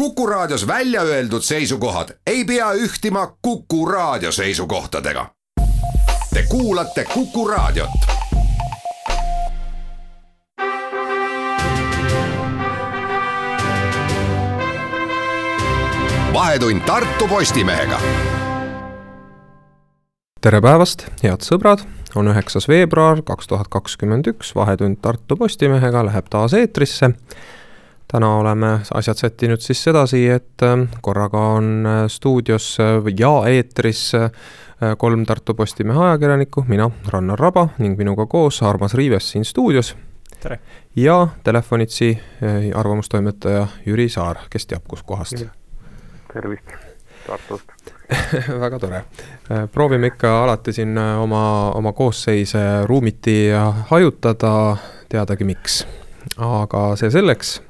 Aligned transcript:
Kuku 0.00 0.26
Raadios 0.26 0.66
välja 0.66 1.02
öeldud 1.02 1.42
seisukohad 1.42 2.08
ei 2.26 2.44
pea 2.44 2.72
ühtima 2.72 3.36
Kuku 3.42 3.86
Raadio 3.86 4.32
seisukohtadega. 4.32 5.26
Te 6.34 6.44
kuulate 6.48 7.04
Kuku 7.04 7.48
Raadiot. 7.48 7.90
vahetund 16.32 16.80
Tartu 16.80 17.28
Postimehega. 17.28 18.00
tere 20.40 20.60
päevast, 20.60 21.06
head 21.22 21.44
sõbrad, 21.44 21.84
on 22.14 22.32
üheksas 22.32 22.68
veebruar 22.68 23.20
kaks 23.22 23.46
tuhat 23.46 23.68
kakskümmend 23.68 24.26
üks, 24.26 24.54
Vahetund 24.54 24.96
Tartu 25.02 25.36
Postimehega 25.36 26.06
läheb 26.06 26.32
taas 26.32 26.54
eetrisse 26.54 27.12
täna 28.12 28.36
oleme 28.36 28.80
asjad 28.94 29.16
sättinud 29.16 29.60
siis 29.60 29.84
sedasi, 29.84 30.28
et 30.28 30.62
äh, 30.62 30.88
korraga 31.00 31.38
on 31.38 31.86
äh, 31.86 32.04
stuudios 32.08 32.78
äh, 32.80 33.14
ja 33.18 33.48
eetris 33.48 34.12
kolm 34.98 35.26
Tartu 35.26 35.54
Postimehe 35.54 35.98
ajakirjanikku, 35.98 36.64
mina, 36.68 36.90
Rannar 37.08 37.38
Raba 37.38 37.66
ning 37.78 37.98
minuga 37.98 38.24
koos 38.26 38.62
Armas 38.62 38.94
Riives 38.94 39.30
siin 39.30 39.44
stuudios. 39.44 39.96
tere! 40.40 40.58
ja 40.96 41.28
telefonitsi 41.44 42.18
arvamustoimetaja 42.74 43.66
Jüri 43.86 44.08
Saar, 44.08 44.36
kes 44.50 44.66
teab, 44.66 44.82
kuskohast. 44.88 45.44
tervist 46.32 46.64
Tartust 47.26 47.92
väga 48.64 48.78
tore. 48.78 49.04
proovime 49.72 50.06
ikka 50.06 50.44
alati 50.44 50.72
siin 50.72 50.98
oma, 50.98 51.70
oma 51.70 51.92
koosseise 51.92 52.86
ruumiti 52.86 53.50
hajutada, 53.90 54.76
teadagi 55.08 55.44
miks. 55.44 55.86
aga 56.38 56.96
see 56.96 57.10
selleks 57.10 57.60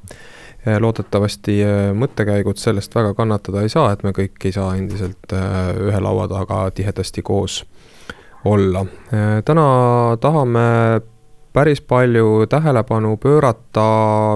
loodetavasti 0.67 1.61
äh, 1.65 1.79
mõttekäigud 1.97 2.59
sellest 2.61 2.95
väga 2.95 3.15
kannatada 3.17 3.63
ei 3.65 3.73
saa, 3.73 3.93
et 3.93 4.03
me 4.05 4.13
kõik 4.17 4.45
ei 4.45 4.53
saa 4.53 4.75
endiselt 4.77 5.33
äh, 5.33 5.71
ühe 5.89 6.01
laua 6.03 6.29
taga 6.29 6.67
tihedasti 6.75 7.25
koos 7.25 7.63
olla. 8.45 8.85
Äh, 9.15 9.41
täna 9.45 9.67
tahame 10.21 10.67
päris 11.53 11.81
palju 11.81 12.47
tähelepanu 12.47 13.17
pöörata 13.17 13.87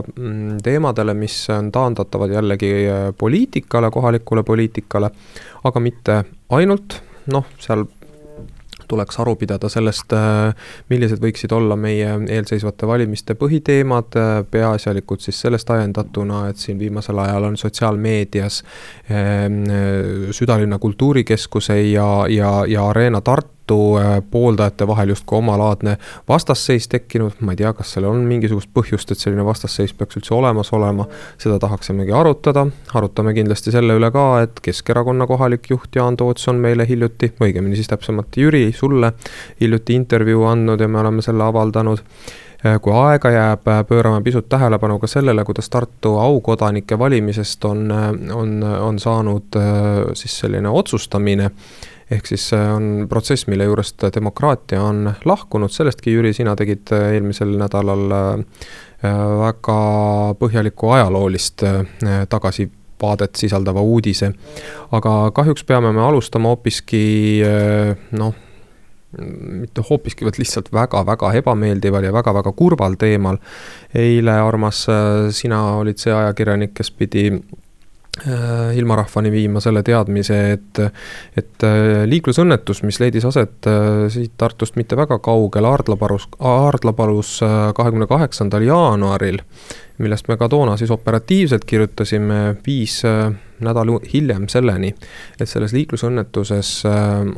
mm, 0.03 0.63
teemadele, 0.65 1.15
mis 1.15 1.37
on 1.53 1.71
taandatavad 1.73 2.33
jällegi 2.33 2.73
poliitikale, 3.19 3.91
kohalikule 3.91 4.43
poliitikale, 4.43 5.11
aga 5.65 5.81
mitte 5.81 6.25
ainult, 6.51 6.99
noh, 7.31 7.47
seal 7.61 7.85
tuleks 8.89 9.19
aru 9.23 9.37
pidada 9.37 9.69
sellest, 9.73 10.13
äh, 10.13 10.55
millised 10.91 11.23
võiksid 11.23 11.53
olla 11.57 11.77
meie 11.77 12.11
eelseisvate 12.37 12.87
valimiste 12.87 13.37
põhiteemad, 13.39 14.19
äh, 14.19 14.35
peaasjalikult 14.51 15.25
siis 15.25 15.41
sellest 15.41 15.71
ajendatuna, 15.71 16.49
et 16.51 16.61
siin 16.61 16.79
viimasel 16.79 17.19
ajal 17.19 17.51
on 17.51 17.57
sotsiaalmeedias 17.61 18.63
ähm, 19.11 19.63
äh, 19.71 20.31
südalinna 20.31 20.79
kultuurikeskuse 20.79 21.81
ja, 21.91 22.09
ja, 22.29 22.55
ja 22.69 22.89
Arena 22.89 23.21
Tartu 23.21 23.54
Tartu 23.65 23.97
äh, 23.97 24.23
pooldajate 24.31 24.87
vahel 24.87 25.09
justkui 25.09 25.39
omalaadne 25.39 25.97
vastasseis 26.29 26.89
tekkinud, 26.89 27.33
ma 27.41 27.53
ei 27.53 27.57
tea, 27.57 27.73
kas 27.73 27.95
sellel 27.95 28.11
on 28.13 28.27
mingisugust 28.29 28.69
põhjust, 28.77 29.13
et 29.13 29.19
selline 29.19 29.45
vastasseis 29.45 29.95
peaks 29.97 30.19
üldse 30.19 30.35
olemas 30.37 30.69
olema, 30.77 31.07
seda 31.41 31.57
tahaksimegi 31.63 32.13
arutada, 32.13 32.67
arutame 32.95 33.33
kindlasti 33.35 33.73
selle 33.73 33.97
üle 33.97 34.11
ka, 34.13 34.25
et 34.45 34.61
Keskerakonna 34.61 35.27
kohalik 35.27 35.71
juht 35.71 35.97
Jaan 35.97 36.17
Toots 36.21 36.49
on 36.53 36.61
meile 36.61 36.85
hiljuti, 36.89 37.31
õigemini 37.41 37.79
siis 37.81 37.89
täpsemalt 37.89 38.37
Jüri, 38.37 38.67
sulle 38.77 39.15
hiljuti 39.63 39.97
intervjuu 39.97 40.45
andnud 40.51 40.85
ja 40.85 40.89
me 40.89 41.01
oleme 41.01 41.25
selle 41.25 41.49
avaldanud. 41.49 42.05
Äh, 42.67 42.77
kui 42.85 42.93
aega 42.93 43.33
jääb, 43.33 43.65
äh, 43.69 43.81
pöörame 43.89 44.21
pisut 44.29 44.49
tähelepanu 44.53 44.99
ka 45.01 45.09
sellele, 45.09 45.45
kuidas 45.45 45.73
Tartu 45.73 46.19
aukodanike 46.21 46.99
valimisest 46.99 47.65
on, 47.65 47.89
on, 48.35 48.55
on 48.63 49.01
saanud 49.01 49.61
siis 50.21 50.39
selline 50.45 50.69
otsustamine 50.69 51.51
ehk 52.11 52.29
siis 52.29 52.49
see 52.53 52.69
on 52.71 53.07
protsess, 53.09 53.47
mille 53.49 53.65
juurest 53.69 54.05
demokraatia 54.15 54.83
on 54.83 55.09
lahkunud, 55.25 55.73
sellestki, 55.73 56.13
Jüri, 56.13 56.35
sina 56.37 56.57
tegid 56.57 56.93
äh, 56.93 57.15
eelmisel 57.17 57.57
nädalal 57.61 58.15
äh, 58.19 58.63
väga 59.41 59.79
põhjalikku 60.41 60.95
ajaloolist 60.97 61.65
äh, 61.69 61.85
tagasivaadet 62.29 63.41
sisaldava 63.41 63.83
uudise. 63.83 64.33
aga 64.93 65.31
kahjuks 65.35 65.65
peame 65.65 65.93
me 65.93 66.03
alustama 66.05 66.53
hoopiski 66.53 67.43
noh, 68.13 68.35
mitte 69.15 69.83
hoopiski, 69.89 70.25
vaid 70.27 70.39
lihtsalt 70.39 70.73
väga-väga 70.75 71.33
ebameeldival 71.41 72.05
ja 72.05 72.13
väga-väga 72.13 72.53
kurval 72.53 72.97
teemal. 72.99 73.39
eile, 73.95 74.39
Armas, 74.41 74.87
sina 75.31 75.61
olid 75.81 75.99
see 75.99 76.13
ajakirjanik, 76.13 76.75
kes 76.75 76.91
pidi 76.91 77.29
Äh, 77.31 77.64
ilmarahvani 78.75 79.31
viima 79.33 79.61
selle 79.61 79.83
teadmise, 79.85 80.39
et, 80.57 80.81
et 81.37 81.67
äh, 81.67 82.05
liiklusõnnetus, 82.09 82.83
mis 82.87 83.01
leidis 83.03 83.27
aset 83.29 83.69
äh, 83.69 84.07
siit 84.13 84.35
Tartust 84.41 84.79
mitte 84.81 84.97
väga 84.97 85.19
kaugel, 85.25 85.69
Aardlapalus, 85.69 86.29
Aardlapalus 86.39 87.39
kahekümne 87.77 88.09
kaheksandal 88.11 88.65
jaanuaril, 88.67 89.41
millest 90.03 90.29
me 90.29 90.39
ka 90.41 90.49
toona 90.51 90.77
siis 90.81 90.91
operatiivselt 90.91 91.65
kirjutasime, 91.69 92.57
viis 92.67 93.03
nädal 93.65 93.93
hiljem 94.11 94.49
selleni, 94.51 94.91
et 95.39 95.49
selles 95.49 95.73
liiklusõnnetuses 95.77 96.73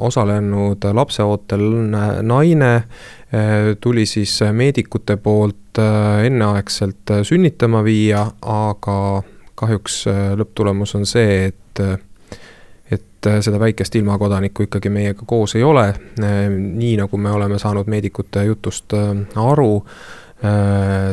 osalenud 0.09 0.87
lapseootel 0.97 1.67
naine 2.25 2.73
tuli 3.81 4.07
siis 4.09 4.39
meedikute 4.57 5.19
poolt 5.21 5.83
enneaegselt 6.25 7.13
sünnitama 7.29 7.85
viia, 7.85 8.25
aga 8.41 8.99
kahjuks 9.57 10.03
äh, 10.11 10.21
lõpptulemus 10.39 10.95
on 10.99 11.07
see, 11.09 11.47
et 11.51 11.81
äh, 11.81 11.97
et 12.91 13.27
äh, 13.27 13.41
seda 13.43 13.59
väikest 13.61 13.97
ilmakodanikku 13.99 14.69
ikkagi 14.69 14.93
meiega 14.93 15.27
koos 15.27 15.57
ei 15.59 15.65
ole, 15.67 15.89
nii 16.53 16.95
nagu 17.01 17.19
me 17.19 17.33
oleme 17.35 17.59
saanud 17.59 17.89
meedikute 17.91 18.45
jutust 18.47 18.95
aru, 19.43 19.73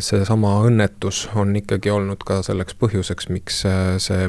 seesama 0.03 0.51
õnnetus 0.67 1.23
on 1.39 1.55
ikkagi 1.55 1.89
olnud 1.89 2.21
ka 2.27 2.41
selleks 2.45 2.75
põhjuseks, 2.77 3.29
miks 3.33 3.61
see 4.03 4.27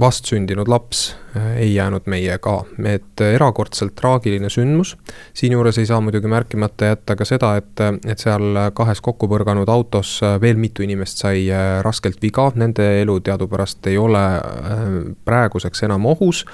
vastsündinud 0.00 0.68
laps 0.68 1.16
äh, 1.36 1.56
ei 1.56 1.74
jäänud 1.74 2.06
meiega, 2.06 2.64
et 2.84 3.20
erakordselt 3.20 3.94
traagiline 3.94 4.48
sündmus. 4.50 4.96
siinjuures 5.34 5.78
ei 5.78 5.86
saa 5.86 6.00
muidugi 6.00 6.28
märkimata 6.28 6.92
jätta 6.92 7.16
ka 7.16 7.24
seda, 7.24 7.54
et, 7.56 7.82
et 8.06 8.18
seal 8.18 8.58
kahes 8.74 9.00
kokku 9.00 9.28
põrganud 9.28 9.68
autos 9.68 10.14
äh, 10.22 10.38
veel 10.40 10.56
mitu 10.56 10.82
inimest 10.82 11.22
sai 11.24 11.44
äh, 11.50 11.80
raskelt 11.84 12.22
viga, 12.22 12.50
nende 12.54 12.88
elu 13.02 13.20
teadupärast 13.20 13.86
ei 13.86 13.98
ole 13.98 14.22
praeguseks 15.24 15.82
enam 15.82 16.06
ohus. 16.06 16.44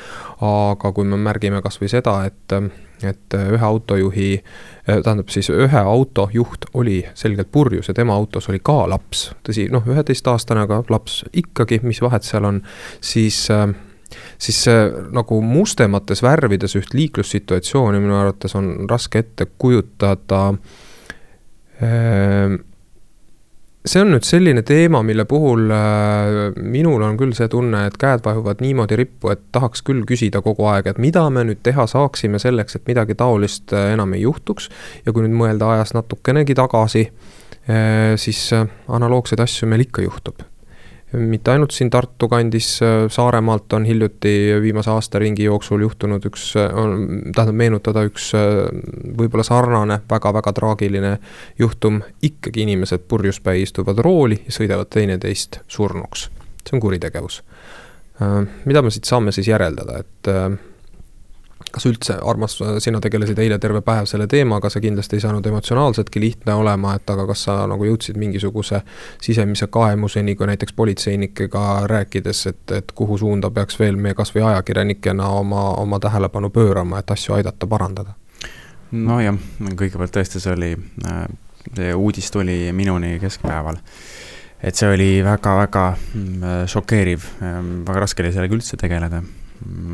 aga 0.41 0.93
kui 0.93 1.05
me 1.05 1.17
märgime 1.17 1.63
kasvõi 1.63 1.89
seda, 1.91 2.21
et 2.27 2.55
et 3.03 3.35
äh, 3.35 3.51
ühe 3.55 3.65
autojuhi, 3.65 4.31
äh, 4.89 5.01
tähendab 5.05 5.31
siis 5.31 5.51
ühe 5.55 5.81
auto 5.81 6.29
juht 6.33 6.67
oli 6.75 7.01
selgelt 7.15 7.51
purjus 7.53 7.89
ja 7.89 7.95
tema 7.95 8.17
autos 8.19 8.49
oli 8.51 8.61
ka 8.65 8.81
laps, 8.91 9.29
tõsi, 9.47 9.69
noh, 9.73 9.87
üheteistaastane, 9.87 10.65
aga 10.67 10.83
laps 10.91 11.23
ikkagi, 11.33 11.81
mis 11.87 12.03
vahet 12.03 12.27
seal 12.27 12.49
on, 12.49 12.63
siis 13.01 13.45
äh, 13.55 13.69
siis 14.41 14.63
nagu 15.13 15.41
mustemates 15.45 16.23
värvides 16.25 16.75
üht 16.79 16.95
liiklussituatsiooni 16.97 18.01
minu 18.01 18.17
arvates 18.17 18.55
on 18.57 18.87
raske 18.89 19.21
ette 19.21 19.47
kujutada 19.61 20.47
see 23.89 24.03
on 24.05 24.13
nüüd 24.13 24.27
selline 24.27 24.63
teema, 24.67 25.01
mille 25.07 25.25
puhul 25.29 25.71
äh, 25.75 26.59
minul 26.61 27.03
on 27.05 27.17
küll 27.21 27.35
see 27.37 27.49
tunne, 27.53 27.85
et 27.89 27.97
käed 28.01 28.25
vajuvad 28.25 28.63
niimoodi 28.65 28.99
rippu, 29.01 29.33
et 29.33 29.47
tahaks 29.55 29.83
küll 29.87 30.05
küsida 30.09 30.43
kogu 30.45 30.69
aeg, 30.71 30.91
et 30.91 31.01
mida 31.03 31.25
me 31.33 31.47
nüüd 31.49 31.63
teha 31.67 31.87
saaksime 31.91 32.41
selleks, 32.43 32.79
et 32.79 32.87
midagi 32.91 33.17
taolist 33.19 33.75
äh, 33.77 33.93
enam 33.95 34.15
ei 34.17 34.25
juhtuks. 34.27 34.69
ja 35.07 35.15
kui 35.15 35.25
nüüd 35.27 35.37
mõelda 35.39 35.73
ajas 35.77 35.95
natukenegi 35.97 36.57
tagasi, 36.59 37.09
äh, 37.69 38.15
siis 38.21 38.49
analoogseid 38.55 39.41
asju 39.45 39.71
meil 39.71 39.87
ikka 39.89 40.05
juhtub 40.05 40.47
mitte 41.13 41.51
ainult 41.51 41.73
siin 41.73 41.91
Tartu 41.91 42.29
kandis, 42.29 42.83
äh, 42.83 43.07
Saaremaalt 43.11 43.73
on 43.73 43.85
hiljuti 43.85 44.61
viimase 44.63 44.91
aastaringi 44.91 45.45
jooksul 45.45 45.81
juhtunud 45.81 46.25
üks, 46.29 46.51
äh, 46.61 46.69
tähendab 47.35 47.57
meenutada 47.57 48.05
üks 48.09 48.31
äh, 48.37 48.69
võib-olla 49.19 49.45
sarnane 49.47 50.01
väga-väga 50.11 50.53
traagiline 50.53 51.19
juhtum. 51.59 52.03
ikkagi 52.23 52.63
inimesed 52.63 53.09
purjuspäi 53.09 53.63
istuvad 53.63 53.99
rooli 54.05 54.43
ja 54.45 54.53
sõidavad 54.53 54.91
teineteist 54.91 55.61
surnuks. 55.69 56.29
see 56.65 56.77
on 56.77 56.81
kuritegevus. 56.81 57.43
mida 58.65 58.83
me 58.83 58.91
siit 58.91 59.05
saame 59.05 59.33
siis 59.33 59.49
järeldada, 59.49 59.99
et 59.99 60.29
kas 61.79 61.87
üldse, 61.87 62.17
Armas, 62.27 62.59
sina 62.83 63.01
tegelesid 63.03 63.39
eile 63.39 63.59
terve 63.63 63.81
päev 63.87 64.09
selle 64.11 64.27
teemaga, 64.31 64.71
see 64.73 64.83
kindlasti 64.83 65.19
ei 65.19 65.23
saanud 65.23 65.47
emotsionaalseltki 65.47 66.21
lihtne 66.23 66.57
olema, 66.59 66.97
et 66.99 67.11
aga 67.13 67.27
kas 67.31 67.45
sa 67.47 67.59
nagu 67.71 67.87
jõudsid 67.87 68.19
mingisuguse 68.19 68.83
sisemise 69.23 69.69
kaemuseni, 69.71 70.35
kui 70.39 70.49
näiteks 70.51 70.75
politseinikega 70.79 71.65
rääkides, 71.91 72.45
et, 72.51 72.65
et 72.81 72.95
kuhu 72.99 73.19
suunda 73.23 73.53
peaks 73.55 73.79
veel 73.79 73.97
me 73.97 74.15
kasvõi 74.19 74.49
ajakirjanikena 74.51 75.29
oma, 75.39 75.69
oma 75.79 76.01
tähelepanu 76.03 76.51
pöörama, 76.51 76.99
et 76.99 77.15
asju 77.15 77.39
aidata 77.39 77.71
parandada? 77.71 78.17
nojah, 78.89 79.37
kõigepealt 79.77 80.15
tõesti 80.17 80.41
see 80.41 80.55
oli, 80.57 80.73
see 81.77 81.93
uudis 81.95 82.33
tuli 82.33 82.73
minuni 82.73 83.19
keskpäeval 83.21 83.77
et 84.65 84.75
see 84.75 84.89
oli 84.91 85.11
väga-väga 85.23 85.85
mm, 85.95 86.67
šokeeriv, 86.73 87.31
väga 87.85 88.07
raske 88.07 88.25
oli 88.25 88.33
sellega 88.35 88.57
üldse 88.57 88.81
tegeleda, 88.81 89.21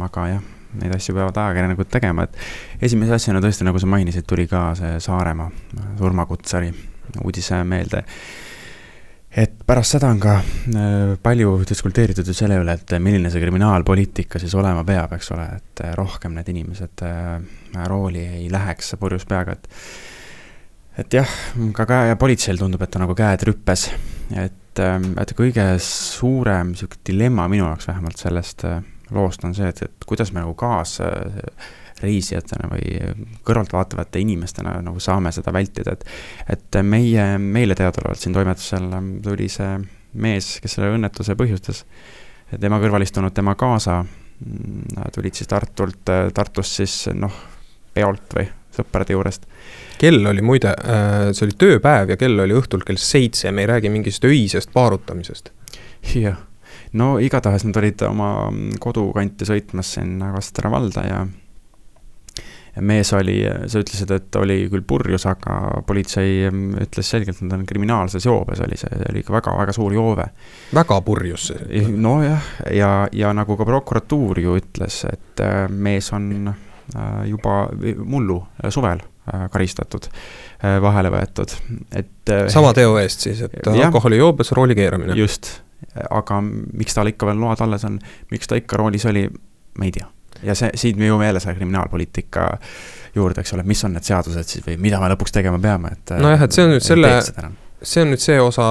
aga 0.07 0.29
jah 0.31 0.54
neid 0.81 0.95
asju 0.97 1.15
peavad 1.17 1.37
ajakirjanikud 1.43 1.91
tegema, 1.93 2.27
et 2.27 2.89
esimese 2.89 3.17
asjana 3.17 3.43
tõesti, 3.45 3.67
nagu 3.67 3.81
sa 3.81 3.91
mainisid, 3.91 4.27
tuli 4.29 4.47
ka 4.51 4.71
see 4.79 4.97
Saaremaa 5.03 5.51
surmakutsari 5.99 6.73
uudise 7.25 7.61
meelde. 7.69 8.05
et 9.35 9.55
pärast 9.67 9.97
seda 9.97 10.09
on 10.15 10.21
ka 10.23 10.37
äh, 10.39 11.15
palju 11.23 11.57
diskuteeritud 11.67 12.27
ju 12.27 12.35
selle 12.37 12.61
üle, 12.63 12.77
et 12.79 12.97
milline 13.03 13.31
see 13.31 13.43
kriminaalpoliitika 13.43 14.39
siis 14.39 14.55
olema 14.55 14.85
peab, 14.87 15.17
eks 15.17 15.31
ole, 15.35 15.47
et 15.59 15.87
rohkem 15.99 16.37
need 16.39 16.51
inimesed 16.55 17.03
äh, 17.03 17.87
rooli 17.91 18.27
ei 18.39 18.51
läheks 18.53 18.95
purjus 19.01 19.27
peaga, 19.27 19.59
et 19.59 19.69
et 20.99 21.17
jah, 21.19 21.31
ka 21.75 21.87
käe, 21.89 22.15
politseil 22.19 22.61
tundub, 22.61 22.83
et 22.85 22.97
on 22.97 23.03
nagu 23.03 23.17
käed 23.19 23.43
rüppes, 23.49 23.89
et, 24.31 24.79
ähm, 24.83 25.13
et 25.19 25.35
kõige 25.37 25.67
suurem 25.83 26.71
niisugune 26.71 27.03
dilemma 27.07 27.49
minu 27.51 27.67
jaoks 27.67 27.89
vähemalt 27.91 28.23
sellest 28.23 28.67
äh, 28.69 28.79
loost 29.15 29.45
on 29.45 29.55
see, 29.57 29.69
et, 29.71 29.83
et 29.87 29.95
kuidas 30.07 30.33
me 30.33 30.41
nagu 30.43 30.55
kaasreisijatena 30.59 32.69
või 32.73 32.85
kõrvaltvaatavate 33.47 34.19
inimestena 34.25 34.71
nagu 34.85 34.99
saame 35.03 35.31
seda 35.35 35.51
vältida, 35.55 35.91
et 35.93 36.03
et 36.57 36.71
meie, 36.83 37.25
meile 37.39 37.75
teadaolevalt 37.79 38.21
siin 38.21 38.35
toimetusel 38.37 38.85
tuli 39.23 39.49
see 39.53 39.73
mees, 40.15 40.59
kes 40.63 40.77
selle 40.77 40.93
õnnetuse 40.95 41.35
põhjustas, 41.39 41.85
tema 42.61 42.79
kõrval 42.83 43.03
istunud 43.03 43.33
tema 43.35 43.55
kaasa, 43.59 44.05
mm, 44.05 45.11
tulid 45.15 45.35
siis 45.35 45.49
Tartult, 45.51 46.05
Tartust 46.35 46.73
siis 46.83 46.95
noh, 47.15 47.33
peolt 47.95 48.37
või 48.37 48.47
sõprade 48.75 49.15
juurest. 49.15 49.47
kell 49.99 50.27
oli 50.27 50.43
muide, 50.43 50.69
äh, 50.69 51.33
see 51.33 51.47
oli 51.47 51.55
tööpäev 51.59 52.11
ja 52.11 52.17
kell 52.17 52.41
oli 52.41 52.55
õhtul 52.55 52.83
kell 52.87 52.99
seitse, 52.99 53.53
me 53.53 53.63
ei 53.63 53.71
räägi 53.71 53.91
mingist 53.91 54.25
öisest 54.25 54.73
paarutamisest. 54.73 55.51
jah 56.15 56.39
no 56.99 57.15
igatahes 57.23 57.67
nad 57.69 57.79
olid 57.81 58.05
oma 58.09 58.29
kodukanti 58.81 59.49
sõitmas 59.49 59.97
sinna 59.97 60.33
Kastra 60.35 60.71
valda 60.73 61.07
ja 61.09 61.25
ja 62.75 62.83
mees 62.83 63.13
oli, 63.15 63.39
sa 63.71 63.81
ütlesid, 63.83 64.11
et 64.15 64.37
oli 64.39 64.57
küll 64.71 64.83
purjus, 64.87 65.27
aga 65.31 65.83
politsei 65.87 66.49
ütles 66.51 67.11
selgelt, 67.11 67.39
et 67.39 67.47
nad 67.47 67.61
on 67.61 67.67
kriminaalses 67.69 68.27
joobes, 68.27 68.63
oli 68.65 68.79
see, 68.81 68.91
oli 69.11 69.23
ikka 69.23 69.37
väga-väga 69.37 69.75
suur 69.77 69.95
joove. 69.95 70.27
väga 70.75 71.01
purjus 71.07 71.49
see? 71.53 71.85
nojah, 71.87 72.53
ja, 72.75 72.93
ja 73.13 73.33
nagu 73.37 73.59
ka 73.61 73.67
prokuratuur 73.69 74.43
ju 74.43 74.59
ütles, 74.59 75.05
et 75.11 75.45
äh, 75.45 75.65
mees 75.71 76.11
on 76.17 76.51
äh, 76.51 77.19
juba 77.31 77.69
mullu 78.03 78.43
äh, 78.43 78.71
suvel 78.75 79.03
karistatud, 79.25 80.05
vahele 80.85 81.09
võetud, 81.09 81.55
et. 81.97 82.29
sama 82.53 82.75
teo 82.77 82.99
eest 83.01 83.23
siis, 83.25 83.39
et 83.47 83.71
alkoholijoobes 83.73 84.53
rooli 84.53 84.77
keeramine? 84.77 85.17
just, 85.17 85.49
aga 86.11 86.41
miks 86.45 86.97
tal 86.97 87.11
ikka 87.11 87.29
veel 87.31 87.41
load 87.41 87.65
alles 87.65 87.87
on, 87.89 87.99
miks 88.31 88.51
ta 88.51 88.59
ikka 88.61 88.81
roolis 88.81 89.07
oli, 89.11 89.27
ma 89.79 89.89
ei 89.89 89.95
tea. 89.95 90.09
ja 90.43 90.57
see, 90.59 90.71
siit 90.79 91.01
me 91.01 91.09
jõuame 91.09 91.29
jälle 91.29 91.43
selle 91.43 91.59
kriminaalpoliitika 91.59 92.47
juurde, 93.15 93.45
eks 93.45 93.55
ole, 93.57 93.67
mis 93.67 93.85
on 93.87 93.95
need 93.95 94.07
seadused 94.07 94.51
siis 94.51 94.65
või 94.67 94.79
mida 94.89 95.01
me 95.03 95.13
lõpuks 95.15 95.35
tegema 95.35 95.61
peame, 95.63 95.95
et. 95.95 96.17
nojah, 96.19 96.49
et 96.49 96.57
see 96.57 96.67
on 96.67 96.75
nüüd 96.75 96.87
selle 96.87 97.15
see 97.85 98.03
on 98.05 98.13
nüüd 98.13 98.23
see 98.23 98.37
osa 98.41 98.67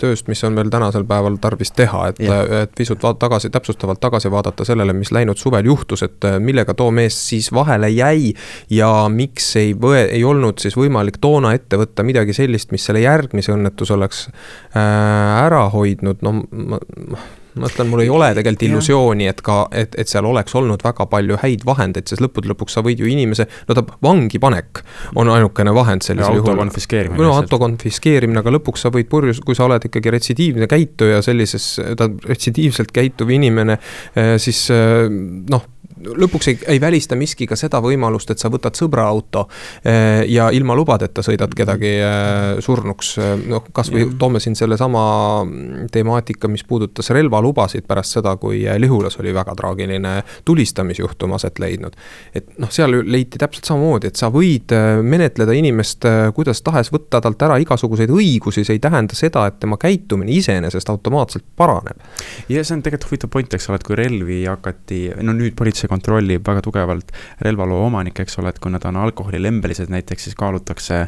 tööst, 0.00 0.28
mis 0.30 0.42
on 0.46 0.56
veel 0.58 0.70
tänasel 0.72 1.04
päeval 1.08 1.36
tarvis 1.42 1.72
teha, 1.76 2.08
et, 2.12 2.20
et 2.62 2.74
pisut 2.76 3.02
tagasi, 3.20 3.50
täpsustavalt 3.54 4.00
tagasi 4.02 4.30
vaadata 4.32 4.66
sellele, 4.66 4.94
mis 4.96 5.12
läinud 5.14 5.40
suvel 5.40 5.66
juhtus, 5.68 6.04
et 6.06 6.28
äh, 6.28 6.38
millega 6.42 6.74
too 6.78 6.90
mees 6.94 7.18
siis 7.28 7.50
vahele 7.54 7.90
jäi. 7.92 8.32
ja 8.70 8.90
miks 9.12 9.54
ei 9.60 9.74
võe-, 9.78 10.08
ei 10.10 10.24
olnud 10.24 10.62
siis 10.62 10.76
võimalik 10.78 11.18
toona 11.20 11.54
ette 11.54 11.78
võtta 11.80 12.06
midagi 12.06 12.36
sellist, 12.36 12.72
mis 12.72 12.84
selle 12.84 13.04
järgmise 13.04 13.54
õnnetuse 13.54 13.96
oleks 13.96 14.26
äh, 14.28 14.82
ära 15.44 15.66
hoidnud, 15.74 16.22
no 16.22 16.38
ma, 16.50 16.80
ma 17.10 17.24
ma 17.60 17.70
ütlen, 17.70 17.90
mul 17.90 18.02
ei 18.04 18.10
ole 18.12 18.30
tegelikult 18.36 18.66
illusiooni, 18.68 19.28
et 19.30 19.42
ka, 19.44 19.58
et, 19.74 19.94
et 20.00 20.10
seal 20.10 20.26
oleks 20.28 20.54
olnud 20.58 20.82
väga 20.84 21.06
palju 21.10 21.38
häid 21.42 21.66
vahendeid, 21.66 22.08
sest 22.10 22.22
lõppude 22.24 22.50
lõpuks 22.52 22.78
sa 22.78 22.84
võid 22.86 23.02
ju 23.02 23.10
inimese, 23.10 23.46
no 23.68 23.76
ta 23.78 23.84
vangi 24.04 24.40
panek 24.42 24.82
on 25.20 25.30
ainukene 25.32 25.74
vahend 25.76 26.06
sellisel 26.06 26.40
juhul. 26.40 26.54
auto 26.54 26.62
konfiskeerimine. 26.62 27.22
no 27.22 27.34
auto 27.36 27.60
konfiskeerimine, 27.62 28.42
aga 28.42 28.54
lõpuks 28.56 28.86
sa 28.86 28.92
võid 28.94 29.10
purjus, 29.10 29.42
kui 29.44 29.58
sa 29.58 29.68
oled 29.68 29.86
ikkagi 29.90 30.14
retsidiivne 30.14 30.70
käituja 30.70 31.22
sellises, 31.24 31.74
ta 31.98 32.10
retsidiivselt 32.28 32.94
käituv 32.94 33.30
inimene, 33.34 33.78
eh, 34.14 34.34
siis 34.42 34.66
eh, 34.74 35.06
noh 35.50 35.70
lõpuks 36.04 36.50
ei, 36.50 36.58
ei 36.76 36.80
välista 36.80 37.16
miski 37.18 37.46
ka 37.50 37.56
seda 37.58 37.80
võimalust, 37.84 38.30
et 38.30 38.42
sa 38.42 38.50
võtad 38.52 38.76
sõbra 38.78 39.06
auto 39.10 39.46
eh, 39.84 40.24
ja 40.30 40.50
ilma 40.54 40.76
lubadeta 40.76 41.24
sõidad 41.24 41.54
kedagi 41.56 41.92
eh, 41.98 42.62
surnuks. 42.64 43.14
noh, 43.48 43.64
kasvõi 43.72 44.08
toome 44.18 44.40
siin 44.40 44.56
sellesama 44.58 45.04
temaatika, 45.92 46.48
mis 46.48 46.64
puudutas 46.64 47.10
relvalubasid 47.14 47.86
pärast 47.88 48.18
seda, 48.18 48.36
kui 48.40 48.64
Lihulas 48.78 49.18
oli 49.22 49.34
väga 49.34 49.54
traagiline 49.58 50.14
tulistamisjuhtum 50.44 51.32
aset 51.36 51.58
leidnud. 51.58 51.96
et 52.34 52.58
noh, 52.58 52.70
seal 52.70 53.00
leiti 53.04 53.38
täpselt 53.38 53.68
samamoodi, 53.70 54.12
et 54.12 54.20
sa 54.20 54.30
võid 54.34 54.74
eh, 54.74 55.02
menetleda 55.02 55.56
inimest 55.56 56.04
kuidas 56.34 56.60
tahes, 56.64 56.90
võtta 56.92 57.20
talt 57.24 57.42
ära 57.46 57.56
igasuguseid 57.62 58.10
õigusi, 58.12 58.64
see 58.66 58.78
ei 58.78 58.82
tähenda 58.82 59.16
seda, 59.16 59.46
et 59.48 59.58
tema 59.62 59.78
käitumine 59.80 60.32
iseenesest 60.34 60.90
automaatselt 60.92 61.44
paraneb. 61.56 62.00
ja 62.48 62.64
see 62.64 62.76
on 62.76 62.82
tegelikult 62.84 63.10
huvitav 63.10 63.32
point, 63.32 63.54
eks 63.54 63.68
ole, 63.70 63.80
et 63.80 63.86
kui 63.86 63.98
relvi 63.98 64.40
hakati, 64.48 65.00
no 65.22 65.34
nüüd 65.36 65.56
politsei 65.58 65.90
kontrollib 65.94 66.46
väga 66.46 66.62
tugevalt 66.64 67.12
relvaloa 67.44 67.88
omanikke, 67.88 68.24
eks 68.24 68.38
ole, 68.42 68.52
et 68.52 68.60
kui 68.62 68.72
nad 68.74 68.84
on 68.88 68.98
alkoholilembelised 69.04 69.92
näiteks, 69.92 70.28
siis 70.28 70.38
kaalutakse, 70.38 71.00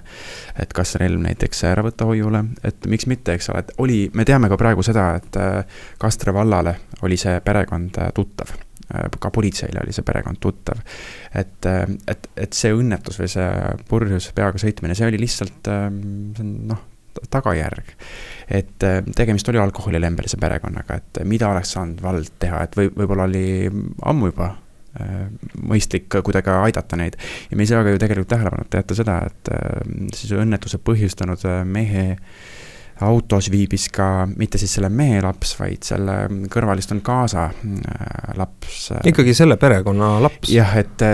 et 0.62 0.72
kas 0.76 0.96
relv 1.00 1.22
näiteks 1.24 1.64
ära 1.70 1.84
võtta 1.86 2.08
hoiule, 2.08 2.44
et 2.66 2.88
miks 2.90 3.08
mitte, 3.10 3.36
eks 3.36 3.50
ole, 3.52 3.64
et 3.64 3.74
oli, 3.82 3.98
me 4.14 4.26
teame 4.28 4.50
ka 4.52 4.58
praegu 4.60 4.84
seda, 4.86 5.10
et 5.20 5.40
äh, 5.40 5.82
Kastre 5.98 6.34
vallale 6.36 6.76
oli 7.06 7.18
see 7.20 7.38
perekond 7.44 8.00
äh, 8.02 8.10
tuttav 8.16 8.52
äh, 8.52 9.06
ka 9.20 9.30
politseile 9.34 9.82
oli 9.82 9.94
see 9.94 10.06
perekond 10.06 10.40
tuttav. 10.40 10.82
et, 11.34 11.70
et, 12.08 12.28
et 12.36 12.52
see 12.56 12.74
õnnetus 12.74 13.20
või 13.22 13.30
see 13.32 13.48
purjus 13.88 14.30
peaga 14.36 14.60
sõitmine, 14.60 14.96
see 14.96 15.08
oli 15.08 15.20
lihtsalt, 15.20 15.70
noh, 16.70 16.84
tagajärg. 17.32 17.94
et 18.52 18.86
tegemist 19.16 19.48
oli 19.48 19.60
alkoholilembelise 19.62 20.38
perekonnaga, 20.40 21.00
et 21.00 21.24
mida 21.24 21.50
oleks 21.50 21.72
saanud 21.76 22.02
vald 22.04 22.36
teha, 22.38 22.62
et 22.66 22.78
või, 22.78 22.92
võib-olla 22.92 23.26
oli 23.28 23.46
ammu 24.12 24.32
juba 24.32 24.52
mõistlik 25.62 26.08
kuidagi 26.22 26.52
aidata 26.52 26.96
neid. 26.96 27.16
ja 27.50 27.56
me 27.56 27.64
ei 27.64 27.70
saa 27.70 27.84
ka 27.84 27.94
ju 27.94 28.02
tegelikult 28.02 28.30
tähelepanuta 28.34 28.82
jätta 28.82 28.98
seda, 28.98 29.18
et 29.26 29.52
äh, 29.54 29.96
siis 30.14 30.32
õnnetuse 30.36 30.80
põhjustanud 30.84 31.44
äh, 31.48 31.64
mehe 31.64 32.06
autos 33.00 33.50
viibis 33.52 33.88
ka 33.92 34.26
mitte 34.36 34.58
siis 34.58 34.76
selle 34.78 34.88
mehe 34.88 35.20
laps, 35.24 35.54
vaid 35.60 35.84
selle 35.84 36.16
kõrval 36.52 36.80
istunud 36.80 37.04
kaasa 37.04 37.48
laps. 38.36 38.86
ikkagi 39.04 39.34
selle 39.36 39.58
perekonna 39.60 40.16
laps? 40.24 40.48
jah, 40.52 40.72
et, 40.80 41.04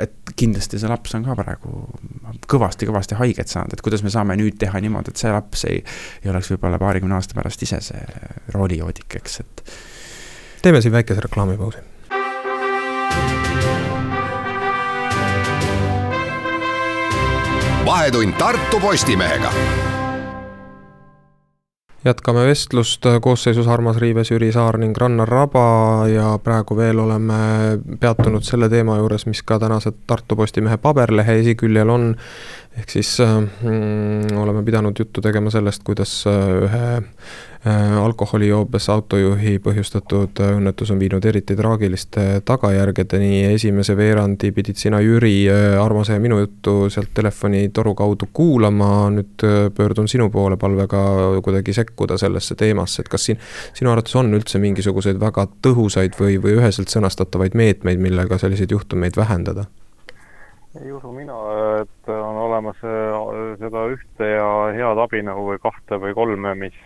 et 0.00 0.34
kindlasti 0.36 0.80
see 0.80 0.90
laps 0.90 1.14
on 1.18 1.28
ka 1.28 1.36
praegu 1.38 1.84
kõvasti-kõvasti 2.50 3.18
haiget 3.20 3.52
saanud, 3.52 3.76
et 3.76 3.84
kuidas 3.84 4.02
me 4.06 4.10
saame 4.10 4.38
nüüd 4.40 4.58
teha 4.58 4.82
niimoodi, 4.82 5.14
et 5.14 5.22
see 5.22 5.30
laps 5.34 5.66
ei, 5.70 5.84
ei 6.24 6.34
oleks 6.34 6.50
võib-olla 6.54 6.82
paarikümne 6.82 7.18
aasta 7.18 7.38
pärast 7.38 7.62
ise 7.66 7.78
see 7.92 8.02
roolijoodik, 8.56 9.20
eks, 9.22 9.40
et. 9.44 9.64
teeme 10.66 10.82
siin 10.82 10.98
väikese 10.98 11.28
reklaamipausi 11.28 11.89
vahetund 17.90 18.32
Tartu 18.38 18.80
Postimehega 18.80 19.52
jätkame 22.04 22.46
vestlust 22.46 23.06
koosseisus 23.20 23.68
Armas 23.68 23.96
Riives, 23.96 24.30
Jüri 24.30 24.52
Saar 24.52 24.78
ning 24.78 24.96
Rannar 24.96 25.28
Raba 25.28 26.06
ja 26.08 26.38
praegu 26.38 26.76
veel 26.76 26.98
oleme 27.02 27.34
peatunud 28.00 28.46
selle 28.46 28.68
teema 28.70 28.96
juures, 29.00 29.26
mis 29.26 29.42
ka 29.42 29.58
tänase 29.58 29.92
Tartu 30.06 30.36
Postimehe 30.36 30.78
paberlehe 30.78 31.40
esiküljel 31.42 31.90
on. 31.90 32.14
Ehk 32.78 32.90
siis 32.90 33.16
mm, 33.20 34.36
oleme 34.38 34.62
pidanud 34.64 34.98
juttu 34.98 35.20
tegema 35.20 35.50
sellest, 35.50 35.82
kuidas 35.86 36.12
ühe 36.28 37.00
Äh, 37.66 37.96
alkoholijoobes 38.02 38.86
autojuhi 38.88 39.58
põhjustatud 39.60 40.38
äh, 40.40 40.54
õnnetus 40.56 40.88
on 40.94 40.96
viinud 40.96 41.24
eriti 41.28 41.52
traagiliste 41.58 42.22
tagajärgedeni. 42.48 43.42
esimese 43.52 43.92
veerandi 43.96 44.48
pidid 44.56 44.78
sina, 44.80 44.96
Jüri, 45.04 45.44
äh, 45.44 45.76
Armase 45.82 46.16
minu 46.18 46.38
juttu 46.40 46.88
sealt 46.88 47.10
telefonitoru 47.14 47.92
kaudu 47.94 48.30
kuulama. 48.32 49.10
nüüd 49.10 49.44
pöördun 49.76 50.08
sinu 50.08 50.30
poole 50.30 50.56
palvega 50.56 51.02
kuidagi 51.44 51.72
sekkuda 51.72 52.16
sellesse 52.18 52.54
teemasse, 52.54 53.02
et 53.02 53.12
kas 53.12 53.28
siin 53.28 53.38
sinu 53.74 53.92
arvates 53.92 54.16
on 54.16 54.32
üldse 54.32 54.58
mingisuguseid 54.58 55.20
väga 55.20 55.44
tõhusaid 55.60 56.16
või, 56.16 56.40
või 56.40 56.56
üheselt 56.56 56.88
sõnastatavaid 56.88 57.52
meetmeid, 57.54 58.00
millega 58.00 58.38
selliseid 58.38 58.72
juhtumeid 58.72 59.20
vähendada? 59.20 59.68
Ei 60.78 60.92
usu 60.94 61.10
mina, 61.12 61.36
et 61.82 62.10
on 62.14 62.36
olemas 62.46 62.78
äh, 62.86 63.14
seda 63.58 63.86
ühte 63.90 64.28
ja 64.30 64.50
head 64.76 65.00
abinõu 65.02 65.48
või 65.48 65.62
kahte 65.62 65.98
või 65.98 66.14
kolme, 66.14 66.54
mis, 66.66 66.76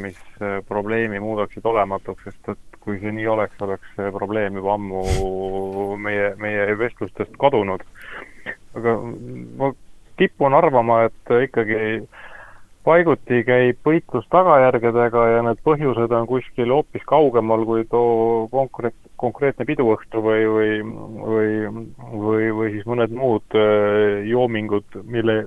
mis 0.00 0.20
probleemi 0.68 1.20
muudaksid 1.20 1.66
olematuks, 1.68 2.24
sest 2.30 2.54
et 2.54 2.78
kui 2.84 2.98
see 3.00 3.12
nii 3.16 3.26
oleks, 3.32 3.56
oleks 3.64 3.96
see 3.96 4.12
probleem 4.12 4.56
juba 4.60 4.76
ammu 4.76 5.02
meie, 6.00 6.34
meie 6.40 6.66
vestlustest 6.78 7.36
kadunud. 7.40 7.84
aga 8.76 8.96
ma 9.60 9.70
kipun 10.20 10.54
arvama, 10.54 11.04
et 11.08 11.34
ikkagi 11.48 11.78
paiguti 12.84 13.40
käib 13.46 13.80
võitlus 13.86 14.26
tagajärgedega 14.32 15.24
ja 15.32 15.42
need 15.46 15.60
põhjused 15.64 16.12
on 16.12 16.26
kuskil 16.28 16.72
hoopis 16.74 17.04
kaugemal 17.08 17.64
kui 17.68 17.84
too 17.88 18.46
konkreet-, 18.52 19.10
konkreetne 19.20 19.66
piduõhtu 19.68 20.22
või, 20.24 20.44
või, 20.54 20.72
või, 21.24 21.50
või, 22.12 22.48
või 22.58 22.72
siis 22.76 22.88
mõned 22.88 23.14
muud 23.16 23.56
äh, 23.58 24.24
joomingud, 24.28 25.00
mille 25.04 25.44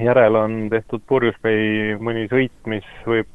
järel 0.00 0.38
on 0.38 0.58
tehtud 0.70 1.02
purjus 1.08 1.36
või 1.44 1.96
mõni 1.98 2.26
sõit, 2.30 2.54
mis 2.70 2.86
võib 3.06 3.30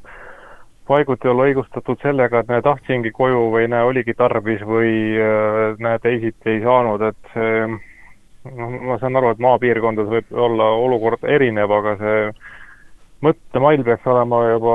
paiguti 0.88 1.28
olla 1.28 1.46
õigustatud 1.50 2.00
sellega, 2.02 2.42
et 2.42 2.50
näe, 2.50 2.62
tahtsingi 2.64 3.12
koju 3.14 3.48
või 3.52 3.68
näe, 3.70 3.84
oligi 3.92 4.16
tarvis 4.18 4.64
või 4.66 4.92
äh, 5.20 5.80
näe, 5.82 6.00
teisiti 6.02 6.56
ei 6.56 6.64
saanud, 6.64 7.04
et 7.12 7.34
see 7.34 7.66
noh, 7.68 8.80
ma 8.88 8.98
saan 9.02 9.20
aru, 9.20 9.34
et 9.34 9.42
maapiirkondades 9.42 10.10
võib 10.16 10.42
olla 10.48 10.72
olukord 10.80 11.28
erinev, 11.28 11.70
aga 11.76 11.94
see 12.00 12.18
mõttemall 13.22 13.84
peaks 13.86 14.06
olema 14.10 14.40
juba 14.50 14.74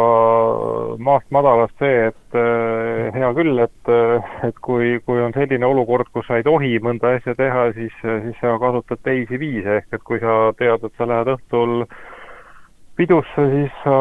maast 1.03 1.27
madalast 1.35 1.75
see, 1.81 2.07
et 2.11 2.37
äh, 2.39 3.09
hea 3.15 3.31
küll, 3.35 3.59
et, 3.63 3.91
äh, 3.91 4.31
et 4.47 4.61
kui, 4.63 4.95
kui 5.05 5.21
on 5.23 5.35
selline 5.35 5.67
olukord, 5.67 6.09
kus 6.15 6.27
sa 6.29 6.39
ei 6.39 6.45
tohi 6.47 6.77
mõnda 6.83 7.17
asja 7.17 7.35
teha, 7.37 7.67
siis, 7.75 7.95
siis 8.03 8.39
sa 8.41 8.55
kasutad 8.61 9.03
teisi 9.03 9.39
viise, 9.41 9.81
ehk 9.81 9.99
et 9.99 10.05
kui 10.07 10.21
sa 10.23 10.53
tead, 10.59 10.87
et 10.87 10.97
sa 10.97 11.09
lähed 11.09 11.33
õhtul 11.35 11.83
pidusse, 12.97 13.47
siis 13.53 13.83
sa 13.83 13.97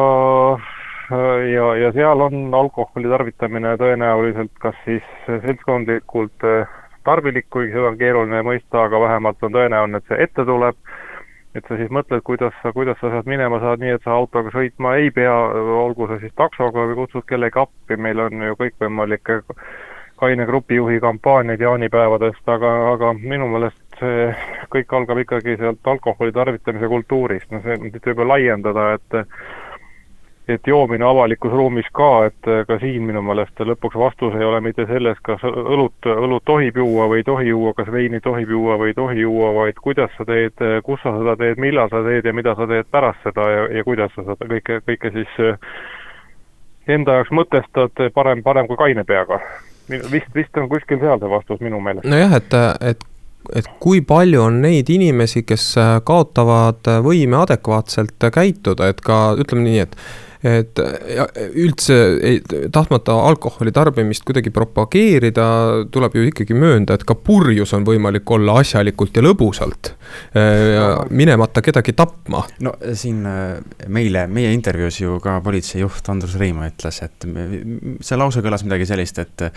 äh, 0.55 1.43
ja, 1.51 1.67
ja 1.83 1.91
seal 1.97 2.23
on 2.29 2.47
alkoholi 2.55 3.11
tarvitamine 3.11 3.75
tõenäoliselt 3.81 4.55
kas 4.63 4.79
siis 4.85 5.05
seltskondlikult 5.27 6.47
tarvilik, 7.07 7.47
kuigi 7.51 7.75
seda 7.75 7.91
on 7.91 7.99
keeruline 7.99 8.41
mõista, 8.43 8.83
aga 8.87 8.99
vähemalt 9.03 9.43
on 9.43 9.53
tõenäoline, 9.55 10.01
et 10.01 10.09
see 10.11 10.23
ette 10.23 10.47
tuleb 10.47 10.79
et 11.57 11.67
sa 11.67 11.77
siis 11.79 11.91
mõtled, 11.93 12.21
kuidas 12.25 12.55
sa, 12.61 12.71
kuidas 12.75 12.99
sa 13.01 13.11
sealt 13.11 13.29
minema 13.29 13.59
saad 13.63 13.81
nii, 13.81 13.97
et 13.97 14.05
sa 14.05 14.15
autoga 14.15 14.53
sõitma 14.53 14.95
ei 15.01 15.11
pea, 15.13 15.35
olgu 15.81 16.09
see 16.11 16.23
siis 16.25 16.35
taksoga 16.37 16.87
või 16.89 16.97
kutsud 17.01 17.25
kellegi 17.29 17.61
appi, 17.61 17.97
meil 17.97 18.21
on 18.27 18.49
ju 18.49 18.57
kõikvõimalikke 18.61 19.41
kaine 20.17 20.45
grupijuhi 20.49 20.99
kampaaniaid 20.99 21.61
jaanipäevadest, 21.61 22.41
aga, 22.49 22.73
aga 22.93 23.13
minu 23.19 23.49
meelest 23.51 23.99
see 23.99 24.31
kõik 24.73 24.93
algab 24.97 25.21
ikkagi 25.21 25.57
sealt 25.59 25.91
alkoholi 25.93 26.33
tarvitamise 26.33 26.89
kultuurist, 26.89 27.49
no 27.53 27.61
see 27.65 27.77
nüüd 27.83 28.01
võib 28.05 28.23
ju 28.23 28.29
laiendada, 28.31 28.87
et 28.97 29.19
et 30.47 30.67
joomine 30.67 31.05
avalikus 31.05 31.51
ruumis 31.51 31.87
ka, 31.93 32.09
et 32.29 32.47
äh, 32.47 32.63
ka 32.67 32.77
siin 32.79 33.03
minu 33.07 33.21
meelest 33.25 33.59
lõpuks 33.59 33.97
vastus 33.99 34.35
ei 34.37 34.45
ole 34.47 34.61
mitte 34.63 34.85
selles, 34.87 35.19
kas 35.27 35.43
õlut, 35.43 36.07
õlut 36.07 36.45
tohib 36.47 36.77
juua 36.79 37.07
või 37.11 37.21
ei 37.21 37.27
tohi 37.27 37.49
juua, 37.49 37.73
kas 37.75 37.91
veini 37.91 38.21
tohib 38.23 38.51
juua 38.55 38.77
või 38.79 38.93
ei 38.93 38.97
tohi 38.97 39.19
juua, 39.21 39.51
vaid 39.57 39.81
kuidas 39.83 40.13
sa 40.17 40.25
teed, 40.27 40.55
äh, 40.63 40.79
kus 40.85 41.01
sa 41.03 41.11
seda 41.17 41.35
teed, 41.39 41.59
millal 41.59 41.91
sa 41.91 42.03
teed 42.05 42.25
ja 42.25 42.33
mida 42.33 42.55
sa 42.55 42.67
teed 42.69 42.87
pärast 42.91 43.27
seda 43.27 43.49
ja, 43.51 43.65
ja 43.79 43.83
kuidas 43.87 44.13
sa 44.15 44.23
seda 44.29 44.49
kõike, 44.53 44.79
kõike 44.87 45.11
siis 45.17 45.41
äh, 45.43 45.59
enda 46.95 47.19
jaoks 47.19 47.33
mõtestad, 47.35 48.07
parem, 48.15 48.43
parem 48.43 48.69
kui 48.71 48.79
kaine 48.79 49.03
peaga. 49.03 49.41
vist, 49.89 50.31
vist 50.35 50.57
on 50.57 50.69
kuskil 50.71 50.99
seal 50.99 51.19
see 51.19 51.29
vastus 51.31 51.59
minu 51.59 51.79
meelest. 51.83 52.07
nojah, 52.07 52.39
et, 52.39 52.57
et 52.81 53.07
et 53.55 53.67
kui 53.79 54.01
palju 54.03 54.41
on 54.43 54.57
neid 54.59 54.89
inimesi, 54.91 55.45
kes 55.47 55.69
kaotavad 56.03 56.89
võime 57.05 57.37
adekvaatselt 57.39 58.25
käituda, 58.33 58.89
et 58.91 58.99
ka 58.99 59.37
ütleme 59.39 59.63
nii, 59.63 59.85
et 59.85 59.95
et 60.43 60.79
üldse 61.47 61.97
ei, 62.21 62.41
tahtmata 62.73 63.15
alkoholi 63.29 63.71
tarbimist 63.75 64.25
kuidagi 64.27 64.51
propageerida, 64.53 65.47
tuleb 65.93 66.17
ju 66.17 66.27
ikkagi 66.29 66.57
möönda, 66.57 66.97
et 66.97 67.05
ka 67.07 67.15
purjus 67.17 67.73
on 67.77 67.87
võimalik 67.87 68.29
olla 68.37 68.59
asjalikult 68.61 69.17
ja 69.17 69.25
lõbusalt. 69.25 69.93
Äh, 70.37 70.77
minemata 71.09 71.63
kedagi 71.65 71.95
tapma. 71.97 72.45
no 72.63 72.73
siin 72.93 73.25
äh, 73.25 73.57
meile, 73.87 74.27
meie 74.31 74.53
intervjuus 74.55 75.01
ju 75.01 75.19
ka 75.23 75.39
politseijuht 75.45 76.09
Andrus 76.13 76.37
Reimo 76.39 76.65
ütles, 76.67 77.01
et 77.05 77.27
see 78.01 78.19
lause 78.19 78.43
kõlas 78.45 78.65
midagi 78.67 78.89
sellist, 78.89 79.21
et 79.23 79.47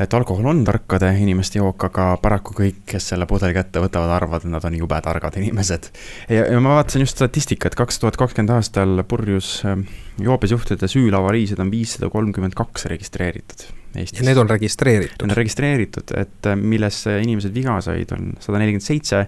et 0.00 0.14
alkohol 0.14 0.46
on 0.50 0.64
tarkade 0.66 1.10
inimeste 1.22 1.60
jook, 1.60 1.86
aga 1.88 2.06
paraku 2.22 2.56
kõik, 2.58 2.80
kes 2.90 3.12
selle 3.12 3.28
pudeli 3.30 3.54
kätte 3.54 3.82
võtavad, 3.82 4.10
arvavad, 4.16 4.42
et 4.44 4.54
nad 4.54 4.64
on 4.66 4.78
jube 4.78 4.98
targad 5.04 5.38
inimesed. 5.38 5.90
ja, 6.28 6.48
ja 6.50 6.60
ma 6.62 6.78
vaatasin 6.80 7.04
just 7.04 7.18
statistikat, 7.18 7.76
kaks 7.78 8.02
tuhat 8.02 8.18
kakskümmend 8.20 8.56
aastal 8.56 9.04
purjus 9.08 9.56
ähm, 9.68 9.86
joobesjuhtide 10.22 10.90
süülavariisid 10.90 11.62
on 11.62 11.70
viissada 11.74 12.10
kolmkümmend 12.10 12.58
kaks 12.58 12.88
registreeritud 12.90 13.68
Eestis. 13.94 14.18
ja 14.18 14.26
need 14.26 14.40
on 14.42 14.50
registreeritud? 14.50 15.20
Need 15.22 15.30
on 15.30 15.38
registreeritud, 15.38 16.14
et 16.18 16.50
äh, 16.50 16.58
milles 16.58 17.04
inimesed 17.06 17.54
viga 17.54 17.78
said, 17.84 18.10
on 18.16 18.34
sada 18.42 18.58
nelikümmend 18.58 18.86
seitse 18.86 19.26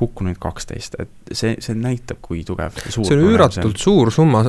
hukkunuid 0.00 0.38
kaksteist, 0.40 0.94
et 1.02 1.32
see, 1.32 1.56
see 1.62 1.74
näitab, 1.74 2.20
kui 2.22 2.44
tugev. 2.46 2.76
see 2.88 3.02
on 3.02 3.24
üüratult 3.32 3.80
suur 3.80 4.12
summa, 4.14 4.44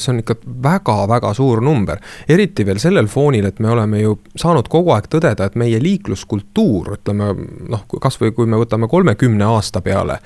see 0.00 0.12
on 0.12 0.22
ikka 0.22 0.36
väga-väga 0.62 1.32
suur 1.36 1.60
number. 1.64 2.00
eriti 2.28 2.64
veel 2.66 2.80
sellel 2.82 3.08
foonil, 3.10 3.46
et 3.50 3.60
me 3.60 3.70
oleme 3.70 4.00
ju 4.00 4.16
saanud 4.36 4.68
kogu 4.72 4.94
aeg 4.94 5.10
tõdeda, 5.12 5.50
et 5.50 5.58
meie 5.60 5.80
liikluskultuur, 5.82 6.94
ütleme 6.96 7.30
noh, 7.70 7.84
kasvõi 8.00 8.32
kui 8.36 8.48
me 8.50 8.60
võtame 8.60 8.88
kolmekümne 8.90 9.44
aasta 9.44 9.82
peale 9.84 10.18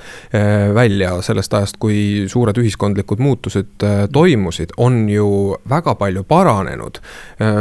välja 0.74 1.16
sellest 1.24 1.54
ajast, 1.54 1.78
kui 1.82 2.26
suured 2.30 2.58
ühiskondlikud 2.60 3.22
muutused 3.22 3.86
toimusid, 4.12 4.74
on 4.76 5.04
ju 5.10 5.28
väga 5.70 5.96
palju 5.98 6.24
paranenud. 6.28 7.00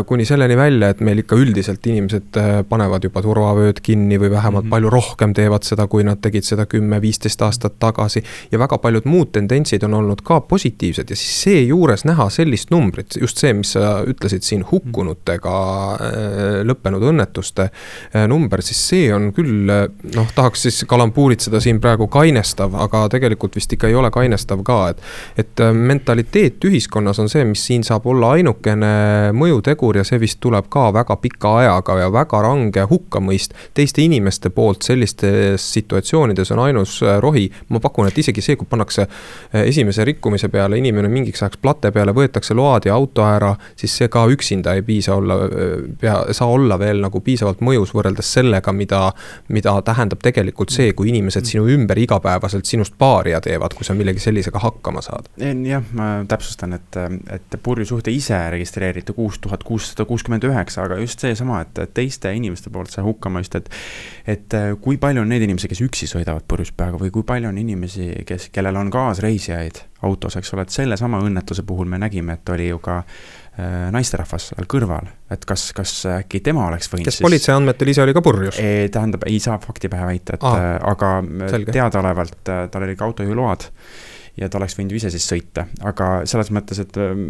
kuni 0.07 0.25
selleni 0.25 0.57
välja, 0.57 0.89
et 0.89 1.01
meil 1.01 1.23
ikka 1.23 1.35
üldiselt 1.35 1.85
inimesed 1.87 2.37
panevad 2.69 3.03
juba 3.03 3.21
turvavööd 3.21 3.81
kinni 3.81 4.19
või 4.19 4.29
vähemalt 4.31 4.63
mm 4.63 4.67
-hmm. 4.67 4.75
palju 4.75 4.89
rohkem 4.89 5.33
teevad 5.33 5.63
seda, 5.63 5.87
kui 5.87 6.03
nad 6.03 6.21
tegid 6.21 6.43
seda 6.43 6.65
kümme 6.65 6.82
kümme-viisteist 6.83 7.41
aastat 7.41 7.79
tagasi. 7.79 8.23
ja 8.51 8.59
väga 8.59 8.77
paljud 8.77 9.05
muud 9.05 9.31
tendentsid 9.31 9.83
on 9.83 9.93
olnud 9.93 10.21
ka 10.23 10.39
positiivsed 10.41 11.09
ja 11.09 11.15
siis 11.15 11.43
seejuures 11.43 12.05
näha 12.05 12.29
sellist 12.29 12.71
numbrit, 12.71 13.15
just 13.21 13.37
see, 13.37 13.53
mis 13.53 13.73
sa 13.75 14.03
ütlesid 14.07 14.43
siin 14.43 14.65
hukkunutega 14.71 15.55
äh, 15.93 16.59
lõppenud 16.67 17.03
õnnetuste 17.11 17.69
äh, 17.69 18.27
number, 18.27 18.61
siis 18.61 18.81
see 18.89 19.09
on 19.15 19.31
küll 19.35 19.69
noh, 19.69 20.33
tahaks 20.35 20.67
siis 20.67 20.83
kalambuuritseda 20.89 21.61
siin 21.63 21.79
praegu 21.83 22.07
kainestav, 22.11 22.75
aga 22.85 23.05
tegelikult 23.13 23.55
vist 23.55 23.73
ikka 23.73 23.89
ei 23.91 23.95
ole 23.95 24.11
kainestav 24.11 24.63
ka, 24.65 24.79
et. 24.93 25.03
et 25.37 25.63
äh, 25.63 25.73
mentaliteet 25.73 26.63
ühiskonnas 26.67 27.19
on 27.23 27.31
see, 27.31 27.45
mis 27.47 27.63
siin 27.65 27.85
saab 27.87 28.07
olla 28.11 28.33
ainukene 28.37 28.93
mõjutegur 29.37 30.01
ja 30.01 30.05
see 30.07 30.19
vist 30.21 30.41
tuleb 30.43 30.67
ka 30.73 30.89
väga 30.93 31.17
pika 31.21 31.57
ajaga 31.63 31.99
ja 32.03 32.11
väga 32.13 32.43
range 32.43 32.87
hukkamõist 32.89 33.55
teiste 33.73 34.03
inimeste 34.03 34.51
poolt 34.53 34.83
sellistes 34.83 35.71
situatsioonides 35.73 36.51
on 36.51 36.59
ainult 36.59 36.72
ainus 36.73 37.03
äh, 37.03 37.19
rohi. 37.21 37.51
ma 37.69 37.79
pakun, 37.79 38.07
et 38.07 38.17
isegi 38.17 38.41
see, 38.41 38.57
kui 38.57 38.67
pannakse 38.69 39.05
äh, 39.05 39.63
esimese 39.67 40.05
rikkumise 40.05 40.49
peale 40.49 40.77
inimene 40.77 41.09
mingiks 41.11 41.43
ajaks 41.43 41.61
plate 41.61 41.91
peale, 41.91 42.13
võetakse 42.15 42.55
load 42.57 42.87
ja 42.89 42.95
auto 42.97 43.25
ära, 43.25 43.53
siis 43.79 43.95
see 43.97 44.09
ka 44.11 44.25
üksinda 44.31 44.73
ei 44.77 44.83
piisa 44.85 45.15
olla, 45.15 45.37
äh, 45.45 45.73
pea, 45.99 46.17
saa 46.33 46.49
olla 46.51 46.77
veel 46.79 47.01
nagu 47.03 47.21
piisavalt 47.23 47.61
mõjus 47.61 47.93
võrreldes 47.95 48.33
sellega, 48.37 48.73
mida, 48.73 49.03
mida 49.53 49.75
tähendab 49.85 50.23
tegelikult 50.23 50.73
see, 50.73 50.93
kui 50.97 51.11
inimesed 51.13 51.47
sinu 51.49 51.67
ümber 51.69 51.99
igapäevaselt 52.01 52.69
sinust 52.69 52.97
paaria 52.97 53.41
teevad, 53.43 53.75
kui 53.77 53.85
sa 53.85 53.95
millegi 53.97 54.23
sellisega 54.23 54.61
hakkama 54.63 55.03
saad. 55.05 55.29
jah, 55.37 55.83
ma 55.93 56.09
täpsustan, 56.29 56.77
et, 56.79 56.99
et 57.33 57.59
purjusuhte 57.63 58.11
ise 58.11 58.37
registreeriti 58.53 59.13
kuus 59.13 59.39
tuhat 59.43 59.63
kuussada 59.63 60.05
kuuskümmend 60.09 60.45
üheksa, 60.47 60.87
aga 60.87 60.99
just 61.01 61.21
seesama, 61.23 61.61
et 61.63 61.83
teiste 61.93 62.31
inimeste 62.33 62.71
poolt 62.73 62.93
see 62.93 63.03
hukkamõist, 63.05 63.59
et 63.59 63.69
et 64.27 64.55
kui 64.81 64.97
palju 65.01 65.23
on 65.23 65.29
neid 65.29 65.43
inimesi, 65.43 65.67
kes 65.67 65.81
üksi 65.83 66.07
sõidavad 66.07 66.45
purjus 66.47 66.62
purjuspäevaga 66.63 66.99
või 67.01 67.11
kui 67.11 67.23
palju 67.27 67.49
on 67.49 67.57
inimesi, 67.59 68.09
kes, 68.27 68.49
kellel 68.53 68.77
on 68.79 68.91
kaasreisijaid 68.91 69.81
autos, 70.07 70.37
eks 70.39 70.53
ole, 70.55 70.65
et 70.65 70.73
sellesama 70.73 71.19
õnnetuse 71.23 71.63
puhul 71.67 71.89
me 71.89 71.99
nägime, 71.99 72.37
et 72.37 72.49
oli 72.49 72.69
ju 72.69 72.79
ka 72.83 73.01
äh, 73.03 73.89
naisterahvas 73.91 74.51
seal 74.51 74.67
kõrval, 74.69 75.09
et 75.31 75.45
kas, 75.45 75.71
kas 75.75 75.95
äkki 76.19 76.43
tema 76.43 76.67
oleks 76.67 76.91
võinud 76.91 77.09
kes 77.09 77.19
siis... 77.19 77.25
politsei 77.25 77.55
andmetel 77.55 77.93
ise 77.93 78.03
oli 78.03 78.15
ka 78.15 78.23
purjus? 78.23 78.59
Tähendab, 78.91 79.27
ei 79.27 79.39
saa 79.43 79.59
fakti 79.63 79.91
pähe 79.91 80.07
väita, 80.07 80.37
et 80.37 80.47
ah, 80.47 80.63
aga 80.93 81.13
teadaolevalt 81.71 82.51
äh, 82.53 82.65
tal 82.71 82.87
olid 82.87 82.99
ka 82.99 83.07
autojuhiload 83.11 83.69
ja 84.37 84.49
ta 84.49 84.57
oleks 84.57 84.75
võinud 84.77 84.95
ju 84.95 84.97
ise 84.97 85.11
siis 85.13 85.25
sõita, 85.29 85.67
aga 85.85 86.07
selles 86.29 86.49
mõttes, 86.55 86.79
et 86.81 86.97
ähm, 87.01 87.25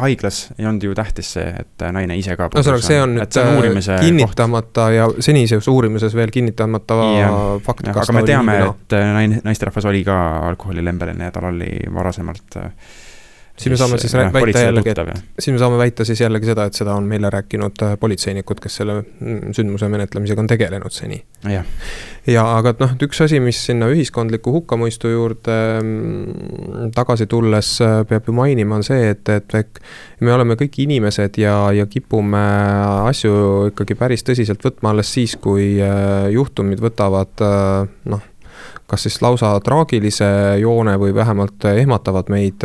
haiglas 0.00 0.40
ei 0.56 0.66
olnud 0.66 0.86
ju 0.88 0.96
tähtis 0.98 1.34
see, 1.36 1.46
et 1.62 1.84
naine 1.94 2.16
ise 2.18 2.34
ka. 2.38 2.48
ühesõnaga, 2.50 2.86
see 2.86 2.98
on 3.02 3.14
nüüd 3.18 3.38
äh, 3.38 4.00
kinnitamata 4.02 4.86
koht. 4.88 4.96
ja 4.96 5.06
senises 5.22 5.68
uurimises 5.70 6.16
veel 6.18 6.32
kinnitamata 6.34 6.98
ja, 7.20 7.30
fakt. 7.66 7.86
aga 7.92 8.16
me 8.16 8.24
teame, 8.26 8.56
et 8.64 8.98
äh, 8.98 9.12
naine, 9.18 9.44
naisterahvas 9.46 9.86
oli 9.92 10.02
ka 10.06 10.16
alkoholilembeline 10.48 11.30
ja 11.30 11.36
tal 11.36 11.52
oli 11.52 11.70
varasemalt 11.94 12.58
äh, 12.58 12.74
siin 13.60 13.74
me 13.74 13.78
saame 13.80 13.98
siis 14.00 14.14
jah, 14.16 14.30
väita 14.32 14.62
jällegi, 14.64 14.92
et, 14.94 15.24
siin 15.42 15.56
me 15.56 15.60
saame 15.60 15.78
väita 15.80 16.04
siis 16.08 16.20
jällegi 16.22 16.48
seda, 16.48 16.66
et 16.70 16.78
seda 16.78 16.94
on 16.96 17.08
meile 17.08 17.30
rääkinud 17.32 17.82
äh, 17.84 17.96
politseinikud, 18.00 18.60
kes 18.62 18.78
selle 18.80 18.96
mm, 19.02 19.52
sündmuse 19.56 19.88
menetlemisega 19.92 20.40
on 20.40 20.48
tegelenud 20.50 20.94
seni. 20.94 21.20
ja 21.44 22.44
aga 22.56 22.72
noh, 22.80 22.94
üks 23.04 23.20
asi, 23.26 23.40
mis 23.44 23.60
sinna 23.68 23.90
ühiskondliku 23.92 24.54
hukkamõistu 24.56 25.12
juurde 25.12 25.58
mm, 25.82 26.94
tagasi 26.96 27.28
tulles 27.30 27.74
äh, 27.84 28.00
peab 28.08 28.30
ju 28.30 28.36
mainima, 28.36 28.80
on 28.80 28.86
see, 28.86 29.12
et, 29.12 29.28
et 29.28 29.82
me 30.24 30.32
oleme 30.34 30.56
kõik 30.60 30.80
inimesed 30.86 31.40
ja, 31.42 31.56
ja 31.76 31.88
kipume 31.90 32.44
asju 33.10 33.70
ikkagi 33.74 33.98
päris 34.00 34.24
tõsiselt 34.26 34.64
võtma 34.64 34.94
alles 34.94 35.12
siis, 35.12 35.36
kui 35.40 35.74
äh, 35.84 36.30
juhtumid 36.32 36.80
võtavad 36.80 37.48
noh 38.10 38.29
kas 38.90 39.06
siis 39.06 39.20
lausa 39.22 39.52
traagilise 39.64 40.26
joone 40.60 40.96
või 41.00 41.14
vähemalt 41.14 41.64
ehmatavad 41.70 42.30
meid 42.32 42.64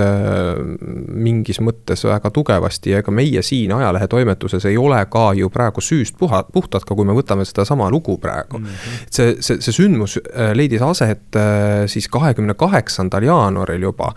mingis 1.13 1.61
mõttes 1.61 2.05
väga 2.07 2.31
tugevasti 2.33 2.95
ja 2.95 3.01
ega 3.03 3.13
meie 3.13 3.41
siin 3.45 3.73
ajalehetoimetuses 3.75 4.65
ei 4.69 4.77
ole 4.81 4.99
ka 5.11 5.27
ju 5.37 5.49
praegu 5.53 5.83
süüst 5.83 6.17
puha, 6.19 6.43
puhtad, 6.53 6.85
ka 6.87 6.95
kui 6.97 7.05
me 7.05 7.15
võtame 7.17 7.45
sedasama 7.45 7.89
lugu 7.93 8.17
praegu 8.21 8.59
mm. 8.59 8.65
-hmm. 8.65 9.05
see, 9.09 9.35
see, 9.39 9.61
see 9.61 9.77
sündmus 9.81 10.17
leidis 10.53 10.81
aset 10.81 11.39
siis 11.91 12.07
kahekümne 12.11 12.53
kaheksandal 12.53 13.23
jaanuaril 13.23 13.81
juba, 13.89 14.11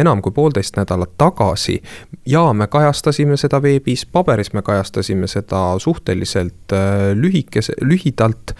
enam 0.00 0.22
kui 0.22 0.32
poolteist 0.32 0.76
nädalat 0.76 1.16
tagasi. 1.18 1.82
ja 2.26 2.52
me 2.52 2.66
kajastasime 2.66 3.36
seda 3.36 3.62
veebis, 3.62 4.06
paberis 4.06 4.52
me 4.52 4.62
kajastasime 4.62 5.26
seda 5.26 5.78
suhteliselt 5.78 6.74
lühikese, 7.14 7.72
lühidalt. 7.80 8.54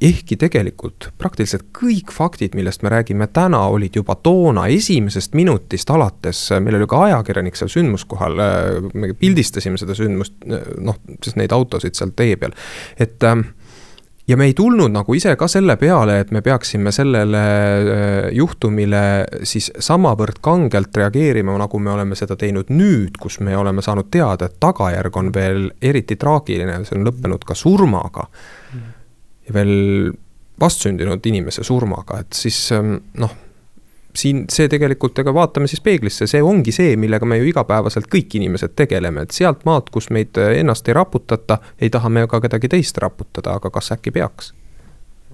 ehkki 0.00 0.36
tegelikult 0.36 1.10
praktiliselt 1.18 1.64
kõik 1.78 1.91
faktid, 2.12 2.56
millest 2.58 2.82
me 2.82 2.92
räägime 2.92 3.28
täna, 3.32 3.60
olid 3.68 3.96
juba 3.96 4.14
toona 4.14 4.66
esimesest 4.72 5.34
minutist 5.38 5.90
alates, 5.90 6.44
meil 6.60 6.80
oli 6.80 6.88
ka 6.90 7.04
ajakirjanik 7.08 7.58
seal 7.58 7.70
sündmuskohal, 7.72 8.44
me 8.94 9.12
pildistasime 9.18 9.80
seda 9.80 9.96
sündmust, 9.98 10.38
noh, 10.80 11.00
siis 11.22 11.36
neid 11.40 11.52
autosid 11.52 11.98
seal 11.98 12.14
tee 12.16 12.36
peal, 12.40 12.56
et 13.00 13.22
ähm, 13.28 13.50
ja 14.28 14.36
me 14.36 14.46
ei 14.48 14.54
tulnud 14.54 14.92
nagu 14.92 15.14
ise 15.14 15.34
ka 15.36 15.48
selle 15.50 15.76
peale, 15.80 16.20
et 16.22 16.30
me 16.34 16.42
peaksime 16.44 16.92
sellele 16.94 17.42
äh, 17.42 18.28
juhtumile 18.36 19.02
siis 19.48 19.70
samavõrd 19.82 20.40
kangelt 20.44 20.96
reageerima, 20.96 21.56
nagu 21.60 21.80
me 21.82 21.92
oleme 21.92 22.18
seda 22.18 22.36
teinud 22.38 22.70
nüüd, 22.72 23.18
kus 23.20 23.40
me 23.40 23.56
oleme 23.58 23.82
saanud 23.82 24.10
teada, 24.12 24.48
et 24.48 24.60
tagajärg 24.62 25.18
on 25.18 25.32
veel 25.34 25.70
eriti 25.82 26.16
traagiline, 26.16 26.82
see 26.86 26.98
on 26.98 27.08
lõppenud 27.08 27.46
ka 27.46 27.58
surmaga. 27.58 28.28
ja 29.46 29.54
veel 29.54 30.12
vastsündinud 30.60 31.26
inimese 31.26 31.64
surmaga, 31.64 32.20
et 32.22 32.36
siis 32.36 32.58
ähm, 32.76 32.98
noh 33.18 33.32
siin 34.16 34.44
see 34.52 34.68
tegelikult, 34.68 35.16
ega 35.18 35.32
vaatame 35.34 35.68
siis 35.70 35.80
peeglisse, 35.80 36.26
see 36.28 36.42
ongi 36.44 36.72
see, 36.74 36.96
millega 37.00 37.24
me 37.28 37.38
ju 37.40 37.46
igapäevaselt 37.48 38.10
kõik 38.12 38.36
inimesed 38.36 38.74
tegeleme, 38.76 39.24
et 39.24 39.32
sealt 39.32 39.64
maalt, 39.64 39.88
kus 39.90 40.10
meid 40.12 40.36
ennast 40.36 40.88
ei 40.88 40.96
raputata, 40.98 41.62
ei 41.80 41.88
taha 41.90 42.10
me 42.12 42.26
ka 42.28 42.42
kedagi 42.44 42.68
teist 42.74 43.00
raputada, 43.00 43.56
aga 43.56 43.72
kas 43.72 43.94
äkki 43.96 44.12
peaks? 44.12 44.52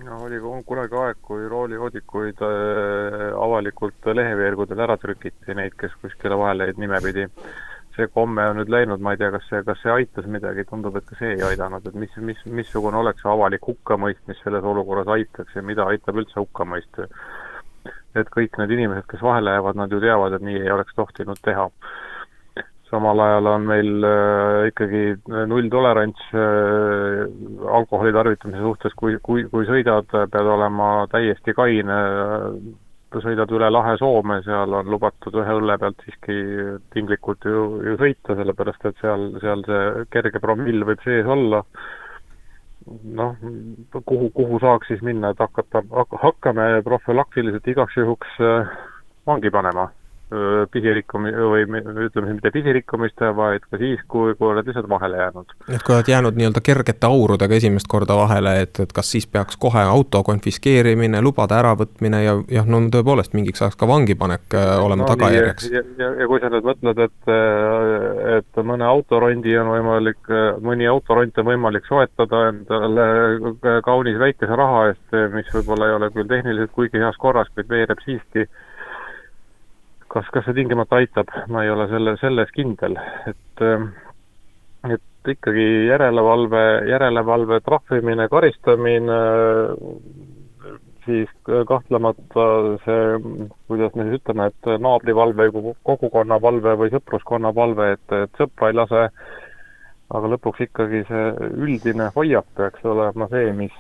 no 0.08 0.22
oli 0.24 0.38
kunagi 0.66 0.96
aeg, 0.96 1.18
kui 1.22 1.48
roolijoodikuid 1.50 2.42
äh, 2.44 3.24
avalikult 3.36 4.08
leheveergudel 4.14 4.80
ära 4.86 4.96
trükiti, 5.00 5.54
neid, 5.56 5.74
kes 5.80 5.92
kuskile 6.02 6.38
vahele 6.38 6.68
jäid 6.68 6.80
nimepidi. 6.80 7.26
See 7.98 8.08
komme 8.14 8.46
on 8.46 8.60
nüüd 8.60 8.70
läinud, 8.70 9.02
ma 9.02 9.12
ei 9.14 9.18
tea, 9.20 9.32
kas 9.34 9.48
see, 9.50 9.60
kas 9.66 9.82
see 9.82 9.90
aitas 9.90 10.26
midagi, 10.30 10.64
tundub, 10.70 10.96
et 10.96 11.06
ka 11.08 11.18
see 11.18 11.34
ei 11.34 11.42
aidanud, 11.50 11.86
et 11.90 11.98
mis, 11.98 12.14
mis, 12.22 12.44
missugune 12.60 13.00
oleks 13.00 13.26
avalik 13.26 13.66
hukkamõist, 13.66 14.22
mis 14.30 14.38
selles 14.44 14.66
olukorras 14.72 15.10
aitaks 15.18 15.58
ja 15.58 15.66
mida 15.66 15.88
aitab 15.90 16.22
üldse 16.22 16.38
hukkamõist 16.38 17.02
et 18.16 18.30
kõik 18.32 18.56
need 18.60 18.72
inimesed, 18.76 19.06
kes 19.10 19.22
vahele 19.24 19.56
jäävad, 19.56 19.78
nad 19.78 19.92
ju 19.92 20.00
teavad, 20.02 20.36
et 20.36 20.44
nii 20.44 20.62
ei 20.62 20.72
oleks 20.74 20.96
tohtinud 20.96 21.40
teha. 21.44 21.68
samal 22.88 23.20
ajal 23.20 23.46
on 23.50 23.66
meil 23.68 24.04
äh, 24.08 24.66
ikkagi 24.70 25.00
nulltolerants 25.50 26.30
äh, 26.32 27.26
alkoholi 27.76 28.14
tarvitamise 28.16 28.62
suhtes, 28.64 28.94
kui, 28.96 29.18
kui, 29.22 29.44
kui 29.52 29.66
sõidad, 29.68 30.08
pead 30.08 30.48
olema 30.54 31.04
täiesti 31.12 31.52
kaine 31.52 31.98
sõidad 33.24 33.50
üle 33.54 33.70
lahe 33.72 33.96
Soome, 34.00 34.40
seal 34.44 34.74
on 34.76 34.90
lubatud 34.92 35.36
ühe 35.40 35.54
õlle 35.60 35.78
pealt 35.80 36.02
siiski 36.04 36.36
tinglikult 36.94 37.46
ju, 37.48 37.62
ju 37.86 37.96
sõita, 38.00 38.36
sellepärast 38.36 38.84
et 38.90 39.00
seal, 39.02 39.30
seal 39.42 39.64
see 39.68 40.04
kerge 40.14 40.42
promill 40.44 40.84
võib 40.88 41.04
sees 41.06 41.26
olla. 41.26 41.62
noh, 42.88 43.34
kuhu, 43.92 44.30
kuhu 44.32 44.58
saaks 44.60 44.88
siis 44.88 45.02
minna, 45.04 45.34
et 45.34 45.40
hakata, 45.42 45.82
hakkame 46.22 46.82
profülaktiliselt 46.84 47.66
igaks 47.68 47.96
juhuks 48.00 48.38
äh, 48.40 48.70
vangi 49.28 49.50
panema 49.52 49.90
pisirikkumi- 50.72 51.32
või 51.32 51.62
ütleme, 52.04 52.34
mitte 52.34 52.50
pisirikkumiste, 52.52 53.30
vaid 53.36 53.64
ka 53.70 53.78
siis, 53.80 54.00
kui, 54.08 54.34
kui 54.36 54.50
oled 54.50 54.66
lihtsalt 54.66 54.88
vahele 54.88 55.16
jäänud. 55.16 55.54
et 55.74 55.82
kui 55.82 55.94
oled 55.94 56.08
jäänud 56.08 56.36
nii-öelda 56.36 56.60
kergete 56.64 57.06
aurudega 57.06 57.54
esimest 57.54 57.88
korda 57.88 58.16
vahele, 58.16 58.60
et, 58.62 58.80
et 58.80 58.92
kas 58.92 59.10
siis 59.10 59.26
peaks 59.26 59.56
kohe 59.56 59.80
auto 59.80 60.22
konfiskeerimine, 60.22 61.22
lubade 61.22 61.56
äravõtmine 61.56 62.22
ja 62.24 62.36
jah, 62.52 62.68
no 62.68 62.82
tõepoolest 62.92 63.32
mingiks 63.38 63.62
ajaks 63.62 63.80
ka 63.80 63.88
vangipanek 63.88 64.58
olema 64.82 65.06
no, 65.06 65.08
tagajärjeks. 65.08 65.70
ja, 65.72 65.82
ja, 65.98 66.12
ja 66.20 66.28
kui 66.28 66.44
sa 66.44 66.52
nüüd 66.52 66.68
mõtled, 66.68 67.02
et, 67.08 67.34
et 68.36 68.62
mõne 68.68 68.84
autorondi 68.84 69.56
on 69.58 69.72
võimalik, 69.72 70.32
mõni 70.60 70.88
autoront 70.92 71.40
on 71.40 71.50
võimalik 71.52 71.88
soetada 71.88 72.48
endale 72.52 73.80
kaunis 73.84 74.20
väikese 74.20 74.60
raha 74.60 74.88
eest, 74.92 75.20
mis 75.32 75.52
võib-olla 75.56 75.88
ei 75.88 76.00
ole 76.00 76.12
küll 76.12 76.28
tehniliselt 76.28 76.76
kuigi 76.76 77.00
heas 77.00 77.16
korras, 77.16 77.48
kuid 77.54 77.70
veereb 77.72 78.04
siiski 78.04 78.44
kas, 80.12 80.28
kas 80.32 80.46
see 80.48 80.56
tingimata 80.56 81.00
aitab, 81.00 81.32
ma 81.52 81.64
ei 81.64 81.70
ole 81.70 81.88
selle, 81.92 82.16
selles 82.20 82.52
kindel, 82.56 82.96
et 83.30 83.64
ähm, 83.64 83.90
et 84.88 85.32
ikkagi 85.34 85.64
järelevalve, 85.88 86.62
järelevalve 86.88 87.60
trahvimine, 87.66 88.28
karistamine, 88.30 89.18
siis 91.04 91.28
kahtlemata 91.68 92.46
see, 92.84 93.02
kuidas 93.66 93.94
me 93.96 94.06
siis 94.06 94.20
ütleme, 94.20 94.48
et 94.52 94.70
naabrivalve, 94.84 95.50
kogukonna 95.88 96.40
valve 96.42 96.76
või 96.82 96.94
sõpruskonna 96.94 97.52
valve, 97.56 97.92
et, 97.96 98.16
et 98.24 98.40
sõpra 98.40 98.70
ei 98.70 98.78
lase, 98.78 99.04
aga 100.14 100.32
lõpuks 100.34 100.64
ikkagi 100.68 101.04
see 101.10 101.28
üldine 101.66 102.10
hoiak 102.16 102.48
peaks 102.56 102.84
olema 102.88 103.28
see, 103.32 103.52
mis, 103.56 103.78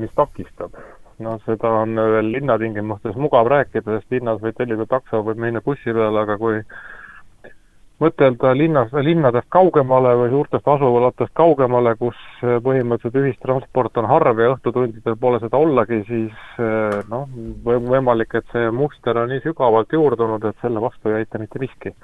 mis 0.00 0.14
takistab 0.18 0.74
noh, 1.22 1.38
seda 1.46 1.70
on 1.82 1.94
veel 1.96 2.32
linnatingimustes 2.34 3.16
mugav 3.20 3.48
rääkida, 3.52 3.98
sest 3.98 4.12
linnas 4.14 4.42
võid 4.42 4.58
tellida 4.58 4.86
takso, 4.90 5.22
võib 5.26 5.40
minna 5.40 5.62
bussi 5.64 5.92
peale, 5.92 6.24
aga 6.24 6.36
kui 6.40 6.60
mõtelda 8.02 8.50
linnas, 8.58 8.92
linnadest 9.06 9.46
kaugemale 9.54 10.16
või 10.18 10.32
suurtest 10.32 10.68
asulatest 10.68 11.32
kaugemale, 11.38 11.94
kus 12.00 12.18
põhimõtteliselt 12.42 13.20
ühistransport 13.22 14.02
on 14.02 14.10
harv 14.10 14.42
ja 14.42 14.52
õhtutundidel 14.56 15.16
pole 15.20 15.40
seda 15.42 15.60
ollagi, 15.60 16.02
siis 16.08 16.60
noh, 17.10 17.28
võimalik, 17.64 18.34
et 18.34 18.50
see 18.52 18.70
muster 18.74 19.22
on 19.22 19.30
nii 19.30 19.44
sügavalt 19.46 19.94
juurdunud, 19.94 20.44
et 20.50 20.64
selle 20.64 20.82
vastu 20.82 21.12
ei 21.12 21.22
aita 21.22 21.42
mitte 21.42 21.62
miski 21.62 21.94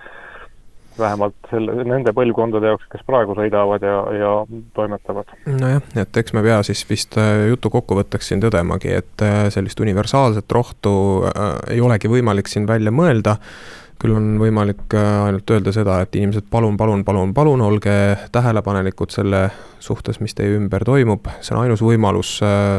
vähemalt 1.01 1.51
selle, 1.51 1.75
nende 1.89 2.13
põlvkondade 2.17 2.73
jaoks, 2.73 2.87
kes 2.93 3.03
praegu 3.09 3.35
sõidavad 3.39 3.85
ja, 3.87 3.99
ja 4.15 4.33
toimetavad. 4.77 5.35
nojah, 5.49 5.83
et 6.03 6.23
eks 6.23 6.35
me 6.37 6.45
pea 6.47 6.61
siis 6.67 6.83
vist 6.89 7.19
äh, 7.21 7.47
jutu 7.51 7.73
kokkuvõtteks 7.73 8.31
siin 8.31 8.43
tõdemagi, 8.45 8.95
et 9.03 9.27
äh, 9.27 9.43
sellist 9.53 9.81
universaalset 9.81 10.53
rohtu 10.53 10.95
äh, 11.31 11.55
ei 11.77 11.85
olegi 11.85 12.11
võimalik 12.13 12.51
siin 12.51 12.69
välja 12.71 12.93
mõelda 12.95 13.39
küll 14.01 14.17
on 14.17 14.29
võimalik 14.41 14.95
ainult 14.97 15.51
öelda 15.53 15.75
seda, 15.77 15.99
et 16.01 16.15
inimesed, 16.17 16.47
palun, 16.49 16.79
palun, 16.81 17.03
palun, 17.05 17.35
palun 17.37 17.61
olge 17.61 17.93
tähelepanelikud 18.33 19.13
selle 19.13 19.43
suhtes, 19.77 20.23
mis 20.25 20.33
teie 20.33 20.55
ümber 20.57 20.87
toimub. 20.89 21.29
see 21.45 21.53
on 21.53 21.67
ainus 21.67 21.83
võimalus 21.85 22.31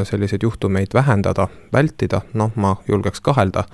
selliseid 0.09 0.41
juhtumeid 0.41 0.97
vähendada, 0.97 1.45
vältida, 1.73 2.23
noh, 2.33 2.49
ma 2.57 2.73
julgeks 2.89 3.21
kahelda 3.21 3.67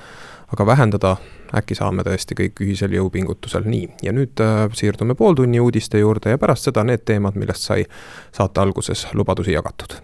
aga 0.53 0.65
vähendada 0.65 1.15
äkki 1.55 1.75
saame 1.75 2.03
tõesti 2.03 2.35
kõik 2.37 2.61
ühisel 2.65 2.93
jõupingutusel, 2.97 3.67
nii. 3.67 3.87
ja 4.03 4.13
nüüd 4.15 4.39
äh, 4.43 4.67
siirdume 4.73 5.15
pooltunni 5.15 5.59
uudiste 5.59 5.99
juurde 5.99 6.35
ja 6.35 6.37
pärast 6.41 6.67
seda 6.67 6.83
need 6.83 7.05
teemad, 7.05 7.37
millest 7.39 7.67
sai 7.69 7.85
saate 8.35 8.61
alguses 8.61 9.07
lubadusi 9.13 9.55
jagatud. 9.55 9.99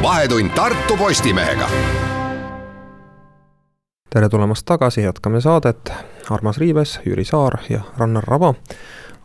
vahetund 0.00 0.50
Tartu 0.56 0.96
Postimehega 0.96 1.68
tere 4.10 4.28
tulemast 4.28 4.64
tagasi, 4.66 5.02
jätkame 5.04 5.40
saadet. 5.40 5.92
Armas 6.30 6.58
Riives, 6.58 7.00
Jüri 7.06 7.24
Saar 7.24 7.60
ja 7.68 7.82
Rannar 7.98 8.24
Raba 8.26 8.54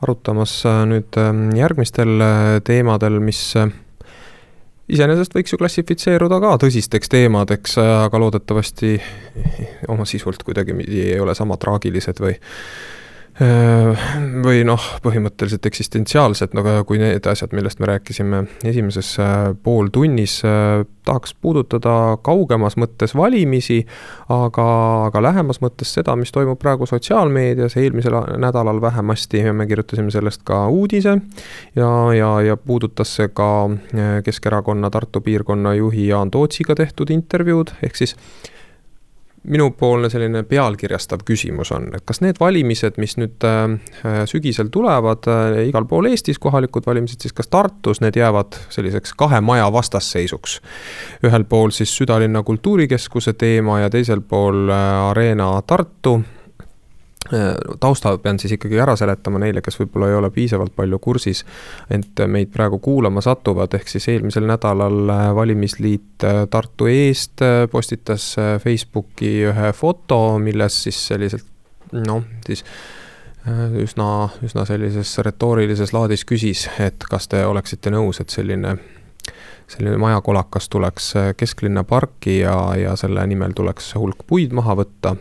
arutamas 0.01 0.59
äh, 0.65 0.83
nüüd 0.89 1.17
äh, 1.17 1.31
järgmistel 1.57 2.21
teemadel, 2.67 3.19
mis 3.19 3.55
iseenesest 4.91 5.35
võiks 5.35 5.53
ju 5.53 5.59
klassifitseeruda 5.61 6.39
ka 6.43 6.55
tõsisteks 6.65 7.11
teemadeks, 7.11 7.77
aga 7.81 8.21
loodetavasti 8.21 8.97
oma 9.91 10.05
sisult 10.09 10.43
kuidagipidi 10.45 11.07
ei 11.13 11.19
ole 11.19 11.35
sama 11.37 11.57
traagilised 11.61 12.21
või 12.21 12.35
või 13.35 14.61
noh, 14.63 14.83
põhimõtteliselt 15.03 15.65
eksistentsiaalsed, 15.67 16.53
aga 16.55 16.77
kui 16.87 16.99
need 17.01 17.25
asjad, 17.27 17.51
millest 17.55 17.81
me 17.83 17.89
rääkisime 17.89 18.43
esimeses 18.63 19.09
pooltunnis, 19.63 20.37
tahaks 21.05 21.35
puudutada 21.43 22.15
kaugemas 22.23 22.77
mõttes 22.79 23.11
valimisi, 23.15 23.81
aga, 24.31 24.67
aga 25.09 25.23
lähemas 25.27 25.59
mõttes 25.63 25.91
seda, 25.97 26.15
mis 26.15 26.31
toimub 26.31 26.59
praegu 26.61 26.87
sotsiaalmeedias, 26.87 27.75
eelmisel 27.81 28.15
nädalal 28.39 28.79
vähemasti 28.81 29.43
me 29.51 29.67
kirjutasime 29.67 30.15
sellest 30.15 30.45
ka 30.47 30.65
uudise 30.71 31.17
ja, 31.75 31.91
ja, 32.15 32.31
ja 32.41 32.57
puudutas 32.57 33.17
see 33.19 33.29
ka 33.35 33.51
Keskerakonna 34.23 34.89
Tartu 34.89 35.21
piirkonna 35.21 35.75
juhi 35.75 36.07
Jaan 36.07 36.31
Tootsiga 36.31 36.75
tehtud 36.75 37.11
intervjuud, 37.11 37.75
ehk 37.83 37.99
siis 37.99 38.15
minupoolne 39.45 40.09
selline 40.09 40.43
pealkirjastav 40.47 41.23
küsimus 41.25 41.71
on, 41.75 41.89
et 41.95 42.05
kas 42.05 42.21
need 42.25 42.39
valimised, 42.39 42.99
mis 43.01 43.17
nüüd 43.21 43.45
äh, 43.47 44.21
sügisel 44.29 44.71
tulevad 44.73 45.29
äh, 45.31 45.61
igal 45.69 45.87
pool 45.89 46.09
Eestis, 46.09 46.39
kohalikud 46.41 46.87
valimised, 46.87 47.21
siis 47.21 47.35
kas 47.35 47.51
Tartus 47.51 48.01
need 48.03 48.17
jäävad 48.19 48.57
selliseks 48.73 49.15
kahe 49.17 49.41
maja 49.41 49.71
vastasseisuks? 49.73 50.59
ühel 51.25 51.43
pool 51.49 51.71
siis 51.73 51.91
südalinna 51.97 52.43
kultuurikeskuse 52.43 53.33
teema 53.33 53.79
ja 53.79 53.89
teisel 53.89 54.21
pool 54.21 54.69
Arena 54.69 55.53
Tartu 55.67 56.19
Äh, 56.19 56.34
tausta 57.79 58.17
pean 58.21 58.39
siis 58.39 58.53
ikkagi 58.53 58.77
ära 58.81 58.95
seletama 58.99 59.39
neile, 59.41 59.61
kes 59.65 59.79
võib-olla 59.79 60.09
ei 60.11 60.17
ole 60.19 60.29
piisavalt 60.33 60.75
palju 60.75 60.99
kursis, 61.01 61.43
ent 61.89 62.21
meid 62.29 62.51
praegu 62.53 62.79
kuulama 62.83 63.23
satuvad, 63.25 63.73
ehk 63.73 63.89
siis 63.89 64.07
eelmisel 64.13 64.45
nädalal 64.49 65.09
äh, 65.09 65.23
valimisliit 65.35 66.25
äh, 66.27 66.43
Tartu 66.51 66.89
eest 66.91 67.41
postitas 67.71 68.35
Facebooki 68.63 69.31
ühe 69.49 69.71
foto, 69.73 70.37
milles 70.39 70.83
siis 70.85 71.01
selliselt 71.07 71.47
noh, 71.95 72.23
siis 72.45 72.63
üsna, 73.77 74.29
üsna 74.45 74.65
sellises 74.65 75.17
retoorilises 75.25 75.93
laadis 75.93 76.25
küsis, 76.25 76.65
et 76.81 77.05
kas 77.09 77.29
te 77.29 77.43
oleksite 77.45 77.93
nõus, 77.93 78.19
et 78.21 78.33
selline 78.33 78.77
selline 79.69 79.97
majakolakas 79.97 80.69
tuleks 80.69 81.13
kesklinna 81.37 81.83
parki 81.83 82.39
ja, 82.39 82.57
ja 82.77 82.93
selle 82.99 83.23
nimel 83.27 83.53
tuleks 83.57 83.95
hulk 83.97 84.25
puid 84.29 84.53
maha 84.53 84.75
võtta 84.77 85.15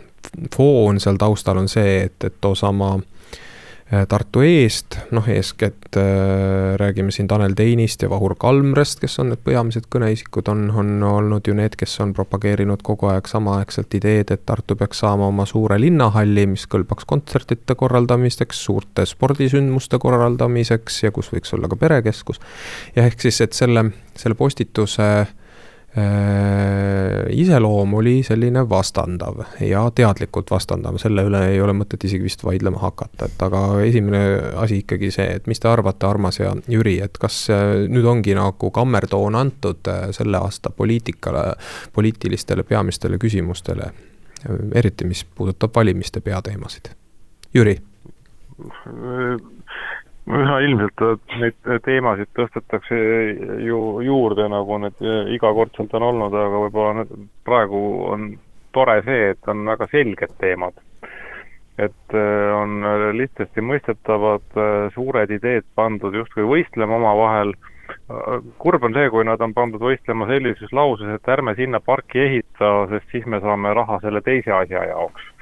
foon 0.54 1.00
seal 1.00 1.18
taustal 1.20 1.60
on 1.62 1.68
see, 1.70 2.04
et, 2.08 2.16
et 2.24 2.36
toosama 2.40 2.94
äh, 2.96 4.06
Tartu 4.08 4.42
eest, 4.46 4.98
noh, 5.14 5.26
eeskätt 5.30 5.96
äh, 6.00 6.74
räägime 6.80 7.12
siin 7.14 7.28
Tanel 7.28 7.54
Teinist 7.54 8.02
ja 8.02 8.10
Vahur 8.10 8.34
Kalmrest, 8.40 9.00
kes 9.02 9.18
on 9.22 9.30
need 9.32 9.44
peamised 9.44 9.86
kõneisikud, 9.92 10.48
on, 10.50 10.66
on 10.74 10.90
olnud 11.08 11.48
ju 11.48 11.54
need, 11.56 11.76
kes 11.80 11.94
on 12.04 12.14
propageerinud 12.16 12.82
kogu 12.86 13.10
aeg 13.12 13.28
samaaegselt 13.30 13.94
ideed, 14.00 14.32
et 14.34 14.44
Tartu 14.46 14.76
peaks 14.80 15.04
saama 15.04 15.28
oma 15.30 15.46
suure 15.46 15.78
linnahalli, 15.80 16.48
mis 16.56 16.66
kõlbaks 16.70 17.06
kontsertide 17.10 17.76
korraldamisteks, 17.78 18.64
suurte 18.66 19.06
spordisündmuste 19.08 20.00
korraldamiseks 20.02 21.02
ja 21.06 21.14
kus 21.14 21.30
võiks 21.34 21.54
olla 21.56 21.70
ka 21.70 21.78
perekeskus. 21.80 22.42
ja 22.96 23.06
ehk 23.06 23.20
siis, 23.28 23.40
et 23.44 23.52
selle, 23.52 23.90
selle 24.18 24.38
postituse 24.38 25.10
Äh, 25.14 25.43
iseloom 27.30 27.94
oli 27.94 28.22
selline 28.26 28.64
vastandav 28.68 29.36
ja 29.60 29.84
teadlikult 29.94 30.50
vastandav, 30.50 30.96
selle 30.98 31.22
üle 31.28 31.42
ei 31.52 31.60
ole 31.62 31.74
mõtet 31.76 32.02
isegi 32.08 32.26
vist 32.26 32.42
vaidlema 32.44 32.80
hakata, 32.82 33.28
et 33.30 33.44
aga 33.46 33.60
esimene 33.86 34.22
asi 34.58 34.80
ikkagi 34.82 35.12
see, 35.14 35.28
et 35.38 35.46
mis 35.46 35.62
te 35.62 35.70
arvate, 35.70 36.06
Armas 36.06 36.40
ja 36.40 36.50
Jüri, 36.70 36.96
et 37.04 37.18
kas 37.22 37.44
äh, 37.54 37.84
nüüd 37.86 38.08
ongi 38.10 38.34
nagu 38.34 38.70
kammertoon 38.74 39.38
antud 39.38 39.86
äh, 39.90 40.08
selle 40.16 40.42
aasta 40.42 40.74
poliitikale, 40.74 41.46
poliitilistele 41.94 42.66
peamistele 42.66 43.18
küsimustele, 43.22 43.90
eriti 44.74 45.06
mis 45.06 45.22
puudutab 45.24 45.78
valimiste 45.78 46.20
peateemasid? 46.26 46.90
Jüri 47.54 47.78
üha 50.24 50.56
ilmselt 50.64 51.02
neid 51.40 51.56
teemasid 51.84 52.30
tõstetakse 52.36 52.96
ju 53.64 53.80
juurde, 54.04 54.48
nagu 54.48 54.78
need 54.80 55.04
igakordselt 55.36 55.92
on 55.98 56.08
olnud, 56.08 56.32
aga 56.32 56.62
võib-olla 56.64 57.04
praegu 57.44 57.82
on 58.14 58.32
tore 58.72 59.00
see, 59.04 59.30
et 59.34 59.52
on 59.52 59.66
väga 59.68 59.88
selged 59.92 60.34
teemad. 60.40 60.80
et 61.74 62.14
äh, 62.14 62.50
on 62.54 62.84
lihtsasti 63.18 63.60
mõistetavad 63.60 64.58
suured 64.94 65.30
ideed 65.34 65.64
pandud 65.74 66.14
justkui 66.14 66.44
võistlema 66.46 67.00
omavahel, 67.00 67.50
kurb 68.62 68.86
on 68.86 68.94
see, 68.94 69.08
kui 69.10 69.26
nad 69.26 69.42
on 69.42 69.52
pandud 69.56 69.82
võistlema 69.82 70.28
sellises 70.30 70.70
lauses, 70.70 71.10
et 71.10 71.32
ärme 71.34 71.56
sinna 71.58 71.80
parki 71.82 72.22
ehita, 72.28 72.70
sest 72.92 73.10
siis 73.10 73.26
me 73.26 73.42
saame 73.42 73.74
raha 73.74 73.98
selle 74.06 74.22
teise 74.22 74.54
asja 74.54 74.86
jaoks 74.92 75.33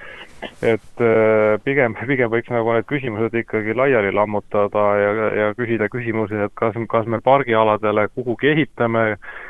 et 0.42 1.02
äh, 1.02 1.59
pigem, 1.64 1.94
pigem 2.07 2.31
võiks 2.33 2.50
nagu 2.52 2.74
need 2.74 2.87
küsimused 2.90 3.35
ikkagi 3.42 3.74
laiali 3.78 4.12
lammutada 4.14 4.85
ja, 4.98 5.11
ja 5.38 5.50
küsida 5.59 5.88
küsimusi, 5.92 6.38
et 6.46 6.55
kas, 6.59 6.76
kas 6.90 7.09
me 7.11 7.22
pargialadele 7.24 8.09
kuhugi 8.14 8.52
ehitame, 8.55 9.05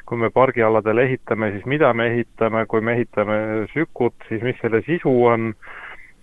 kui 0.09 0.21
me 0.21 0.33
pargialadele 0.33 1.07
ehitame, 1.09 1.53
siis 1.57 1.69
mida 1.69 1.93
me 1.97 2.11
ehitame, 2.13 2.67
kui 2.69 2.85
me 2.85 2.97
ehitame 2.99 3.39
sükut, 3.73 4.17
siis 4.29 4.45
mis 4.45 4.61
selle 4.65 4.85
sisu 4.89 5.17
on. 5.33 5.55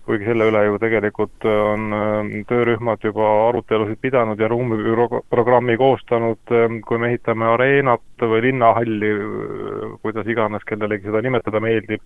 Kuigi 0.08 0.24
selle 0.26 0.46
üle 0.48 0.62
ju 0.64 0.78
tegelikult 0.80 1.44
on 1.46 1.92
ähm, 1.94 2.30
töörühmad 2.48 3.04
juba 3.04 3.26
arutelusid 3.50 4.00
pidanud 4.02 4.40
ja 4.40 4.48
ruumibüroo 4.50 5.20
programmi 5.30 5.76
koostanud, 5.78 6.40
kui 6.88 6.98
me 6.98 7.10
ehitame 7.12 7.46
areenat 7.46 8.24
või 8.32 8.40
linnahalli, 8.48 9.10
äh, 9.12 9.92
kuidas 10.02 10.26
iganes 10.26 10.64
kellelegi 10.66 11.06
seda 11.06 11.20
nimetada 11.22 11.60
meeldib, 11.62 12.02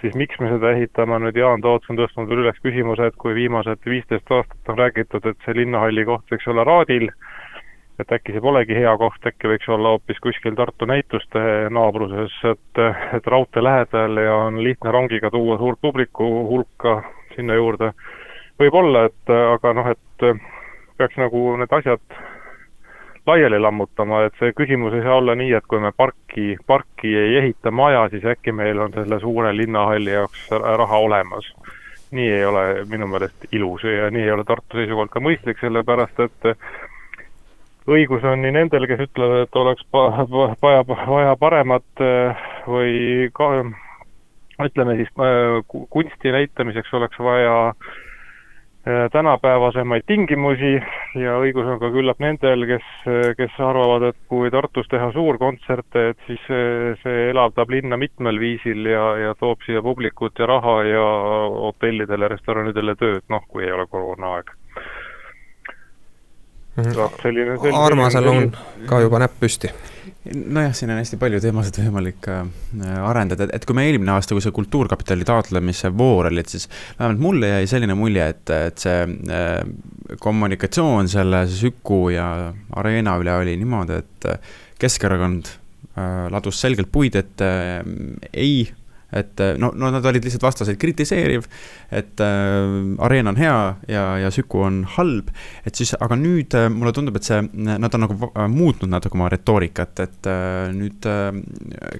siis 0.00 0.16
miks 0.16 0.38
me 0.40 0.48
seda 0.50 0.72
ehitame, 0.76 1.18
nüüd 1.24 1.36
Jaan 1.36 1.62
Toots 1.64 1.90
on 1.92 1.98
tõstnud 1.98 2.30
veel 2.30 2.44
üles 2.44 2.58
küsimuse, 2.64 3.10
et 3.10 3.18
kui 3.20 3.34
viimased 3.36 3.84
viisteist 3.86 4.32
aastat 4.32 4.72
on 4.72 4.78
räägitud, 4.80 5.26
et 5.26 5.44
see 5.44 5.56
linnahalli 5.60 6.06
koht 6.08 6.32
võiks 6.32 6.48
olla 6.50 6.64
Raadil, 6.68 7.10
et 8.00 8.14
äkki 8.16 8.32
see 8.32 8.44
polegi 8.44 8.78
hea 8.78 8.92
koht, 9.00 9.26
äkki 9.28 9.50
võiks 9.52 9.68
olla 9.68 9.94
hoopis 9.94 10.20
kuskil 10.24 10.56
Tartu 10.56 10.88
näituste 10.88 11.44
naabruses, 11.76 12.36
et, 12.48 12.82
et 13.16 13.30
raudtee 13.34 13.64
lähedal 13.64 14.22
ja 14.24 14.36
on 14.46 14.62
lihtne 14.64 14.94
rongiga 14.96 15.30
tuua 15.30 15.58
suurt 15.60 15.80
publiku 15.82 16.30
hulka 16.48 17.00
sinna 17.34 17.58
juurde. 17.60 17.92
võib-olla, 18.60 19.06
et 19.08 19.32
aga 19.36 19.72
noh, 19.76 19.92
et 19.92 20.26
peaks 21.00 21.16
nagu 21.16 21.56
need 21.60 21.72
asjad 21.72 22.20
laiali 23.30 23.58
lammutama, 23.62 24.24
et 24.26 24.38
see 24.40 24.54
küsimus 24.58 24.94
ei 24.96 25.04
saa 25.06 25.18
olla 25.20 25.36
nii, 25.38 25.52
et 25.58 25.66
kui 25.70 25.80
me 25.82 25.92
parki, 25.96 26.54
parki 26.66 27.12
ei 27.16 27.36
ehita 27.40 27.70
maja, 27.70 28.06
siis 28.12 28.26
äkki 28.34 28.54
meil 28.56 28.80
on 28.82 28.94
selle 28.96 29.20
suure 29.22 29.52
linnahalli 29.56 30.16
jaoks 30.16 30.48
raha 30.82 31.04
olemas. 31.08 31.52
nii 32.10 32.30
ei 32.34 32.44
ole 32.44 32.62
minu 32.90 33.06
meelest 33.06 33.44
ilus 33.54 33.84
ja 33.86 34.08
nii 34.10 34.24
ei 34.24 34.32
ole 34.34 34.44
Tartu 34.44 34.80
seisukohalt 34.80 35.12
ka 35.14 35.20
mõistlik, 35.22 35.60
sellepärast 35.62 36.18
et 36.24 36.48
õigus 37.86 38.26
on 38.26 38.42
nii 38.42 38.50
nendel, 38.56 38.86
kes 38.90 39.04
ütlevad, 39.06 39.44
et 39.46 39.56
oleks 39.56 39.86
vaja, 39.94 40.82
vaja 40.90 41.36
paremat 41.38 42.04
või 42.66 43.30
ka 43.32 43.52
ütleme 44.66 44.96
siis 44.98 45.08
äh, 45.22 45.60
kunsti 45.70 46.34
näitamiseks 46.34 46.98
oleks 46.98 47.22
vaja 47.22 47.54
äh, 47.70 47.94
tänapäevasemaid 48.84 50.02
tingimusi 50.06 50.72
ja 51.20 51.34
õigus 51.42 51.66
on 51.68 51.78
ka 51.82 51.90
küllap 51.92 52.20
nendel, 52.22 52.64
kes, 52.68 52.86
kes 53.36 53.58
arvavad, 53.60 54.06
et 54.08 54.16
kui 54.28 54.50
Tartus 54.50 54.88
teha 54.88 55.10
suurkontserte, 55.12 56.04
et 56.12 56.24
siis 56.26 56.40
see, 56.46 56.94
see 57.02 57.26
elavdab 57.34 57.70
linna 57.70 57.98
mitmel 58.00 58.40
viisil 58.40 58.88
ja, 58.88 59.04
ja 59.20 59.34
toob 59.36 59.60
siia 59.66 59.82
publikut 59.84 60.40
ja 60.40 60.48
raha 60.48 60.78
ja 60.88 61.04
hotellidele, 61.66 62.32
restoranidele 62.32 62.96
tööd, 62.96 63.22
noh, 63.28 63.44
kui 63.48 63.68
ei 63.68 63.72
ole 63.76 63.86
koroonaaeg 63.86 64.50
mm. 66.76 66.82
-hmm. 66.82 67.22
selline, 67.22 67.58
selline 67.58 67.84
Armasel 67.84 68.28
on 68.32 68.52
ka 68.88 69.00
juba 69.00 69.18
näpp 69.18 69.40
püsti 69.40 69.74
nojah, 70.28 70.72
siin 70.76 70.92
on 70.92 71.00
hästi 71.00 71.18
palju 71.20 71.40
teemasid 71.40 71.78
võimalik 71.80 72.28
äh, 72.28 72.42
arendada, 73.08 73.48
et, 73.54 73.64
kui 73.68 73.76
me 73.76 73.86
eelmine 73.88 74.12
aasta, 74.14 74.36
kui 74.36 74.44
see 74.44 74.54
Kultuurkapitali 74.54 75.24
taotlemise 75.28 75.92
voor 75.96 76.28
oli, 76.30 76.42
et 76.42 76.52
siis 76.52 76.68
vähemalt 76.98 77.22
mulle 77.22 77.52
jäi 77.54 77.70
selline 77.70 77.96
mulje, 77.98 78.26
et, 78.34 78.52
et 78.68 78.84
see 78.84 79.06
äh, 79.32 79.62
kommunikatsioon 80.20 81.08
selle 81.10 81.46
Süku 81.50 82.02
ja 82.12 82.28
Areena 82.80 83.16
üle 83.20 83.38
oli 83.40 83.56
niimoodi, 83.60 84.02
et 84.02 84.28
Keskerakond 84.80 85.48
äh, 85.48 86.28
ladus 86.32 86.60
selgelt 86.60 86.92
puid 86.92 87.16
ette 87.20 87.50
ei 88.32 88.68
et 89.12 89.40
eh, 89.40 89.54
no, 89.58 89.72
no 89.74 89.90
nad 89.90 90.04
olid 90.06 90.24
lihtsalt 90.24 90.44
vastaseid 90.44 90.78
kritiseeriv, 90.80 91.46
et 91.90 92.22
äh, 92.22 92.74
areen 93.06 93.30
on 93.30 93.38
hea 93.40 93.56
ja, 93.90 94.04
ja 94.22 94.30
Süku 94.34 94.62
on 94.66 94.82
halb, 94.96 95.30
et 95.66 95.78
siis, 95.78 95.94
aga 95.98 96.18
nüüd 96.18 96.54
äh, 96.58 96.68
mulle 96.72 96.94
tundub, 96.96 97.18
et 97.18 97.26
see, 97.26 97.40
nad 97.70 97.90
on 97.96 98.06
nagu 98.06 98.30
muutnud 98.52 98.90
natuke 98.92 99.18
oma 99.18 99.30
retoorikat, 99.32 100.04
et 100.06 100.30
äh, 100.30 100.70
nüüd 100.76 101.10
äh, 101.10 101.28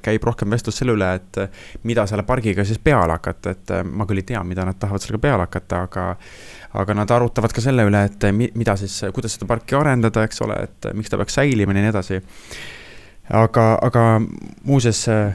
käib 0.05 0.27
rohkem 0.29 0.55
vestlus 0.55 0.81
selle 0.81 0.97
üle, 0.99 1.13
et 1.21 1.43
äh, 1.43 1.67
mida 1.89 2.07
selle 2.11 2.27
pargiga 2.29 2.67
siis 2.67 2.81
peale 2.83 3.19
hakata, 3.19 3.57
et 3.57 3.75
äh, 3.75 3.85
ma 3.85 4.07
küll 4.09 4.23
ei 4.23 4.29
tea, 4.31 4.43
mida 4.47 4.67
nad 4.69 4.79
tahavad 4.81 5.03
sellega 5.03 5.25
peale 5.27 5.49
hakata, 5.49 5.85
aga 5.91 6.09
aga 6.81 6.95
nad 6.95 7.11
arutavad 7.11 7.51
ka 7.51 7.63
selle 7.65 7.83
üle, 7.89 8.05
et 8.07 8.29
mida 8.31 8.77
siis, 8.79 9.01
kuidas 9.15 9.35
seda 9.35 9.49
parki 9.51 9.75
arendada, 9.75 10.23
eks 10.23 10.45
ole, 10.47 10.61
et 10.69 10.93
miks 10.95 11.11
ta 11.11 11.19
peaks 11.19 11.35
säilima 11.41 11.75
ja 11.75 11.83
nii 11.83 11.91
edasi. 11.91 12.21
aga, 13.41 13.65
aga 13.83 14.05
muuseas 14.67 15.09
Äh, 15.11 15.33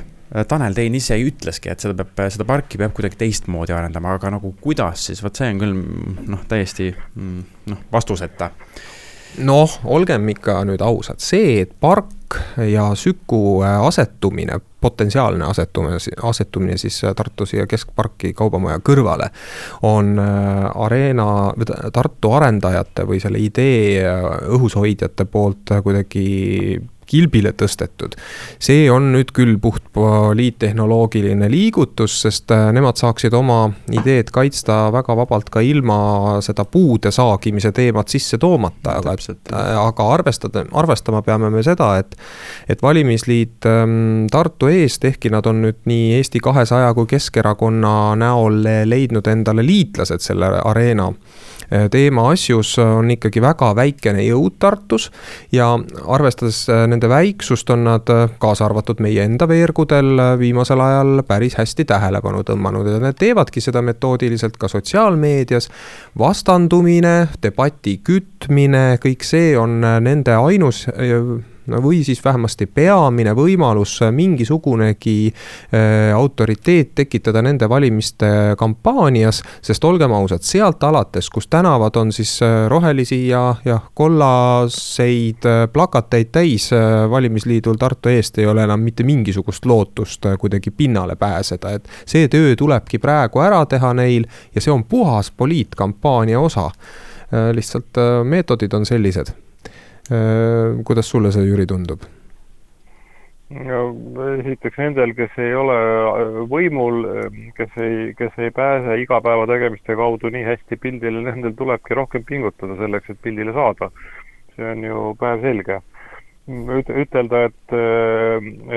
Tanel 0.48 0.76
Tein 0.76 0.96
ise 0.98 1.18
ütleski, 1.22 1.72
et 1.72 1.84
seda 1.84 1.96
peab, 2.04 2.28
seda 2.34 2.48
parki 2.48 2.80
peab 2.82 2.96
kuidagi 2.96 3.20
teistmoodi 3.22 3.76
arendama, 3.76 4.16
aga 4.18 4.34
nagu 4.36 4.52
kuidas 4.62 5.08
siis, 5.10 5.24
vot 5.24 5.38
see 5.38 5.54
on 5.54 5.62
küll 5.62 5.80
noh, 6.34 6.44
täiesti 6.50 6.92
mm, 6.92 7.40
noh, 7.72 7.88
vastuseta. 7.94 8.52
noh, 9.46 9.80
olgem 9.92 10.28
ikka 10.36 10.62
nüüd 10.68 10.84
ausad, 10.84 11.24
see, 11.24 11.62
et 11.64 11.76
park 11.80 12.40
ja 12.68 12.90
Süku 13.00 13.62
äh, 13.64 13.78
asetumine, 13.86 14.58
potentsiaalne 14.82 15.46
asetumine, 15.48 16.00
asetumine 16.28 16.78
siis 16.82 16.98
äh, 17.08 17.16
Tartu 17.16 17.48
siia 17.48 17.68
keskparki 17.70 18.34
kaubamaja 18.36 18.82
kõrvale, 18.84 19.30
on 19.88 20.18
Areena, 20.20 21.30
Tartu 21.94 22.34
arendajate 22.36 23.08
või 23.08 23.22
selle 23.24 23.40
idee 23.40 24.04
õhushoidjate 24.58 25.30
poolt 25.32 25.78
kuidagi 25.86 26.26
kilbile 27.06 27.54
tõstetud. 27.58 28.16
see 28.60 28.90
on 28.92 29.12
nüüd 29.14 29.32
küll 29.36 29.58
puht 29.62 29.84
poliittehnoloogiline 29.94 31.50
liigutus, 31.52 32.18
sest 32.26 32.52
äh, 32.52 32.70
nemad 32.76 33.00
saaksid 33.00 33.34
oma 33.34 33.70
ideed 33.92 34.32
kaitsta 34.34 34.92
väga 34.96 35.16
vabalt 35.18 35.50
ka 35.54 35.62
ilma 35.66 36.42
seda 36.46 36.66
puude 36.66 37.12
saagimise 37.12 37.72
teemat 37.76 38.12
sisse 38.14 38.38
toomata, 38.42 39.00
aga, 39.00 39.16
äh, 39.16 39.72
aga 39.80 40.10
arvestada, 40.18 40.66
arvestama 40.74 41.22
peame 41.26 41.50
me 41.54 41.64
seda, 41.64 41.96
et. 42.02 42.16
et 42.70 42.82
valimisliit 42.82 43.66
ähm, 43.70 44.28
Tartu 44.32 44.68
eest, 44.72 45.06
ehkki 45.06 45.30
nad 45.34 45.46
on 45.46 45.62
nüüd 45.66 45.84
nii 45.90 46.16
Eesti 46.18 46.40
kahesaja 46.44 46.94
kui 46.98 47.08
Keskerakonna 47.10 48.16
näol 48.20 48.64
leidnud 48.86 49.28
endale 49.28 49.66
liitlased 49.66 50.24
selle 50.26 50.50
areena 50.66 51.12
Äh, 51.74 51.88
teema 51.90 52.28
asjus 52.30 52.76
on 52.80 53.10
ikkagi 53.16 53.42
väga 53.42 53.72
väikene 53.78 54.22
jõud 54.28 54.60
Tartus 54.62 55.08
ja 55.54 55.72
arvestades 56.14 56.66
nende 56.96 57.10
väiksust, 57.12 57.70
on 57.76 57.86
nad 57.90 58.10
äh, 58.14 58.30
kaasa 58.42 58.66
arvatud 58.66 59.04
meie 59.04 59.26
enda 59.28 59.48
veergudel 59.48 60.22
viimasel 60.40 60.82
ajal 60.82 61.24
päris 61.28 61.58
hästi 61.60 61.86
tähelepanu 61.92 62.44
tõmmanud 62.48 62.90
ja 62.90 63.00
nad 63.04 63.20
teevadki 63.20 63.64
seda 63.64 63.84
metoodiliselt 63.86 64.58
ka 64.58 64.72
sotsiaalmeedias. 64.72 65.70
vastandumine, 66.20 67.28
debati 67.44 68.00
kütmine, 68.04 68.98
kõik 69.04 69.28
see 69.28 69.58
on 69.60 69.82
nende 69.82 70.36
ainus 70.36 70.86
või 71.68 72.04
siis 72.04 72.24
vähemasti 72.26 72.66
peamine 72.66 73.34
võimalus 73.36 74.00
mingisugunegi 74.12 75.34
äh, 75.34 76.16
autoriteet 76.16 76.92
tekitada 76.96 77.42
nende 77.42 77.70
valimiste 77.70 78.56
kampaanias. 78.58 79.42
sest 79.62 79.84
olgem 79.84 80.12
ausad, 80.12 80.42
sealt 80.42 80.84
alates, 80.84 81.30
kus 81.30 81.48
tänavad 81.48 81.96
on 81.96 82.12
siis 82.12 82.42
äh, 82.42 82.68
rohelisi 82.68 83.28
ja, 83.28 83.56
ja 83.66 83.80
kollaseid 83.94 85.46
äh, 85.46 85.68
plakateid 85.74 86.32
täis 86.32 86.70
valimisliidul 87.10 87.76
Tartu 87.76 88.10
eest 88.10 88.38
ei 88.38 88.46
ole 88.46 88.64
enam 88.64 88.80
mitte 88.80 89.04
mingisugust 89.04 89.66
lootust 89.66 90.26
kuidagi 90.40 90.72
pinnale 90.72 91.16
pääseda, 91.16 91.72
et 91.72 91.90
see 92.06 92.28
töö 92.28 92.56
tulebki 92.56 93.00
praegu 93.00 93.40
ära 93.40 93.66
teha 93.66 93.94
neil 93.94 94.26
ja 94.56 94.62
see 94.62 94.74
on 94.74 94.84
puhas 94.84 95.32
poliitkampaania 95.32 96.40
osa 96.40 96.70
lihtsalt 97.54 97.98
meetodid 98.24 98.74
on 98.74 98.86
sellised 98.86 99.34
kuidas 100.86 101.10
sulle 101.10 101.32
see, 101.34 101.48
Jüri, 101.50 101.66
tundub? 101.66 102.04
no 103.50 103.80
esiteks 104.40 104.78
nendel, 104.82 105.14
kes 105.18 105.36
ei 105.42 105.54
ole 105.56 105.76
äh, 105.78 106.38
võimul, 106.50 107.04
kes 107.58 107.78
ei, 107.82 108.14
kes 108.18 108.40
ei 108.42 108.52
pääse 108.56 108.98
igapäevategemiste 109.04 109.96
kaudu 109.96 110.32
nii 110.34 110.46
hästi 110.48 110.80
pildile, 110.82 111.22
nendel 111.28 111.54
tulebki 111.58 111.98
rohkem 111.98 112.26
pingutada 112.26 112.78
selleks, 112.80 113.10
et 113.10 113.22
pildile 113.22 113.54
saada. 113.54 113.92
see 114.56 114.64
on 114.72 114.84
ju 114.88 115.00
päevselge 115.20 115.82
ütelda, 116.46 117.46
et, 117.50 117.76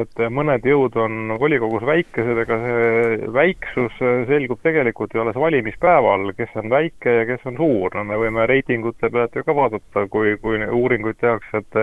et 0.01 0.23
mõned 0.33 0.65
jõud 0.65 0.95
on 0.97 1.35
volikogus 1.41 1.85
väikesed, 1.85 2.41
ega 2.45 2.57
see 2.63 3.29
väiksus 3.35 3.99
selgub 4.31 4.63
tegelikult 4.65 5.13
ju 5.13 5.21
alles 5.21 5.37
valimispäeval, 5.37 6.33
kes 6.39 6.57
on 6.57 6.71
väike 6.73 7.19
ja 7.21 7.27
kes 7.29 7.45
on 7.51 7.59
suur, 7.61 7.93
no 7.95 8.05
me 8.09 8.17
võime 8.17 8.47
reitingute 8.49 9.11
pealt 9.13 9.37
ju 9.37 9.45
ka 9.45 9.57
vaadata, 9.57 10.07
kui, 10.09 10.39
kui 10.41 10.65
uuringuid 10.65 11.21
tehakse, 11.21 11.61
et 11.61 11.83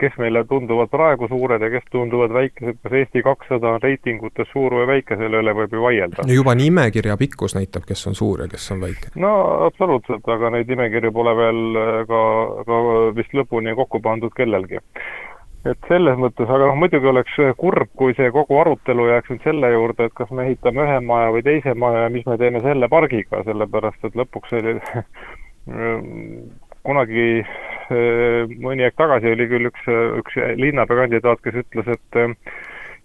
kes 0.00 0.16
meile 0.20 0.44
tunduvad 0.48 0.90
praegu 0.92 1.28
suured 1.28 1.62
ja 1.62 1.70
kes 1.72 1.86
tunduvad 1.92 2.34
väikesed, 2.34 2.80
kas 2.82 2.96
Eesti 3.00 3.24
kakssada 3.26 3.76
on 3.76 3.82
reitingutes 3.82 4.50
suur 4.52 4.74
või 4.80 4.88
väike, 4.94 5.18
selle 5.20 5.42
üle 5.44 5.54
võib 5.56 5.76
ju 5.76 5.84
vaielda. 5.84 6.26
no 6.26 6.36
juba 6.36 6.56
nimekirja 6.58 7.16
pikkus 7.20 7.56
näitab, 7.58 7.86
kes 7.88 8.06
on 8.10 8.18
suur 8.18 8.44
ja 8.44 8.50
kes 8.50 8.70
on 8.74 8.84
väike. 8.86 9.14
no 9.20 9.32
absoluutselt, 9.70 10.28
aga 10.28 10.54
neid 10.56 10.70
nimekirju 10.72 11.12
pole 11.12 11.36
veel 11.36 11.82
ka, 12.08 12.22
ka 12.68 12.84
vist 13.18 13.36
lõpuni 13.36 13.76
kokku 13.78 14.02
pandud 14.04 14.34
kellelgi 14.36 14.80
et 15.68 15.88
selles 15.88 16.16
mõttes, 16.16 16.48
aga 16.48 16.70
noh, 16.70 16.78
muidugi 16.80 17.10
oleks 17.10 17.34
kurb, 17.60 17.90
kui 18.00 18.14
see 18.16 18.30
kogu 18.32 18.56
arutelu 18.62 19.10
jääks 19.10 19.34
nüüd 19.34 19.44
selle 19.44 19.72
juurde, 19.74 20.08
et 20.08 20.14
kas 20.16 20.30
me 20.32 20.46
ehitame 20.48 20.86
ühe 20.86 21.00
maja 21.04 21.34
või 21.34 21.44
teise 21.44 21.74
maja 21.76 22.06
ja 22.06 22.12
mis 22.12 22.24
me 22.28 22.38
teeme 22.40 22.62
selle 22.64 22.88
pargiga, 22.88 23.42
sellepärast 23.44 24.08
et 24.08 24.16
lõpuks 24.16 24.56
oli 24.56 24.78
kunagi 26.88 27.26
mõni 27.90 28.86
aeg 28.86 28.96
tagasi 28.98 29.32
oli 29.34 29.46
küll 29.50 29.70
üks, 29.70 29.86
üks 30.20 30.36
linnapeakandidaat, 30.60 31.42
kes 31.44 31.62
ütles, 31.64 31.88
et 31.96 32.20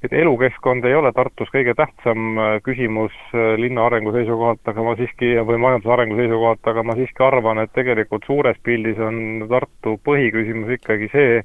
et 0.04 0.13
elukeskkond 0.13 0.86
ei 0.86 0.93
ole 0.93 1.10
Tartus 1.15 1.50
kõige 1.50 1.74
tähtsam 1.78 2.38
küsimus 2.65 3.15
linna 3.58 3.88
arengu 3.88 4.12
seisukohalt, 4.13 4.62
aga 4.69 4.84
ma 4.86 4.93
siiski, 5.00 5.32
või 5.48 5.58
majanduse 5.63 5.93
arengu 5.95 6.19
seisukohalt, 6.19 6.62
aga 6.69 6.84
ma 6.86 6.98
siiski 7.00 7.26
arvan, 7.26 7.63
et 7.63 7.74
tegelikult 7.74 8.28
suures 8.28 8.60
pildis 8.67 9.00
on 9.02 9.48
Tartu 9.50 9.95
põhiküsimus 10.06 10.76
ikkagi 10.78 11.10
see, 11.15 11.41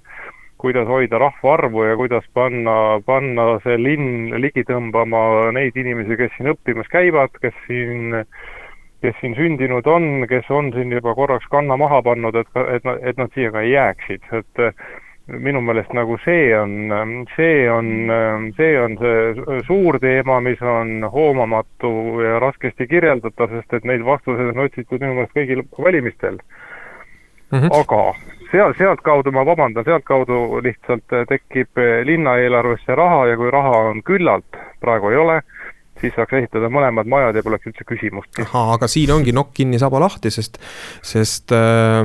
kuidas 0.61 0.89
hoida 0.93 1.23
rahvaarvu 1.23 1.87
ja 1.89 1.97
kuidas 1.97 2.27
panna, 2.37 2.75
panna 3.07 3.55
see 3.65 3.79
linn 3.81 4.35
ligi 4.43 4.67
tõmbama 4.69 5.23
neid 5.57 5.79
inimesi, 5.81 6.19
kes 6.21 6.35
siin 6.37 6.53
õppimas 6.53 6.91
käivad, 6.93 7.33
kes 7.41 7.57
siin 7.65 8.21
äh, 8.21 8.51
kes 9.03 9.17
siin 9.21 9.35
sündinud 9.35 9.87
on, 9.87 10.27
kes 10.29 10.51
on 10.51 10.73
siin 10.73 10.93
juba 10.93 11.15
korraks 11.15 11.47
kanna 11.51 11.77
maha 11.81 12.03
pannud, 12.03 12.37
et, 12.37 12.51
et, 12.77 12.91
et 13.03 13.21
nad 13.21 13.31
siia 13.35 13.53
ka 13.53 13.63
ei 13.65 13.73
jääksid, 13.73 14.27
et 14.41 14.65
äh, 14.67 14.75
minu 15.39 15.61
meelest 15.65 15.93
nagu 15.95 16.17
see 16.25 16.51
on, 16.57 17.27
see 17.37 17.69
on, 17.71 17.89
see 18.57 18.75
on 18.81 18.97
see 19.01 19.61
suur 19.69 19.99
teema, 20.03 20.41
mis 20.45 20.63
on 20.63 21.07
hoomamatu 21.13 21.93
ja 22.25 22.41
raskesti 22.43 22.87
kirjeldatav, 22.91 23.55
sest 23.55 23.79
et 23.79 23.87
neid 23.89 24.05
vastuseid 24.07 24.53
on 24.55 24.65
otsitud 24.67 25.01
minu 25.01 25.17
meelest 25.19 25.37
kõigil 25.37 25.65
valimistel 25.79 26.41
mm. 26.41 27.59
-hmm. 27.59 27.71
aga 27.81 28.03
seal, 28.51 28.75
sealtkaudu, 28.79 29.33
ma 29.33 29.47
vabandan, 29.47 29.85
sealtkaudu 29.85 30.61
lihtsalt 30.65 31.17
tekib 31.29 31.81
linna 32.05 32.37
eelarvesse 32.43 32.95
raha 32.95 33.27
ja 33.31 33.37
kui 33.37 33.51
raha 33.51 33.77
on 33.93 34.03
küllalt, 34.03 34.61
praegu 34.81 35.11
ei 35.11 35.17
ole, 35.17 35.41
siis 36.01 36.15
saaks 36.17 36.37
ehitada 36.39 36.71
mõlemad 36.73 37.09
majad 37.11 37.37
ja 37.37 37.45
poleks 37.45 37.69
üldse 37.71 37.85
küsimustki. 37.89 38.45
ahah, 38.47 38.75
aga 38.77 38.89
siin 38.91 39.13
ongi 39.15 39.35
nokk 39.37 39.53
kinni, 39.61 39.79
saba 39.81 40.01
lahti, 40.03 40.33
sest, 40.33 40.59
sest 41.05 41.53
äh, 41.57 42.01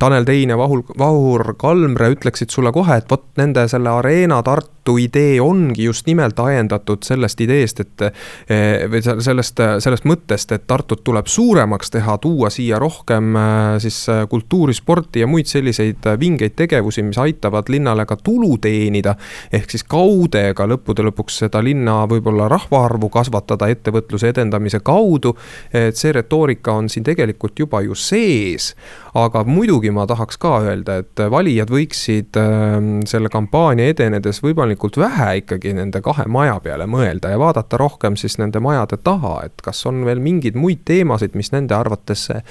Tanel 0.00 0.26
Tein 0.28 0.52
ja 0.52 0.58
Vahur, 0.58 0.82
Vahur 0.98 1.54
Kalmre 1.58 2.10
ütleksid 2.16 2.52
sulle 2.54 2.72
kohe, 2.74 2.98
et 2.98 3.10
vot 3.10 3.26
nende 3.38 3.66
selle 3.70 3.92
Arena 3.92 4.42
Tartu 4.46 4.96
idee 5.02 5.40
ongi 5.42 5.86
just 5.88 6.06
nimelt 6.06 6.38
ajendatud 6.38 7.02
sellest 7.06 7.40
ideest, 7.42 7.80
et 7.82 8.04
eh, 8.06 8.86
või 8.90 9.02
sellest, 9.02 9.62
sellest 9.82 10.06
mõttest, 10.06 10.52
et 10.54 10.66
Tartut 10.66 11.02
tuleb 11.06 11.26
suuremaks 11.30 11.90
teha, 11.94 12.18
tuua 12.22 12.50
siia 12.54 12.78
rohkem 12.82 13.34
äh, 13.38 13.78
siis 13.82 13.98
äh, 14.12 14.24
kultuuri, 14.30 14.74
sporti 14.74 15.22
ja 15.24 15.30
muid 15.30 15.50
selliseid 15.50 16.06
vingeid 16.20 16.54
tegevusi, 16.58 17.02
mis 17.06 17.18
aitavad 17.22 17.70
linnale 17.72 18.06
ka 18.06 18.18
tulu 18.18 18.56
teenida. 18.62 19.16
ehk 19.52 19.70
siis 19.70 19.84
kaude 19.84 20.52
ka 20.54 20.66
lõppude 20.66 21.04
lõpuks 21.06 21.42
seda 21.44 21.62
linna 21.62 22.02
võib-olla 22.10 22.48
rahvaarvu 22.50 23.10
kasvatada 23.12 23.35
kasvatada 23.36 23.68
ettevõtluse 23.68 24.30
edendamise 24.32 24.80
kaudu. 24.80 25.36
et 25.72 25.96
see 25.96 26.12
retoorika 26.12 26.72
on 26.72 26.88
siin 26.88 27.04
tegelikult 27.04 27.58
juba 27.58 27.80
ju 27.82 27.94
sees. 27.94 28.74
Aga 29.16 29.42
muidugi 29.44 29.90
ma 29.94 30.06
tahaks 30.08 30.38
ka 30.40 30.54
öelda, 30.64 31.00
et 31.02 31.22
valijad 31.30 31.70
võiksid 31.72 32.38
ähm, 32.40 32.88
selle 33.08 33.30
kampaania 33.32 33.90
edenedes 33.92 34.40
võimalikult 34.44 34.96
vähe 35.00 35.42
ikkagi 35.42 35.74
nende 35.76 36.00
kahe 36.04 36.24
maja 36.30 36.56
peale 36.64 36.86
mõelda 36.90 37.32
ja 37.32 37.40
vaadata 37.40 37.80
rohkem 37.80 38.16
siis 38.16 38.38
nende 38.40 38.62
majade 38.64 38.98
taha, 39.04 39.34
et 39.50 39.64
kas 39.64 39.84
on 39.90 40.04
veel 40.08 40.22
mingeid 40.24 40.56
muid 40.58 40.84
teemasid, 40.88 41.36
mis 41.36 41.52
nende 41.52 41.76
arvates 41.76 42.28
äh, 42.32 42.42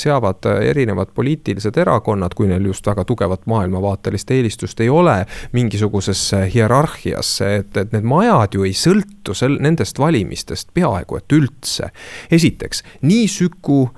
seavad 0.00 0.50
erinevad 0.54 1.14
poliitilised 1.14 1.78
erakonnad, 1.78 2.34
kui 2.34 2.50
neil 2.50 2.66
just 2.72 2.86
väga 2.86 3.06
tugevat 3.08 3.46
maailmavaatelist 3.50 4.34
eelistust 4.34 4.80
ei 4.80 4.90
ole 4.90 5.20
mingisugusesse 5.54 6.44
hierarhiasse, 6.54 7.54
et, 7.60 7.76
et 7.76 7.94
need 7.94 8.06
majad 8.08 8.58
ju 8.58 8.66
ei 8.66 8.74
sõltu 8.78 9.36
sel-, 9.36 9.60
nende 9.62 9.84
nendest 9.84 9.98
valimistest 9.98 10.72
peaaegu 10.74 11.18
et 11.18 11.32
üldse. 11.32 11.90
esiteks, 12.30 12.82
nii 13.02 13.28
Süku 13.28 13.90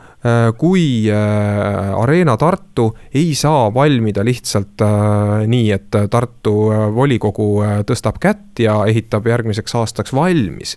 kui 0.59 1.11
äh, 1.11 2.01
Arena 2.03 2.37
Tartu 2.37 2.89
ei 3.15 3.35
saa 3.35 3.75
valmida 3.75 4.25
lihtsalt 4.25 4.83
äh, 4.83 5.45
nii, 5.47 5.69
et 5.75 5.99
Tartu 6.11 6.55
volikogu 6.95 7.49
tõstab 7.87 8.19
kätt 8.23 8.63
ja 8.65 8.79
ehitab 8.89 9.27
järgmiseks 9.29 9.75
aastaks 9.77 10.15
valmis. 10.17 10.77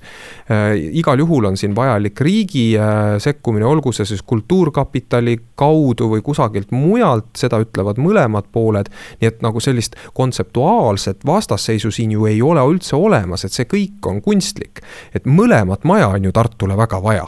igal 0.99 1.19
juhul 1.19 1.45
on 1.49 1.57
siin 1.57 1.75
vajalik 1.75 2.21
riigi 2.21 2.73
sekkumine, 3.17 3.65
olgu 3.65 3.93
see 3.95 4.05
siis 4.05 4.21
kultuurkapitali 4.27 5.37
kaudu 5.55 6.09
või 6.13 6.21
kusagilt 6.25 6.73
mujalt, 6.75 7.31
seda 7.37 7.61
ütlevad 7.63 8.01
mõlemad 8.01 8.51
pooled. 8.51 8.91
nii 9.21 9.31
et 9.31 9.41
nagu 9.41 9.63
sellist 9.63 9.95
kontseptuaalset 10.13 11.25
vastasseisu 11.25 11.91
siin 11.91 12.11
ju 12.11 12.25
ei 12.25 12.41
ole 12.41 12.61
üldse 12.73 12.95
olemas, 12.95 13.45
et 13.45 13.55
see 13.55 13.65
kõik 13.65 14.05
on 14.11 14.21
kunstlik. 14.21 14.83
et 15.15 15.25
mõlemat 15.25 15.83
maja 15.83 16.07
on 16.07 16.23
ju 16.23 16.31
Tartule 16.31 16.77
väga 16.77 17.03
vaja 17.03 17.27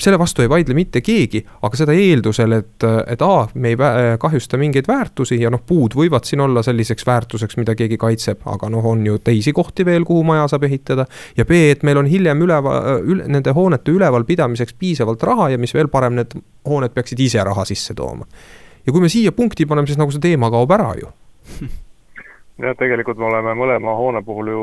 selle 0.00 0.18
vastu 0.18 0.44
ei 0.44 0.50
vaidle 0.50 0.74
mitte 0.76 1.02
keegi, 1.04 1.42
aga 1.66 1.78
seda 1.78 1.94
eeldusel, 1.96 2.54
et, 2.56 2.86
et 3.12 3.22
A, 3.24 3.34
me 3.54 3.72
ei 3.72 3.78
kahjusta 4.20 4.58
mingeid 4.60 4.88
väärtusi 4.88 5.40
ja 5.40 5.50
noh, 5.52 5.62
puud 5.66 5.94
võivad 5.98 6.28
siin 6.28 6.42
olla 6.44 6.62
selliseks 6.66 7.06
väärtuseks, 7.06 7.58
mida 7.60 7.74
keegi 7.78 7.98
kaitseb, 8.00 8.40
aga 8.50 8.70
noh, 8.72 8.86
on 8.92 9.04
ju 9.06 9.18
teisi 9.24 9.52
kohti 9.56 9.86
veel, 9.88 10.06
kuhu 10.08 10.24
maja 10.26 10.48
saab 10.50 10.64
ehitada. 10.68 11.06
ja 11.36 11.44
B, 11.44 11.60
et 11.74 11.84
meil 11.86 12.00
on 12.00 12.08
hiljem 12.10 12.46
üleval 12.46 13.04
üle,, 13.04 13.28
nende 13.28 13.54
hoonete 13.56 13.92
ülevalpidamiseks 13.92 14.78
piisavalt 14.80 15.22
raha 15.22 15.50
ja 15.54 15.60
mis 15.60 15.74
veel 15.74 15.92
parem, 15.92 16.16
need 16.20 16.34
hooned 16.68 16.96
peaksid 16.96 17.20
ise 17.20 17.44
raha 17.44 17.64
sisse 17.68 17.94
tooma. 17.94 18.26
ja 18.86 18.92
kui 18.92 19.00
me 19.00 19.12
siia 19.12 19.32
punkti 19.32 19.66
paneme, 19.66 19.90
siis 19.90 20.00
nagu 20.00 20.12
see 20.14 20.22
teema 20.30 20.50
kaob 20.52 20.76
ära 20.76 20.94
ju 21.00 21.12
jah, 22.60 22.76
tegelikult 22.78 23.18
me 23.20 23.26
oleme 23.28 23.54
mõlema 23.58 23.94
hoone 23.96 24.22
puhul 24.26 24.50
ju 24.52 24.62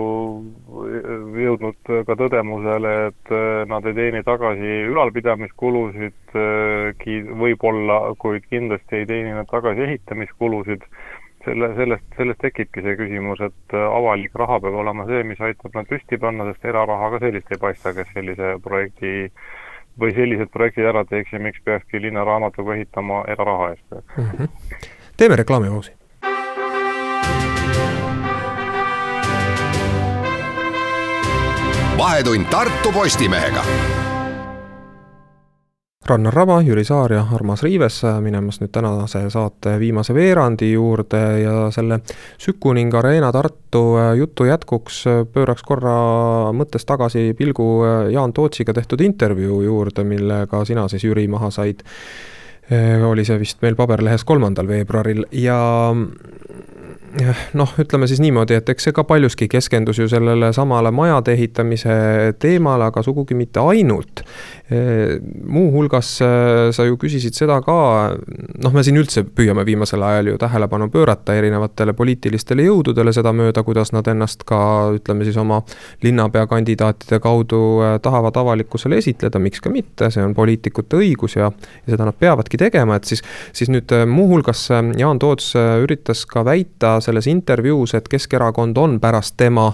jõudnud 1.41 1.91
ka 2.07 2.17
tõdemusele, 2.19 2.93
et 3.09 3.31
äh, 3.33 3.61
nad 3.69 3.85
ei 3.89 3.95
teeni 3.97 4.23
tagasi 4.27 4.73
ülalpidamiskulusid, 4.91 6.17
äh, 6.37 7.13
võib-olla, 7.43 8.01
kuid 8.21 8.47
kindlasti 8.51 9.01
ei 9.01 9.09
teeni 9.09 9.35
nad 9.37 9.49
tagasi 9.51 9.87
ehitamiskulusid. 9.89 10.85
selle, 11.47 11.69
sellest, 11.77 12.03
sellest 12.17 12.41
tekibki 12.43 12.81
see 12.83 12.95
küsimus, 12.99 13.39
et 13.39 13.73
avalik 13.77 14.33
raha 14.35 14.57
peab 14.59 14.73
olema 14.81 15.05
see, 15.07 15.21
mis 15.23 15.39
aitab 15.39 15.77
nad 15.77 15.87
püsti 15.87 16.17
panna, 16.19 16.43
sest 16.49 16.65
eraraha 16.67 17.13
ka 17.13 17.21
sellist 17.21 17.53
ei 17.55 17.61
paista, 17.61 17.93
kes 17.95 18.09
sellise 18.11 18.57
projekti 18.65 19.29
või 20.01 20.11
sellised 20.17 20.51
projektid 20.51 20.89
ära 20.89 21.05
teeks 21.07 21.31
ja 21.31 21.39
miks 21.39 21.63
peakski 21.63 22.01
linnaraamatukogu 22.03 22.75
ehitama 22.75 23.21
eraraha 23.31 23.69
eest 23.69 23.95
mm. 23.95 24.27
-hmm. 24.27 24.51
teeme 25.17 25.39
reklaamipausi 25.39 25.95
vahetund 31.97 32.45
Tartu 32.45 32.91
Postimehega. 32.91 33.63
Rannar 36.05 36.33
Raba, 36.33 36.61
Jüri 36.61 36.83
Saar 36.85 37.11
ja 37.11 37.25
Armas 37.33 37.63
Riives 37.63 38.01
minemas 38.21 38.61
nüüd 38.61 38.71
tänase 38.71 39.25
saate 39.29 39.73
viimase 39.79 40.13
veerandi 40.15 40.69
juurde 40.71 41.21
ja 41.41 41.55
selle 41.71 41.99
Süku 42.37 42.71
ning 42.77 42.93
Arena 42.95 43.31
Tartu 43.35 43.81
jutu 44.15 44.45
jätkuks 44.47 45.01
pööraks 45.33 45.65
korra 45.67 45.97
mõttes 46.55 46.85
tagasi 46.87 47.33
pilgu 47.37 47.67
Jaan 48.13 48.33
Tootsiga 48.33 48.73
tehtud 48.77 49.01
intervjuu 49.01 49.61
juurde, 49.65 50.05
millega 50.07 50.63
sina 50.65 50.87
siis, 50.87 51.03
Jüri, 51.03 51.27
maha 51.27 51.51
said. 51.51 51.83
oli 53.09 53.25
see 53.25 53.39
vist 53.39 53.61
meil 53.61 53.75
paberlehes 53.75 54.23
kolmandal 54.23 54.67
veebruaril 54.67 55.25
ja 55.31 55.59
noh, 57.57 57.73
ütleme 57.79 58.07
siis 58.09 58.21
niimoodi, 58.23 58.57
et 58.59 58.69
eks 58.69 58.87
see 58.87 58.95
ka 58.95 59.03
paljuski 59.07 59.47
keskendus 59.51 59.99
ju 60.01 60.07
sellele 60.11 60.51
samale 60.55 60.91
majade 60.91 61.33
ehitamise 61.37 61.97
teemale, 62.39 62.89
aga 62.91 63.03
sugugi 63.05 63.37
mitte 63.37 63.63
ainult. 63.63 64.23
Muuhulgas 64.69 66.09
äh, 66.21 66.71
sa 66.75 66.83
ju 66.83 66.97
küsisid 66.99 67.35
seda 67.37 67.61
ka, 67.63 67.75
noh, 68.59 68.73
me 68.75 68.81
siin 68.83 68.97
üldse 68.99 69.21
püüame 69.23 69.63
viimasel 69.67 70.03
ajal 70.03 70.33
ju 70.33 70.39
tähelepanu 70.41 70.89
pöörata 70.91 71.37
erinevatele 71.39 71.93
poliitilistele 71.95 72.65
jõududele 72.65 73.13
sedamööda, 73.15 73.63
kuidas 73.63 73.93
nad 73.95 74.07
ennast 74.11 74.43
ka 74.47 74.59
ütleme 74.97 75.23
siis 75.23 75.37
oma 75.39 75.61
linnapea 76.03 76.49
kandidaatide 76.51 77.21
kaudu 77.23 77.61
äh, 77.79 77.93
tahavad 78.03 78.35
avalikkusele 78.43 78.99
esitleda, 78.99 79.39
miks 79.39 79.63
ka 79.63 79.71
mitte, 79.71 80.09
see 80.11 80.25
on 80.25 80.35
poliitikute 80.35 80.99
õigus 80.99 81.37
ja, 81.39 81.47
ja 81.85 81.95
seda 81.95 82.09
nad 82.09 82.19
peavadki 82.19 82.59
tegema, 82.59 82.99
et 82.99 83.07
siis, 83.07 83.23
siis 83.55 83.71
nüüd 83.71 83.95
äh, 83.95 84.03
muuhulgas 84.03 84.65
Jaan 84.99 85.19
Toots 85.23 85.53
üritas 85.55 86.25
ka 86.27 86.43
väita 86.43 86.97
selles 87.03 87.29
intervjuus, 87.31 87.95
et 87.95 88.11
Keskerakond 88.11 88.77
on 88.77 88.99
pärast 88.99 89.37
tema 89.39 89.69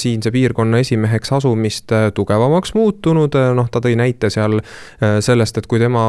siinse 0.00 0.30
piirkonna 0.34 0.80
esimeheks 0.82 1.32
asumist 1.36 1.92
tugevamaks 2.16 2.74
muutunud, 2.74 3.36
noh, 3.54 3.68
ta 3.70 3.83
tõi 3.84 3.96
näite 4.00 4.30
seal 4.32 4.58
sellest, 5.00 5.60
et 5.60 5.68
kui 5.70 5.80
tema 5.82 6.02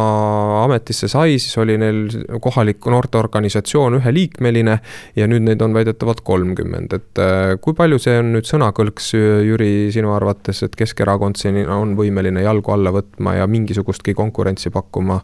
ametisse 0.64 1.10
sai, 1.12 1.38
siis 1.42 1.58
oli 1.62 1.78
neil 1.82 2.06
kohalik 2.44 2.88
noorteorganisatsioon 2.92 4.00
üheliikmeline 4.00 4.78
ja 5.20 5.30
nüüd 5.30 5.46
neid 5.48 5.62
on 5.66 5.76
väidetavalt 5.76 6.24
kolmkümmend, 6.26 6.96
et 6.98 7.24
kui 7.62 7.78
palju 7.78 8.00
see 8.02 8.18
on 8.22 8.34
nüüd 8.38 8.50
sõnakõlks, 8.50 9.12
Jüri, 9.46 9.72
sinu 9.94 10.14
arvates, 10.16 10.64
et 10.66 10.76
Keskerakond 10.78 11.40
siin 11.40 11.62
on 11.70 11.96
võimeline 12.00 12.44
jalgu 12.46 12.76
alla 12.76 12.94
võtma 12.96 13.38
ja 13.40 13.48
mingisugustki 13.50 14.16
konkurentsi 14.18 14.72
pakkuma 14.74 15.22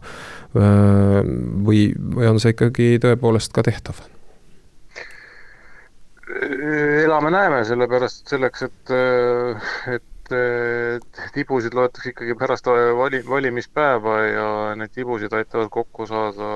või, 0.54 1.86
või 1.92 2.28
on 2.28 2.40
see 2.42 2.56
ikkagi 2.56 2.96
tõepoolest 3.02 3.54
ka 3.56 3.64
tehtav? 3.66 4.02
elame-näeme, 6.32 7.60
sellepärast 7.68 8.30
selleks, 8.32 8.62
et, 8.64 8.92
et 9.92 10.04
tibusid 11.34 11.74
loetakse 11.74 12.12
ikkagi 12.12 12.34
pärast 12.38 12.66
vali, 12.98 13.22
valimispäeva 13.28 14.16
ja 14.22 14.48
neid 14.78 14.94
tibusid 14.94 15.32
aitavad 15.34 15.68
kokku 15.74 16.06
saada 16.06 16.50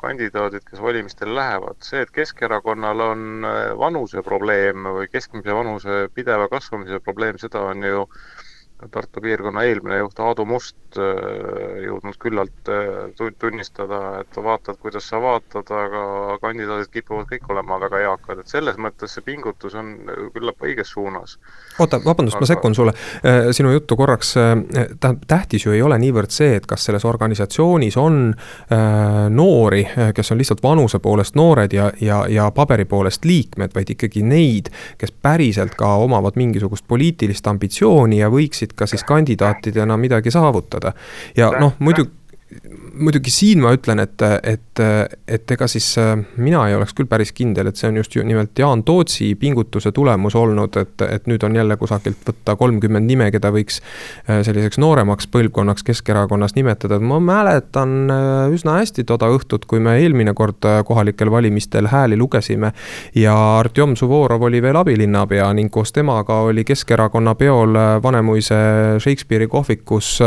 kandidaadid, 0.00 0.64
kes 0.70 0.82
valimistele 0.82 1.34
lähevad. 1.34 1.82
see, 1.82 2.02
et 2.02 2.10
Keskerakonnal 2.14 3.00
on 3.00 3.46
vanuseprobleem 3.78 4.90
või 4.98 5.08
keskmise 5.12 5.54
vanuse 5.54 6.08
pideva 6.14 6.48
kasvamise 6.48 7.00
probleem, 7.00 7.38
seda 7.38 7.66
on 7.72 7.82
ju 7.82 8.04
äh, 8.06 8.37
Tartu 8.78 9.20
piirkonna 9.20 9.64
eelmine 9.66 9.96
juht 9.98 10.20
Aadu 10.22 10.44
Must 10.46 10.98
äh, 11.02 11.80
jõudnud 11.82 12.14
küllalt 12.22 12.68
äh, 12.70 13.32
tunnistada, 13.38 14.20
et 14.20 14.36
vaatad, 14.38 14.78
kuidas 14.78 15.08
sa 15.10 15.18
vaatad, 15.18 15.66
aga 15.74 16.02
kandidaadid 16.44 16.92
kipuvad 16.94 17.26
kõik 17.26 17.50
olema 17.50 17.80
väga 17.82 18.04
eakad, 18.04 18.38
et 18.38 18.52
selles 18.52 18.78
mõttes 18.78 19.16
see 19.16 19.24
pingutus 19.26 19.74
on 19.74 19.96
küllap 20.34 20.62
õiges 20.62 20.92
suunas. 20.94 21.34
oota, 21.78 21.98
vabandust 22.04 22.38
aga..., 22.38 22.44
ma 22.44 22.50
sekkun 22.52 22.78
sulle, 22.78 22.94
äh, 23.26 23.48
sinu 23.56 23.72
juttu 23.74 23.98
korraks, 23.98 24.36
tähendab, 24.38 25.26
tähtis 25.26 25.66
ju 25.66 25.74
ei 25.74 25.82
ole 25.82 25.98
niivõrd 25.98 26.30
see, 26.30 26.54
et 26.60 26.70
kas 26.70 26.86
selles 26.86 27.04
organisatsioonis 27.08 27.98
on 27.98 28.30
noori, 29.34 29.82
kes 30.14 30.32
on 30.32 30.38
lihtsalt 30.38 30.62
vanuse 30.62 31.00
poolest 31.02 31.34
noored 31.38 31.72
ja, 31.74 31.90
ja, 32.00 32.22
ja 32.30 32.48
paberi 32.54 32.84
poolest 32.88 33.24
liikmed, 33.26 33.74
vaid 33.74 33.90
ikkagi 33.94 34.22
neid, 34.22 34.70
kes 34.98 35.12
päriselt 35.12 35.74
ka 35.78 35.96
omavad 36.04 36.38
mingisugust 36.38 36.86
poliitilist 36.88 37.46
ambitsiooni 37.50 38.20
ja 38.22 38.30
võiksid 38.32 38.67
võiksid 38.68 38.76
ka 38.76 38.86
siis 38.86 39.04
kandidaatidena 39.04 39.96
midagi 39.96 40.30
saavutada. 40.30 40.92
ja 41.36 41.50
noh, 41.58 41.74
muidu 41.78 42.06
muidugi 42.98 43.30
siin 43.30 43.60
ma 43.60 43.72
ütlen, 43.76 44.00
et, 44.00 44.22
et, 44.42 44.62
et 44.80 45.50
ega 45.50 45.66
siis 45.70 45.86
äh, 45.98 46.14
mina 46.36 46.62
ei 46.68 46.74
oleks 46.76 46.94
küll 46.96 47.08
päris 47.10 47.32
kindel, 47.36 47.70
et 47.70 47.76
see 47.76 47.88
on 47.90 47.98
just 48.00 48.14
ju 48.16 48.24
nimelt 48.26 48.58
Jaan 48.58 48.82
Tootsi 48.86 49.34
pingutuse 49.40 49.92
tulemus 49.92 50.36
olnud, 50.38 50.76
et, 50.80 51.04
et 51.08 51.28
nüüd 51.30 51.44
on 51.46 51.56
jälle 51.56 51.76
kusagilt 51.80 52.22
võtta 52.28 52.56
kolmkümmend 52.58 53.08
nime, 53.08 53.30
keda 53.34 53.50
võiks 53.54 53.80
äh, 53.80 54.42
selliseks 54.46 54.80
nooremaks 54.82 55.28
põlvkonnaks 55.32 55.86
Keskerakonnas 55.86 56.56
nimetada, 56.56 56.98
et 56.98 57.06
ma 57.06 57.20
mäletan 57.22 57.94
äh, 58.12 58.54
üsna 58.54 58.78
hästi 58.80 59.04
toda 59.08 59.30
õhtut, 59.34 59.66
kui 59.70 59.82
me 59.82 59.98
eelmine 60.02 60.34
kord 60.38 60.64
kohalikel 60.88 61.30
valimistel 61.30 61.88
hääli 61.90 62.16
lugesime 62.18 62.72
ja 63.14 63.34
Artjom 63.58 63.96
Suvorov 63.96 64.48
oli 64.48 64.62
veel 64.62 64.76
abilinnapea 64.80 65.50
ning 65.56 65.72
koos 65.72 65.92
temaga 65.92 66.40
oli 66.48 66.64
Keskerakonna 66.68 67.34
peol 67.38 67.76
Vanemuise 68.02 68.58
Shakespeare'i 69.02 69.48
kohvikus 69.50 70.18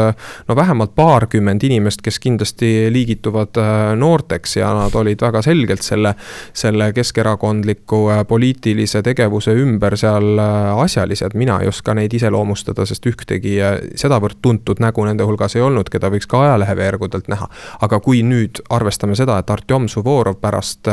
no 0.48 0.56
vähemalt 0.56 0.96
paarkümmend 0.96 1.64
inimest, 1.64 2.02
kes 2.02 2.20
kindlasti 2.20 2.90
liigituvad 2.94 3.58
äh, 3.58 3.96
noorteks 4.42 4.58
ja 4.58 4.74
nad 4.74 4.96
olid 4.96 5.22
väga 5.22 5.42
selgelt 5.42 5.82
selle, 5.82 6.16
selle 6.54 6.92
keskerakondliku 6.94 8.10
äh, 8.10 8.26
poliitilise 8.28 9.02
tegevuse 9.02 9.52
ümber 9.54 9.98
seal 9.98 10.40
äh, 10.40 10.80
asjalised. 10.84 11.34
mina 11.34 11.60
ei 11.62 11.68
oska 11.68 11.94
neid 11.94 12.14
iseloomustada, 12.14 12.86
sest 12.86 13.06
ühtegi 13.06 13.60
sedavõrd 13.96 14.42
tuntud 14.42 14.80
nägu 14.80 15.06
nende 15.06 15.24
hulgas 15.24 15.56
ei 15.56 15.62
olnud, 15.62 15.90
keda 15.90 16.10
võiks 16.10 16.28
ka 16.28 16.42
ajaleheveergudelt 16.42 17.28
näha. 17.28 17.48
aga 17.82 18.00
kui 18.00 18.24
nüüd 18.24 18.62
arvestame 18.70 19.16
seda, 19.16 19.40
et 19.40 19.50
Artjom 19.50 19.88
Suvorov 19.88 20.40
pärast 20.42 20.88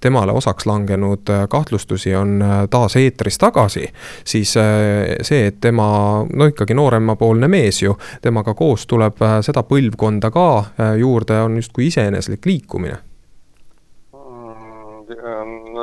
temale 0.00 0.32
osaks 0.32 0.66
langenud 0.66 1.28
kahtlustusi 1.48 2.14
on 2.14 2.42
taas 2.70 2.96
eetris 2.96 3.38
tagasi, 3.38 3.86
siis 4.24 4.52
see, 5.22 5.46
et 5.46 5.60
tema, 5.60 6.24
no 6.32 6.46
ikkagi 6.46 6.74
nooremapoolne 6.74 7.48
mees 7.48 7.82
ju, 7.82 7.96
temaga 8.22 8.54
koos 8.54 8.86
tuleb 8.86 9.20
seda 9.42 9.62
põlvkonda 9.66 10.30
ka 10.30 10.46
Äh, 10.86 10.98
juurde 10.98 11.40
on 11.40 11.56
justkui 11.56 11.86
iseeneslik 11.86 12.45
liikumine? 12.46 12.96
Mm, 14.16 15.76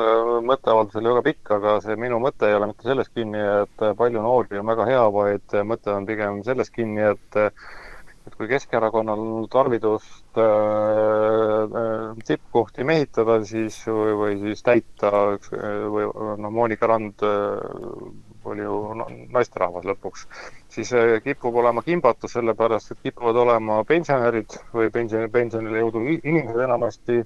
mõtteavaldus 0.47 0.99
oli 0.99 1.11
väga 1.11 1.23
pikk, 1.29 1.53
aga 1.57 1.77
see 1.83 1.95
minu 1.99 2.19
mõte 2.23 2.49
ei 2.49 2.57
ole 2.57 2.71
mitte 2.71 2.87
selles 2.87 3.09
kinni, 3.13 3.39
et 3.63 3.85
palju 3.99 4.23
noori 4.23 4.59
on 4.59 4.71
väga 4.71 4.87
hea, 4.89 5.05
vaid 5.15 5.57
mõte 5.69 5.93
on 5.93 6.07
pigem 6.09 6.43
selles 6.47 6.71
kinni, 6.73 7.03
et 7.13 7.41
et 8.23 8.35
kui 8.39 8.47
Keskerakonnal 8.47 9.19
on 9.19 9.47
tarvidust 9.51 10.39
äh, 10.39 11.73
tippkohti 12.23 12.85
mehitada, 12.87 13.41
siis 13.43 13.81
või, 13.87 14.13
või 14.21 14.37
siis 14.45 14.63
täita 14.63 15.11
või 15.91 16.07
noh, 16.07 16.53
Monika 16.55 16.87
Rand 16.87 17.25
oli 18.49 18.65
ju 18.65 18.77
naisterahvas 19.31 19.87
lõpuks, 19.87 20.27
siis 20.73 20.93
äh, 20.97 21.17
kipub 21.23 21.55
olema 21.61 21.83
kimbatus, 21.85 22.35
sellepärast 22.37 22.93
et 22.93 23.01
kipuvad 23.09 23.39
olema 23.45 23.81
pensionärid 23.87 24.57
või 24.73 24.91
pensioni, 24.93 25.29
pensionile 25.33 25.83
jõudnud 25.83 26.09
inimesed 26.23 26.63
enamasti 26.67 27.21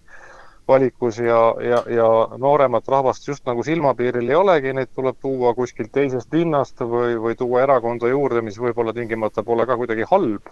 valikus 0.67 1.19
ja, 1.23 1.39
ja, 1.63 1.84
ja 1.91 2.08
nooremat 2.38 2.88
rahvast 2.91 3.27
just 3.27 3.45
nagu 3.47 3.63
silmapiiril 3.63 4.30
ei 4.30 4.36
olegi, 4.36 4.73
neid 4.75 4.91
tuleb 4.95 5.15
tuua 5.22 5.53
kuskilt 5.55 5.93
teisest 5.95 6.34
linnast 6.34 6.84
või, 6.84 7.15
või 7.24 7.38
tuua 7.39 7.63
erakonda 7.63 8.11
juurde, 8.11 8.43
mis 8.43 8.59
võib-olla 8.59 8.93
tingimata 8.93 9.43
pole 9.47 9.65
ka 9.65 9.80
kuidagi 9.80 10.07
halb 10.11 10.51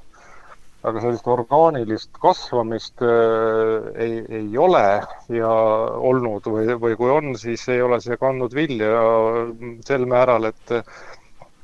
aga 0.85 1.01
sellist 1.01 1.27
orgaanilist 1.31 2.11
kasvamist 2.21 3.01
äh, 3.05 3.89
ei, 4.05 4.19
ei 4.41 4.57
ole 4.61 4.83
ja 5.33 5.51
olnud 6.11 6.45
või, 6.51 6.69
või 6.81 6.97
kui 6.99 7.11
on, 7.13 7.33
siis 7.39 7.65
ei 7.73 7.81
ole 7.81 7.99
see 8.03 8.17
kandnud 8.21 8.53
vilja 8.55 8.91
sel 9.87 10.07
määral, 10.09 10.51
et 10.51 10.79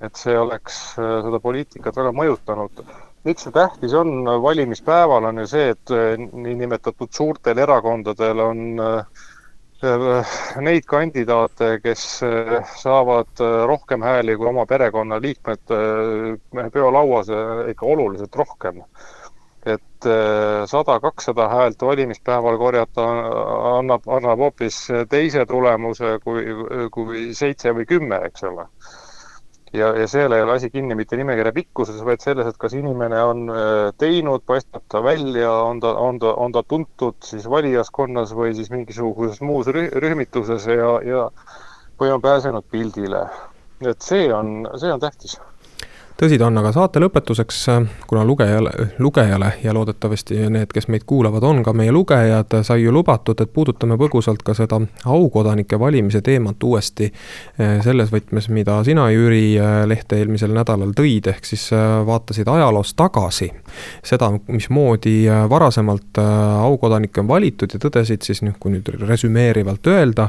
et 0.02 0.18
see 0.18 0.34
oleks 0.38 0.82
äh, 0.98 1.20
seda 1.26 1.40
poliitikat 1.44 1.98
väga 2.02 2.14
mõjutanud. 2.18 2.84
miks 3.28 3.46
see 3.46 3.54
tähtis 3.54 3.94
on 3.94 4.26
valimispäeval, 4.42 5.30
on 5.30 5.44
ju 5.44 5.50
see, 5.52 5.68
et 5.76 5.94
äh, 5.94 6.16
niinimetatud 6.18 7.14
suurtel 7.14 7.62
erakondadel 7.62 8.42
on 8.48 8.64
neid 10.62 10.86
kandidaate, 10.90 11.70
kes 11.84 12.04
saavad 12.82 13.42
rohkem 13.72 14.04
hääli 14.06 14.36
kui 14.38 14.50
oma 14.52 14.66
perekonnaliikmed 14.70 15.74
peolauas, 16.74 17.32
ikka 17.74 17.86
oluliselt 17.86 18.36
rohkem. 18.36 18.84
Et 19.66 20.08
sada, 20.70 21.00
kakssada 21.00 21.48
häält 21.50 21.82
valimispäeval 21.86 22.58
korjata 22.58 23.04
annab, 23.78 24.08
annab 24.10 24.40
hoopis 24.42 24.80
teise 25.10 25.46
tulemuse 25.46 26.16
kui, 26.24 26.46
kui 26.92 27.28
seitse 27.38 27.74
või 27.78 27.86
kümme, 27.90 28.22
eks 28.30 28.44
ole 28.50 28.66
ja, 29.74 29.92
ja 29.98 30.08
seal 30.08 30.34
ei 30.36 30.44
ole 30.44 30.56
asi 30.56 30.70
kinni 30.70 30.96
mitte 30.96 31.18
nimekirja 31.20 31.54
pikkuses, 31.56 32.02
vaid 32.06 32.24
selles, 32.24 32.48
et 32.48 32.58
kas 32.62 32.76
inimene 32.78 33.22
on 33.24 33.46
äh, 33.50 33.92
teinud, 34.02 34.44
paistab 34.48 34.84
ta 34.92 35.04
välja, 35.04 35.52
on 35.52 35.80
ta, 35.84 35.94
on 35.96 36.20
ta, 36.20 36.34
on 36.34 36.56
ta 36.56 36.64
tuntud 36.64 37.20
siis 37.26 37.48
valijaskonnas 37.50 38.36
või 38.38 38.56
siis 38.58 38.72
mingisuguses 38.74 39.42
muus 39.42 39.72
rühmituses 39.72 40.68
ja, 40.68 40.92
ja 41.08 41.30
või 42.02 42.12
on 42.12 42.22
pääsenud 42.22 42.68
pildile. 42.72 43.28
et 43.82 44.02
see 44.02 44.28
on, 44.34 44.68
see 44.78 44.92
on 44.94 45.00
tähtis 45.00 45.40
tõsi 46.22 46.38
ta 46.38 46.46
on, 46.46 46.58
aga 46.62 46.70
saate 46.76 47.02
lõpetuseks, 47.02 47.60
kuna 48.10 48.22
lugejale, 48.28 48.72
lugejale 49.02 49.56
ja 49.64 49.74
loodetavasti 49.74 50.38
need, 50.54 50.70
kes 50.74 50.86
meid 50.94 51.06
kuulavad, 51.10 51.44
on 51.48 51.64
ka 51.66 51.74
meie 51.74 51.92
lugejad, 51.94 52.60
sai 52.68 52.84
ju 52.84 52.94
lubatud, 52.94 53.40
et 53.42 53.50
puudutame 53.54 53.98
põgusalt 53.98 54.44
ka 54.46 54.54
seda 54.58 54.78
aukodanike 55.10 55.80
valimise 55.82 56.22
teemat 56.22 56.62
uuesti 56.64 57.08
eh, 57.10 57.80
selles 57.82 58.12
võtmes, 58.14 58.52
mida 58.54 58.78
sina, 58.86 59.08
Jüri, 59.10 59.56
eh, 59.58 59.80
lehte 59.90 60.20
eelmisel 60.22 60.54
nädalal 60.54 60.94
tõid, 60.98 61.32
ehk 61.32 61.50
siis 61.50 61.72
eh, 61.74 61.88
vaatasid 62.06 62.52
ajaloos 62.54 62.94
tagasi 62.94 63.50
seda, 64.06 64.30
mismoodi 64.52 65.26
varasemalt 65.50 66.20
aukodanikke 66.22 67.24
on 67.24 67.30
valitud 67.32 67.74
ja 67.74 67.80
tõdesid 67.82 68.28
siis 68.28 68.44
noh, 68.46 68.58
kui 68.60 68.76
nüüd 68.76 68.90
resümeerivalt 69.00 69.88
öelda, 69.88 70.28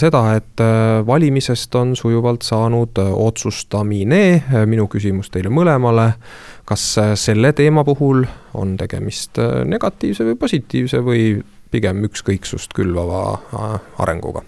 seda, 0.00 0.22
et 0.38 0.62
valimisest 1.06 1.74
on 1.76 1.92
sujuvalt 1.98 2.46
saanud 2.46 2.98
otsustamine, 3.04 4.22
minu 4.70 4.88
küsimus 4.88 5.03
küsimus 5.04 5.28
teile 5.30 5.52
mõlemale. 5.52 6.14
kas 6.64 6.82
äh, 6.98 7.12
selle 7.14 7.52
teema 7.52 7.84
puhul 7.84 8.24
on 8.54 8.76
tegemist 8.80 9.38
äh, 9.38 9.64
negatiivse 9.68 10.24
või 10.24 10.36
positiivse 10.40 11.02
või 11.04 11.42
pigem 11.70 12.04
ükskõiksust 12.08 12.72
külvava 12.72 13.22
äh, 13.36 13.80
arenguga? 14.00 14.42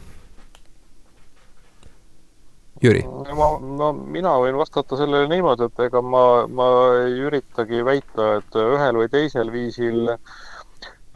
Jüri? 2.80 3.04
ma, 3.04 3.50
no 3.60 3.92
mina 3.92 4.32
võin 4.40 4.56
vastata 4.56 4.96
sellele 4.96 5.28
niimoodi, 5.28 5.68
et 5.68 5.84
ega 5.88 6.00
ma, 6.00 6.46
ma 6.48 6.66
ei 7.04 7.20
üritagi 7.28 7.84
väita, 7.84 8.36
et 8.40 8.60
ühel 8.60 9.00
või 9.02 9.12
teisel 9.12 9.52
viisil 9.52 10.14
äh, 10.14 10.36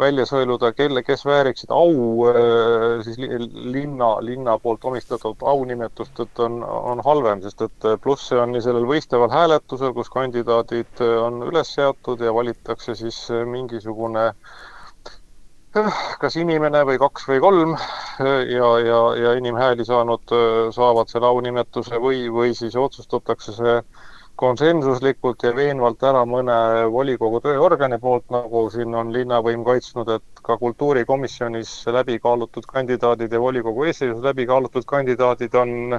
välja 0.01 0.25
sõeluda, 0.29 0.73
kelle, 0.77 1.03
kes 1.05 1.25
vääriksid 1.29 1.73
au 1.75 2.27
äh, 2.31 3.03
siis 3.05 3.19
linna, 3.21 4.11
linna 4.25 4.57
poolt 4.63 4.85
omistatud 4.89 5.45
aunimetust, 5.53 6.19
et 6.25 6.43
on, 6.43 6.61
on 6.65 7.03
halvem, 7.05 7.43
sest 7.45 7.65
et 7.67 7.89
äh, 7.89 7.97
plusse 8.03 8.39
on 8.41 8.55
nii 8.55 8.65
sellel 8.65 8.89
võistleval 8.89 9.33
hääletusel, 9.35 9.95
kus 9.97 10.13
kandidaadid 10.13 11.05
äh, 11.05 11.17
on 11.23 11.43
üles 11.49 11.73
seatud 11.77 12.23
ja 12.25 12.35
valitakse 12.35 12.97
siis 12.99 13.23
mingisugune 13.47 14.31
kas 16.19 16.35
inimene 16.35 16.81
või 16.83 16.99
kaks 16.99 17.29
või 17.31 17.43
kolm 17.45 17.75
ja, 18.19 18.71
ja, 18.83 19.01
ja 19.15 19.35
inimhääli 19.39 19.85
saanud 19.87 20.33
saavad 20.75 21.13
selle 21.13 21.29
aunimetuse 21.29 22.01
või, 22.03 22.25
või 22.35 22.57
siis 22.59 22.75
otsustatakse 22.75 23.55
see 23.55 23.77
konsensuslikult 24.41 25.43
ja 25.45 25.53
veenvalt 25.57 26.03
ära 26.09 26.23
mõne 26.29 26.57
volikogu 26.93 27.43
tööorgani 27.45 27.99
poolt, 28.01 28.25
nagu 28.33 28.65
siin 28.73 28.95
on 28.97 29.13
linnavõim 29.13 29.65
kaitsnud, 29.67 30.09
et 30.17 30.43
ka 30.47 30.57
kultuurikomisjonis 30.61 31.73
läbi 31.93 32.17
kaalutud 32.25 32.69
kandidaadid 32.71 33.33
ja 33.37 33.41
volikogu 33.43 33.85
eestseisus 33.91 34.23
läbi 34.25 34.47
kaalutud 34.49 34.87
kandidaadid 34.89 35.57
on, 35.61 35.99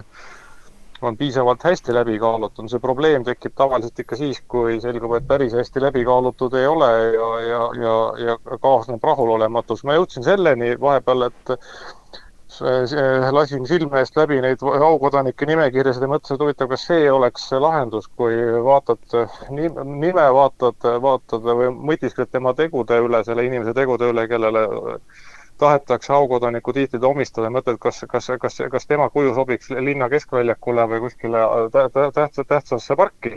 on 1.01 1.19
piisavalt 1.19 1.67
hästi 1.69 1.93
läbi 1.93 2.17
kaalutud. 2.23 2.69
see 2.71 2.81
probleem 2.81 3.27
tekib 3.27 3.53
tavaliselt 3.61 4.01
ikka 4.05 4.17
siis, 4.23 4.41
kui 4.47 4.79
selgub, 4.81 5.13
et 5.19 5.27
päris 5.27 5.53
hästi 5.57 5.85
läbi 5.85 6.05
kaalutud 6.09 6.57
ei 6.57 6.67
ole 6.67 6.91
ja, 7.19 7.29
ja, 7.51 7.63
ja, 7.85 7.95
ja 8.25 8.57
kaasneb 8.57 9.03
rahulolematus. 9.11 9.85
ma 9.85 9.99
jõudsin 9.99 10.25
selleni 10.25 10.73
vahepeal, 10.81 11.29
et 11.29 11.57
lasin 13.31 13.65
silme 13.67 13.99
eest 13.99 14.17
läbi 14.17 14.39
neid 14.43 14.61
aukodanike 14.61 15.45
nimekirjasid 15.49 16.05
ja 16.05 16.09
mõtlesin, 16.11 16.37
et 16.37 16.43
huvitav, 16.45 16.69
kas 16.71 16.85
see 16.89 17.11
oleks 17.11 17.47
lahendus, 17.51 18.07
kui 18.17 18.37
vaatad 18.65 19.17
nime, 19.49 20.25
vaatad, 20.37 20.89
vaatad 21.01 21.45
või 21.61 21.69
mõtiskled 21.91 22.31
tema 22.31 22.53
tegude 22.57 22.99
üle, 23.05 23.23
selle 23.27 23.45
inimese 23.47 23.73
tegude 23.77 24.11
üle, 24.13 24.27
kellele 24.31 24.65
tahetakse 25.61 26.13
aukodaniku 26.13 26.73
tiitlit 26.73 27.03
omistada 27.05 27.49
mõtled, 27.53 27.77
kas, 27.81 28.03
kas, 28.09 28.31
kas, 28.41 28.61
kas 28.71 28.87
tema 28.89 29.09
kuju 29.13 29.33
sobiks 29.37 29.69
linna 29.69 30.09
keskväljakule 30.09 30.87
või 30.93 31.03
kuskile 31.07 31.47
tähtsa, 31.73 32.43
tähtsasse 32.43 32.97
parki 32.97 33.35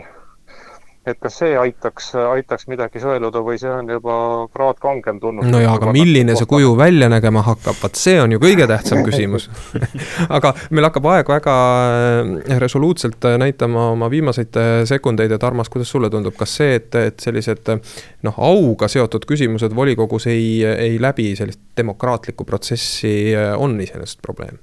et 1.05 1.19
kas 1.21 1.39
see 1.41 1.53
aitaks, 1.59 2.11
aitaks 2.17 2.67
midagi 2.71 3.01
sõeluda 3.03 3.41
või 3.45 3.59
see 3.61 3.71
on 3.71 3.89
juba 3.93 4.15
kraad 4.53 4.79
kangem 4.81 5.19
tunnus. 5.21 5.49
no 5.51 5.61
jaa, 5.61 5.75
aga 5.77 5.93
milline 5.95 6.37
see 6.37 6.49
kuju 6.49 6.73
välja 6.79 7.09
nägema 7.11 7.43
hakkab, 7.45 7.77
vot 7.81 7.99
see 7.99 8.17
on 8.21 8.35
ju 8.35 8.41
kõige 8.41 8.67
tähtsam 8.69 9.03
küsimus 9.07 9.49
aga 10.29 10.53
meil 10.71 10.87
hakkab 10.87 11.09
aeg 11.13 11.29
väga 11.29 11.55
äh, 11.85 12.57
resoluutselt 12.61 13.25
äh, 13.27 13.37
näitama 13.41 13.89
oma 13.93 14.09
viimaseid 14.11 14.59
äh, 14.59 14.73
sekundeid, 14.89 15.33
et 15.35 15.43
Armas, 15.43 15.69
kuidas 15.73 15.91
sulle 15.91 16.09
tundub, 16.13 16.35
kas 16.37 16.57
see, 16.59 16.75
et, 16.79 16.89
et 16.95 17.21
sellised 17.21 17.71
noh, 18.25 18.39
auga 18.49 18.89
seotud 18.91 19.27
küsimused 19.29 19.75
volikogus 19.75 20.29
ei, 20.31 20.63
ei 20.65 20.99
läbi 21.01 21.33
sellist 21.37 21.61
demokraatlikku 21.77 22.45
protsessi, 22.47 23.33
on 23.57 23.77
iseenesest 23.81 24.21
probleem? 24.25 24.57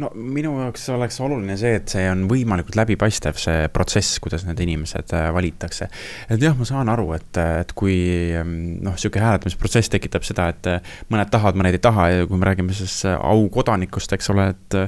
No 0.00 0.10
minu 0.14 0.54
jaoks 0.62 0.86
oleks 0.94 1.20
oluline 1.22 1.56
see, 1.60 1.74
et 1.80 1.92
see 1.92 2.06
on 2.10 2.24
võimalikult 2.30 2.78
läbipaistev, 2.78 3.38
see 3.40 3.66
protsess, 3.74 4.20
kuidas 4.22 4.46
need 4.48 4.60
inimesed 4.64 5.12
äh, 5.16 5.28
valitakse. 5.34 5.90
et 6.30 6.40
jah, 6.42 6.56
ma 6.56 6.68
saan 6.68 6.92
aru, 6.92 7.10
et, 7.18 7.42
et 7.64 7.74
kui 7.76 7.98
mm, 8.32 8.80
noh, 8.86 8.96
sihuke 9.00 9.22
hääletamisprotsess 9.22 9.92
tekitab 9.92 10.26
seda, 10.26 10.50
et 10.54 10.70
äh, 10.70 10.96
mõned 11.12 11.32
tahavad, 11.32 11.60
mõned 11.60 11.76
ei 11.76 11.84
taha 11.84 12.08
ja 12.14 12.30
kui 12.30 12.40
me 12.40 12.48
räägime 12.48 12.76
siis 12.76 13.02
äh, 13.08 13.18
aukodanikust, 13.18 14.16
eks 14.16 14.32
ole, 14.32 14.48
et 14.54 14.78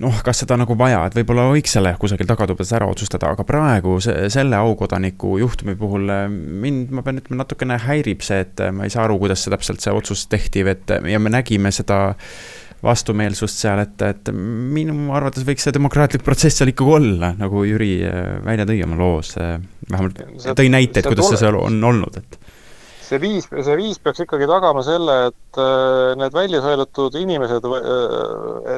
noh, 0.00 0.22
kas 0.24 0.44
seda 0.44 0.56
nagu 0.60 0.76
vaja, 0.78 1.02
et 1.08 1.18
võib-olla 1.18 1.50
võiks 1.50 1.74
selle 1.76 1.92
kusagil 2.00 2.28
tagatubades 2.30 2.70
ära 2.76 2.86
otsustada, 2.88 3.34
aga 3.34 3.44
praegu 3.48 3.98
see, 4.04 4.30
selle 4.32 4.56
aukodaniku 4.56 5.34
juhtumi 5.42 5.74
puhul 5.80 6.06
mind, 6.30 6.94
ma 6.94 7.04
pean 7.04 7.20
ütlema, 7.20 7.42
natukene 7.42 7.76
häirib 7.82 8.24
see, 8.24 8.46
et 8.46 8.64
ma 8.72 8.86
ei 8.86 8.94
saa 8.94 9.04
aru, 9.08 9.18
kuidas 9.20 9.44
see 9.44 9.52
täpselt 9.52 9.84
see 9.84 9.92
otsus 9.92 10.24
tehti, 10.30 10.64
et 10.70 10.96
ja 11.10 11.20
me 11.20 11.34
nägime 11.34 11.74
seda 11.74 12.00
vastumeelsust 12.84 13.60
seal, 13.60 13.82
et, 13.84 14.04
et 14.06 14.30
minu 14.34 15.10
arvates 15.16 15.44
võiks 15.46 15.66
see 15.66 15.76
demokraatlik 15.76 16.24
protsess 16.24 16.60
seal 16.60 16.72
ikkagi 16.72 16.96
olla, 17.00 17.34
nagu 17.40 17.64
Jüri 17.68 17.96
äh, 18.08 18.38
välja 18.46 18.68
tõi 18.68 18.80
oma 18.86 19.00
loos. 19.00 19.34
Äh, 19.40 19.58
vähemalt 19.90 20.22
see, 20.40 20.56
tõi 20.56 20.72
näiteid, 20.72 21.10
kuidas 21.10 21.34
see 21.34 21.42
seal 21.42 21.60
on 21.60 21.76
olnud, 21.90 22.16
et 22.22 22.40
see 23.10 23.18
viis, 23.18 23.48
see 23.50 23.74
viis 23.76 23.98
peaks 23.98 24.22
ikkagi 24.22 24.46
tagama 24.48 24.84
selle, 24.86 25.16
et 25.28 25.60
äh, 25.60 26.14
need 26.20 26.36
välja 26.36 26.62
sõelutud 26.64 27.20
inimesed, 27.20 27.68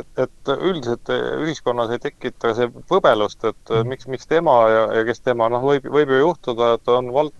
et, 0.00 0.22
et 0.24 0.52
üldiselt 0.56 1.14
ühiskonnas 1.14 1.94
ei 1.94 2.02
tekita 2.02 2.56
see 2.58 2.70
võbelust, 2.90 3.44
et 3.52 3.74
miks, 3.86 4.08
miks 4.10 4.26
tema 4.26 4.56
ja, 4.72 4.86
ja 4.98 5.06
kes 5.06 5.22
tema, 5.22 5.46
noh, 5.52 5.62
võib, 5.68 5.86
võib 5.94 6.16
ju 6.16 6.24
juhtuda, 6.24 6.74
et 6.80 6.90
on 6.90 7.12
vald, 7.14 7.36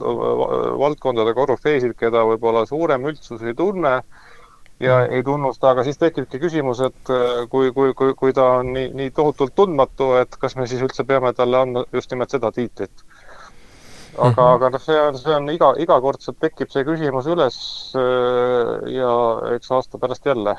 valdkondade 0.85 1.35
korüfeesid, 1.35 1.97
keda 1.99 2.23
võib-olla 2.29 2.69
suurem 2.71 3.11
üldsus 3.11 3.43
ei 3.43 3.57
tunne 3.59 4.03
ja 4.83 5.07
ei 5.07 5.23
tunnusta, 5.23 5.71
aga 5.71 5.85
siis 5.85 5.99
tekibki 5.99 6.41
küsimus, 6.43 6.81
et 6.85 7.11
äh, 7.11 7.45
kui, 7.51 7.73
kui, 7.73 7.95
kui, 7.95 8.15
kui 8.19 8.35
ta 8.37 8.49
on 8.59 8.73
nii, 8.75 8.91
nii 8.99 9.11
tohutult 9.15 9.55
tundmatu, 9.55 10.13
et 10.21 10.37
kas 10.41 10.57
me 10.59 10.67
siis 10.67 10.83
üldse 10.83 11.07
peame 11.09 11.33
talle 11.39 11.61
andma 11.63 11.85
just 11.93 12.11
nimelt 12.11 12.35
seda 12.35 12.53
tiitlit. 12.53 13.05
aga 14.19 14.29
mm, 14.29 14.35
-hmm. 14.37 14.55
aga 14.55 14.71
noh, 14.71 14.81
see 14.81 15.01
on, 15.01 15.19
see 15.19 15.35
on 15.35 15.51
iga, 15.51 15.75
igakordselt 15.79 16.37
tekib 16.41 16.71
see 16.71 16.85
küsimus 16.85 17.27
üles 17.27 17.57
äh, 17.97 18.93
ja 18.93 19.13
eks 19.55 19.71
aasta 19.73 19.99
pärast 19.99 20.27
jälle 20.27 20.57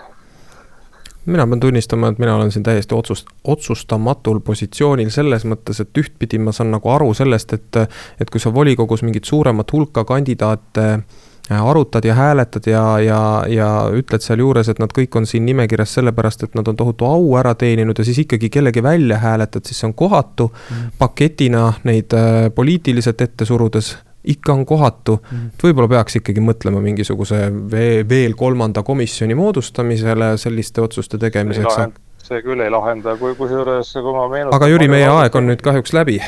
mina 1.25 1.47
pean 1.47 1.59
tunnistama, 1.59 2.07
et 2.07 2.19
mina 2.19 2.35
olen 2.35 2.51
siin 2.51 2.63
täiesti 2.63 2.95
otsust-, 2.95 3.29
otsustamatul 3.43 4.39
positsioonil 4.39 5.09
selles 5.09 5.45
mõttes, 5.45 5.79
et 5.81 5.97
ühtpidi 5.97 6.39
ma 6.39 6.51
saan 6.51 6.71
nagu 6.71 6.89
aru 6.89 7.13
sellest, 7.13 7.53
et 7.53 7.75
et 8.19 8.29
kui 8.29 8.39
sa 8.39 8.53
volikogus 8.53 9.03
mingit 9.03 9.23
suuremat 9.23 9.71
hulka 9.71 10.03
kandidaate 10.03 10.89
äh, 10.93 11.03
Äh, 11.03 11.32
arutad 11.49 12.05
ja 12.05 12.13
hääletad 12.13 12.67
ja, 12.67 12.99
ja, 12.99 13.43
ja 13.47 13.69
ütled 13.91 14.23
sealjuures, 14.23 14.69
et 14.69 14.79
nad 14.79 14.93
kõik 14.95 15.17
on 15.19 15.27
siin 15.27 15.45
nimekirjas 15.45 15.97
sellepärast, 15.99 16.43
et 16.47 16.55
nad 16.55 16.67
on 16.67 16.77
tohutu 16.79 17.05
au 17.05 17.35
ära 17.39 17.51
teeninud 17.55 17.99
ja 17.99 18.05
siis 18.07 18.21
ikkagi 18.23 18.49
kellegi 18.49 18.83
välja 18.83 19.17
hääletad, 19.19 19.65
siis 19.67 19.81
see 19.83 19.89
on 19.89 19.93
kohatu 19.93 20.47
mm.. 20.53 20.95
paketina 20.97 21.73
neid 21.83 22.15
äh, 22.15 22.47
poliitiliselt 22.55 23.21
ette 23.21 23.45
surudes 23.45 23.97
ikka 24.23 24.53
on 24.53 24.65
kohatu 24.65 25.17
mm.. 25.19 25.51
et 25.53 25.67
võib-olla 25.67 25.91
peaks 25.97 26.21
ikkagi 26.21 26.43
mõtlema 26.43 26.79
mingisuguse 26.83 27.43
veel, 27.71 28.07
veel 28.09 28.39
kolmanda 28.39 28.83
komisjoni 28.83 29.35
moodustamisele 29.35 30.37
selliste 30.37 30.81
otsuste 30.81 31.19
tegemiseks. 31.19 31.99
see 32.23 32.41
küll 32.41 32.63
ei 32.63 32.71
lahenda, 32.71 33.17
kui 33.19 33.35
kusjuures, 33.35 33.93
kui 33.93 34.15
ma 34.15 34.27
meenutan. 34.31 34.55
aga 34.55 34.71
Jüri, 34.71 34.87
meie 34.87 35.11
aeg 35.11 35.35
on 35.35 35.51
nüüd 35.51 35.63
kahjuks 35.65 35.91
läbi 35.93 36.21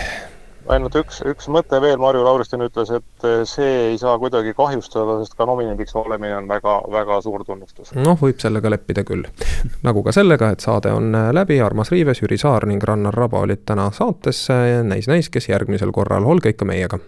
ainult 0.71 0.95
üks, 0.99 1.21
üks 1.27 1.49
mõte 1.51 1.79
veel, 1.81 1.97
Marju 2.01 2.23
Lauristin 2.25 2.63
ütles, 2.65 2.91
et 2.95 3.27
see 3.49 3.91
ei 3.91 3.99
saa 4.01 4.15
kuidagi 4.21 4.55
kahjustada, 4.57 5.19
sest 5.21 5.37
ka 5.37 5.47
nominendiks 5.49 5.95
olemine 5.99 6.37
on 6.39 6.49
väga, 6.49 6.77
väga 6.91 7.19
suur 7.25 7.45
tunnustus. 7.45 7.93
noh, 7.97 8.17
võib 8.21 8.41
sellega 8.41 8.71
leppida 8.73 9.05
küll. 9.07 9.27
nagu 9.85 10.03
ka 10.05 10.15
sellega, 10.15 10.51
et 10.55 10.65
saade 10.65 10.93
on 10.95 11.11
läbi, 11.35 11.59
Armas 11.61 11.93
Riives, 11.93 12.23
Jüri 12.23 12.39
Saar 12.41 12.67
ning 12.69 12.83
Rannar 12.83 13.13
Raba 13.13 13.45
olid 13.45 13.65
täna 13.65 13.91
saates, 13.95 14.47
näis, 14.83 15.09
näis, 15.11 15.29
kes 15.29 15.49
järgmisel 15.49 15.93
korral, 15.95 16.25
olge 16.25 16.55
ikka 16.55 16.65
meiega. 16.65 16.99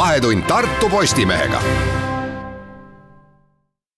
vahetund 0.00 0.46
Tartu 0.48 0.88
Postimehega 0.88 1.60